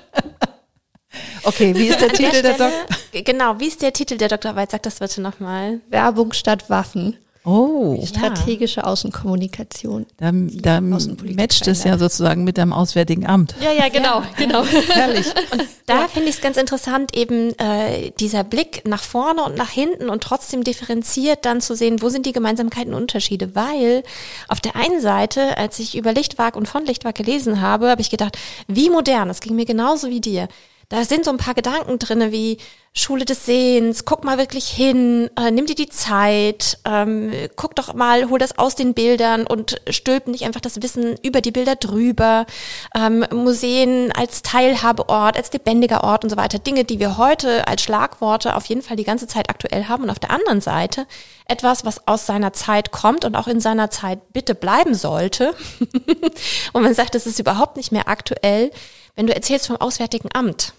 Okay, 1.50 1.76
wie 1.76 1.88
ist 1.88 2.00
der 2.02 2.10
Titel 2.10 2.42
der, 2.44 2.54
der 2.54 2.70
Doktor? 2.70 3.24
Genau, 3.24 3.60
wie 3.60 3.68
ist 3.68 3.82
der 3.82 3.92
Titel 3.92 4.18
der 4.18 4.28
Doktorarbeit? 4.28 4.70
Sag 4.70 4.84
das 4.84 5.00
bitte 5.00 5.20
nochmal. 5.20 5.82
Werbung 5.90 6.32
statt 6.34 6.70
Waffen. 6.70 7.18
Oh. 7.44 8.06
Strategische 8.06 8.82
ja. 8.82 8.86
Außenkommunikation. 8.86 10.06
Da, 10.18 10.30
da 10.32 10.82
matcht 10.82 11.68
es 11.68 11.84
ja 11.84 11.98
sozusagen 11.98 12.44
mit 12.44 12.58
dem 12.58 12.72
Auswärtigen 12.72 13.26
Amt. 13.26 13.56
Ja, 13.62 13.72
ja, 13.72 13.90
genau, 13.90 14.20
ja. 14.20 14.28
genau. 14.38 14.64
Herrlich. 14.90 15.26
Und 15.52 15.66
da 15.88 16.08
finde 16.08 16.30
ich 16.30 16.36
es 16.36 16.42
ganz 16.42 16.58
interessant, 16.58 17.16
eben 17.16 17.58
äh, 17.58 18.12
dieser 18.20 18.44
Blick 18.44 18.84
nach 18.86 19.02
vorne 19.02 19.44
und 19.44 19.58
nach 19.58 19.70
hinten 19.70 20.10
und 20.10 20.22
trotzdem 20.22 20.64
differenziert 20.64 21.46
dann 21.46 21.62
zu 21.62 21.76
sehen, 21.76 22.04
wo 22.04 22.10
sind 22.10 22.28
die 22.28 22.34
Gemeinsamkeiten 22.34 22.94
und 22.94 23.02
Unterschiede. 23.02 23.56
Weil 23.56 24.04
auf 24.48 24.60
der 24.60 24.76
einen 24.76 25.02
Seite, 25.02 25.58
als 25.58 25.80
ich 25.80 25.98
über 25.98 26.14
Lichtwag 26.14 26.56
und 26.56 26.68
von 26.68 26.86
Lichtwag 26.86 27.16
gelesen 27.16 27.62
habe, 27.62 27.90
habe 27.90 28.02
ich 28.02 28.12
gedacht, 28.12 28.38
wie 28.68 28.92
modern, 28.92 29.30
das 29.30 29.40
ging 29.40 29.56
mir 29.56 29.66
genauso 29.66 30.10
wie 30.10 30.22
dir 30.22 30.50
da 30.90 31.06
sind 31.06 31.26
so 31.26 31.32
ein 31.32 31.38
paar 31.38 31.54
Gedanken 31.54 32.00
drinne 32.00 32.32
wie 32.32 32.58
Schule 32.94 33.24
des 33.24 33.46
Sehens, 33.46 34.04
guck 34.04 34.24
mal 34.24 34.40
wirklich 34.40 34.68
hin, 34.68 35.30
äh, 35.38 35.52
nimm 35.52 35.68
dir 35.68 35.76
die 35.76 35.90
Zeit, 35.90 36.80
ähm, 36.86 37.32
guck 37.56 37.76
doch 37.76 37.94
mal, 37.94 38.30
hol 38.30 38.40
das 38.40 38.58
aus 38.58 38.76
den 38.76 38.96
Bildern 38.96 39.46
und 39.46 39.80
stülp 39.90 40.28
nicht 40.28 40.44
einfach 40.44 40.60
das 40.60 40.82
Wissen 40.82 41.16
über 41.22 41.42
die 41.42 41.52
Bilder 41.52 41.76
drüber. 41.76 42.48
Ähm, 42.96 43.26
Museen 43.32 44.12
als 44.12 44.42
Teilhabeort, 44.42 45.38
als 45.38 45.54
lebendiger 45.54 46.04
Ort 46.04 46.24
und 46.24 46.32
so 46.32 46.38
weiter. 46.38 46.58
Dinge, 46.58 46.84
die 46.84 47.00
wir 47.00 47.18
heute 47.18 47.68
als 47.68 47.84
Schlagworte 47.84 48.56
auf 48.56 48.66
jeden 48.66 48.82
Fall 48.82 48.98
die 48.98 49.04
ganze 49.04 49.28
Zeit 49.28 49.50
aktuell 49.50 49.86
haben. 49.86 50.04
Und 50.04 50.10
auf 50.10 50.20
der 50.20 50.32
anderen 50.32 50.60
Seite 50.60 51.06
etwas, 51.46 51.86
was 51.86 52.08
aus 52.08 52.26
seiner 52.26 52.54
Zeit 52.54 52.92
kommt 52.92 53.24
und 53.24 53.36
auch 53.36 53.48
in 53.48 53.62
seiner 53.62 53.92
Zeit 53.92 54.34
bitte 54.34 54.56
bleiben 54.56 54.96
sollte. 54.96 55.54
und 56.74 56.82
man 56.82 56.96
sagt, 56.96 57.14
es 57.14 57.28
ist 57.28 57.40
überhaupt 57.40 57.78
nicht 57.78 57.92
mehr 57.92 58.08
aktuell, 58.08 58.72
wenn 59.16 59.28
du 59.28 59.36
erzählst 59.36 59.68
vom 59.68 59.78
Auswärtigen 59.78 60.30
Amt 60.34 60.74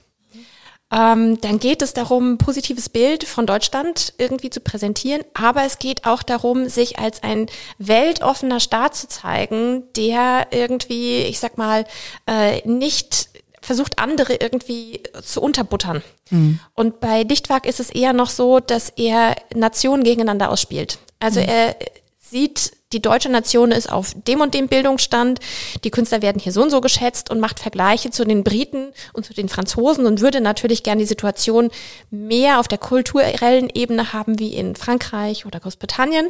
ähm, 0.90 1.40
dann 1.40 1.58
geht 1.58 1.82
es 1.82 1.92
darum, 1.92 2.32
ein 2.32 2.38
positives 2.38 2.88
Bild 2.88 3.24
von 3.24 3.46
Deutschland 3.46 4.12
irgendwie 4.18 4.50
zu 4.50 4.60
präsentieren, 4.60 5.22
aber 5.34 5.64
es 5.64 5.78
geht 5.78 6.04
auch 6.04 6.22
darum, 6.22 6.68
sich 6.68 6.98
als 6.98 7.22
ein 7.22 7.46
weltoffener 7.78 8.60
Staat 8.60 8.96
zu 8.96 9.08
zeigen, 9.08 9.84
der 9.96 10.48
irgendwie, 10.50 11.22
ich 11.22 11.38
sag 11.38 11.58
mal, 11.58 11.84
äh, 12.26 12.66
nicht 12.68 13.28
versucht, 13.60 13.98
andere 13.98 14.34
irgendwie 14.34 15.02
zu 15.22 15.40
unterbuttern. 15.40 16.02
Mhm. 16.30 16.60
Und 16.74 17.00
bei 17.00 17.24
Dichtwag 17.24 17.66
ist 17.66 17.78
es 17.78 17.90
eher 17.90 18.12
noch 18.12 18.30
so, 18.30 18.58
dass 18.58 18.90
er 18.90 19.36
Nationen 19.54 20.02
gegeneinander 20.02 20.50
ausspielt. 20.50 20.98
Also 21.20 21.40
mhm. 21.40 21.48
er 21.48 21.76
sieht 22.18 22.72
die 22.92 23.00
deutsche 23.00 23.28
Nation 23.28 23.70
ist 23.70 23.90
auf 23.90 24.14
dem 24.26 24.40
und 24.40 24.52
dem 24.52 24.68
Bildungsstand, 24.68 25.38
die 25.84 25.90
Künstler 25.90 26.22
werden 26.22 26.40
hier 26.40 26.52
so 26.52 26.62
und 26.62 26.70
so 26.70 26.80
geschätzt 26.80 27.30
und 27.30 27.38
macht 27.38 27.60
Vergleiche 27.60 28.10
zu 28.10 28.24
den 28.24 28.42
Briten 28.42 28.92
und 29.12 29.24
zu 29.24 29.32
den 29.32 29.48
Franzosen 29.48 30.06
und 30.06 30.20
würde 30.20 30.40
natürlich 30.40 30.82
gerne 30.82 31.00
die 31.00 31.06
Situation 31.06 31.70
mehr 32.10 32.58
auf 32.58 32.66
der 32.66 32.78
kulturellen 32.78 33.70
Ebene 33.72 34.12
haben 34.12 34.38
wie 34.38 34.54
in 34.54 34.74
Frankreich 34.74 35.46
oder 35.46 35.60
Großbritannien 35.60 36.28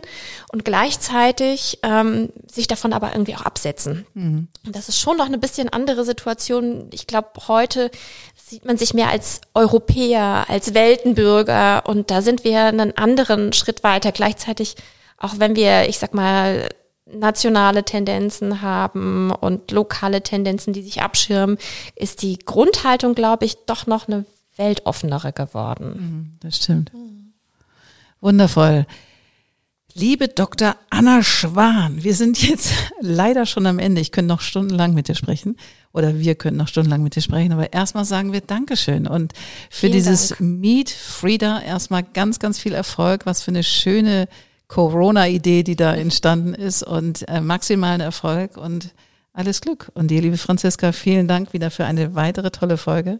und 0.52 0.64
gleichzeitig 0.64 1.78
ähm, 1.82 2.28
sich 2.46 2.68
davon 2.68 2.92
aber 2.92 3.12
irgendwie 3.12 3.36
auch 3.36 3.42
absetzen. 3.42 4.06
Mhm. 4.14 4.48
Und 4.66 4.76
das 4.76 4.88
ist 4.88 4.98
schon 4.98 5.16
noch 5.16 5.26
eine 5.26 5.38
bisschen 5.38 5.70
andere 5.70 6.04
Situation. 6.04 6.88
Ich 6.92 7.06
glaube, 7.06 7.28
heute 7.48 7.90
sieht 8.36 8.66
man 8.66 8.76
sich 8.76 8.92
mehr 8.92 9.08
als 9.08 9.40
Europäer, 9.54 10.44
als 10.48 10.74
Weltenbürger 10.74 11.84
und 11.86 12.10
da 12.10 12.20
sind 12.20 12.44
wir 12.44 12.64
einen 12.64 12.96
anderen 12.98 13.54
Schritt 13.54 13.82
weiter. 13.82 14.12
Gleichzeitig 14.12 14.76
auch 15.20 15.34
wenn 15.38 15.54
wir, 15.54 15.88
ich 15.88 15.98
sag 15.98 16.14
mal, 16.14 16.68
nationale 17.06 17.84
Tendenzen 17.84 18.62
haben 18.62 19.30
und 19.30 19.70
lokale 19.70 20.22
Tendenzen, 20.22 20.72
die 20.72 20.82
sich 20.82 21.02
abschirmen, 21.02 21.58
ist 21.94 22.22
die 22.22 22.38
Grundhaltung, 22.38 23.14
glaube 23.14 23.44
ich, 23.44 23.56
doch 23.66 23.86
noch 23.86 24.08
eine 24.08 24.24
weltoffenere 24.56 25.32
geworden. 25.32 25.88
Mhm, 25.88 26.32
das 26.40 26.56
stimmt. 26.56 26.90
Wundervoll. 28.20 28.86
Liebe 29.94 30.28
Dr. 30.28 30.76
Anna 30.88 31.22
Schwan, 31.22 32.04
wir 32.04 32.14
sind 32.14 32.40
jetzt 32.48 32.72
leider 33.00 33.44
schon 33.44 33.66
am 33.66 33.78
Ende. 33.78 34.00
Ich 34.00 34.12
könnte 34.12 34.28
noch 34.28 34.40
stundenlang 34.40 34.94
mit 34.94 35.08
dir 35.08 35.16
sprechen 35.16 35.56
oder 35.92 36.18
wir 36.18 36.36
können 36.36 36.56
noch 36.56 36.68
stundenlang 36.68 37.02
mit 37.02 37.16
dir 37.16 37.22
sprechen, 37.22 37.52
aber 37.52 37.72
erstmal 37.72 38.04
sagen 38.04 38.32
wir 38.32 38.40
Dankeschön 38.40 39.08
und 39.08 39.32
für 39.68 39.86
Vielen 39.86 39.92
dieses 39.94 40.28
Dank. 40.28 40.40
Meet 40.40 40.90
Frieda 40.90 41.60
erstmal 41.60 42.04
ganz, 42.04 42.38
ganz 42.38 42.58
viel 42.58 42.72
Erfolg. 42.72 43.26
Was 43.26 43.42
für 43.42 43.50
eine 43.50 43.64
schöne 43.64 44.28
Corona-Idee, 44.70 45.64
die 45.64 45.74
da 45.74 45.94
entstanden 45.94 46.54
ist 46.54 46.84
und 46.84 47.28
äh, 47.28 47.40
maximalen 47.40 48.00
Erfolg 48.00 48.56
und 48.56 48.94
alles 49.32 49.60
Glück. 49.60 49.90
Und 49.94 50.12
dir, 50.12 50.22
liebe 50.22 50.38
Franziska, 50.38 50.92
vielen 50.92 51.26
Dank 51.26 51.52
wieder 51.52 51.72
für 51.72 51.84
eine 51.84 52.14
weitere 52.14 52.52
tolle 52.52 52.76
Folge. 52.76 53.18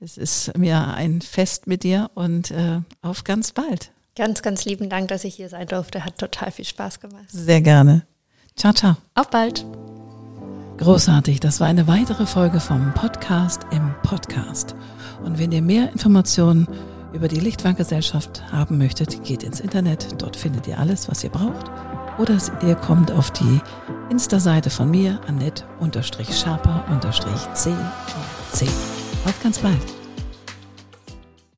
Es 0.00 0.16
ist 0.16 0.56
mir 0.56 0.88
ein 0.94 1.20
Fest 1.20 1.66
mit 1.66 1.82
dir 1.82 2.10
und 2.14 2.50
äh, 2.50 2.80
auf 3.02 3.24
ganz 3.24 3.52
bald. 3.52 3.92
Ganz, 4.16 4.40
ganz 4.40 4.64
lieben 4.64 4.88
Dank, 4.88 5.08
dass 5.08 5.24
ich 5.24 5.34
hier 5.34 5.50
sein 5.50 5.66
durfte. 5.66 6.06
Hat 6.06 6.16
total 6.16 6.50
viel 6.50 6.64
Spaß 6.64 6.98
gemacht. 7.00 7.26
Sehr 7.28 7.60
gerne. 7.60 8.06
Ciao, 8.56 8.72
ciao. 8.72 8.96
Auf 9.14 9.28
bald. 9.28 9.66
Großartig. 10.78 11.40
Das 11.40 11.60
war 11.60 11.66
eine 11.66 11.86
weitere 11.88 12.24
Folge 12.24 12.58
vom 12.58 12.94
Podcast 12.94 13.66
im 13.70 13.92
Podcast. 14.02 14.74
Und 15.22 15.38
wenn 15.38 15.52
ihr 15.52 15.60
mehr 15.60 15.92
Informationen 15.92 16.66
über 17.12 17.28
die 17.28 17.40
Lichtwanggesellschaft 17.40 18.42
haben 18.52 18.78
möchtet, 18.78 19.22
geht 19.24 19.42
ins 19.42 19.60
Internet. 19.60 20.06
Dort 20.18 20.36
findet 20.36 20.66
ihr 20.66 20.78
alles, 20.78 21.08
was 21.08 21.24
ihr 21.24 21.30
braucht. 21.30 21.70
Oder 22.18 22.36
ihr 22.62 22.74
kommt 22.74 23.10
auf 23.12 23.30
die 23.30 23.60
Insta-Seite 24.10 24.68
von 24.70 24.90
mir, 24.90 25.20
annette-sharper-c. 25.26 27.70
Auf 29.24 29.42
ganz 29.42 29.58
bald. 29.58 29.99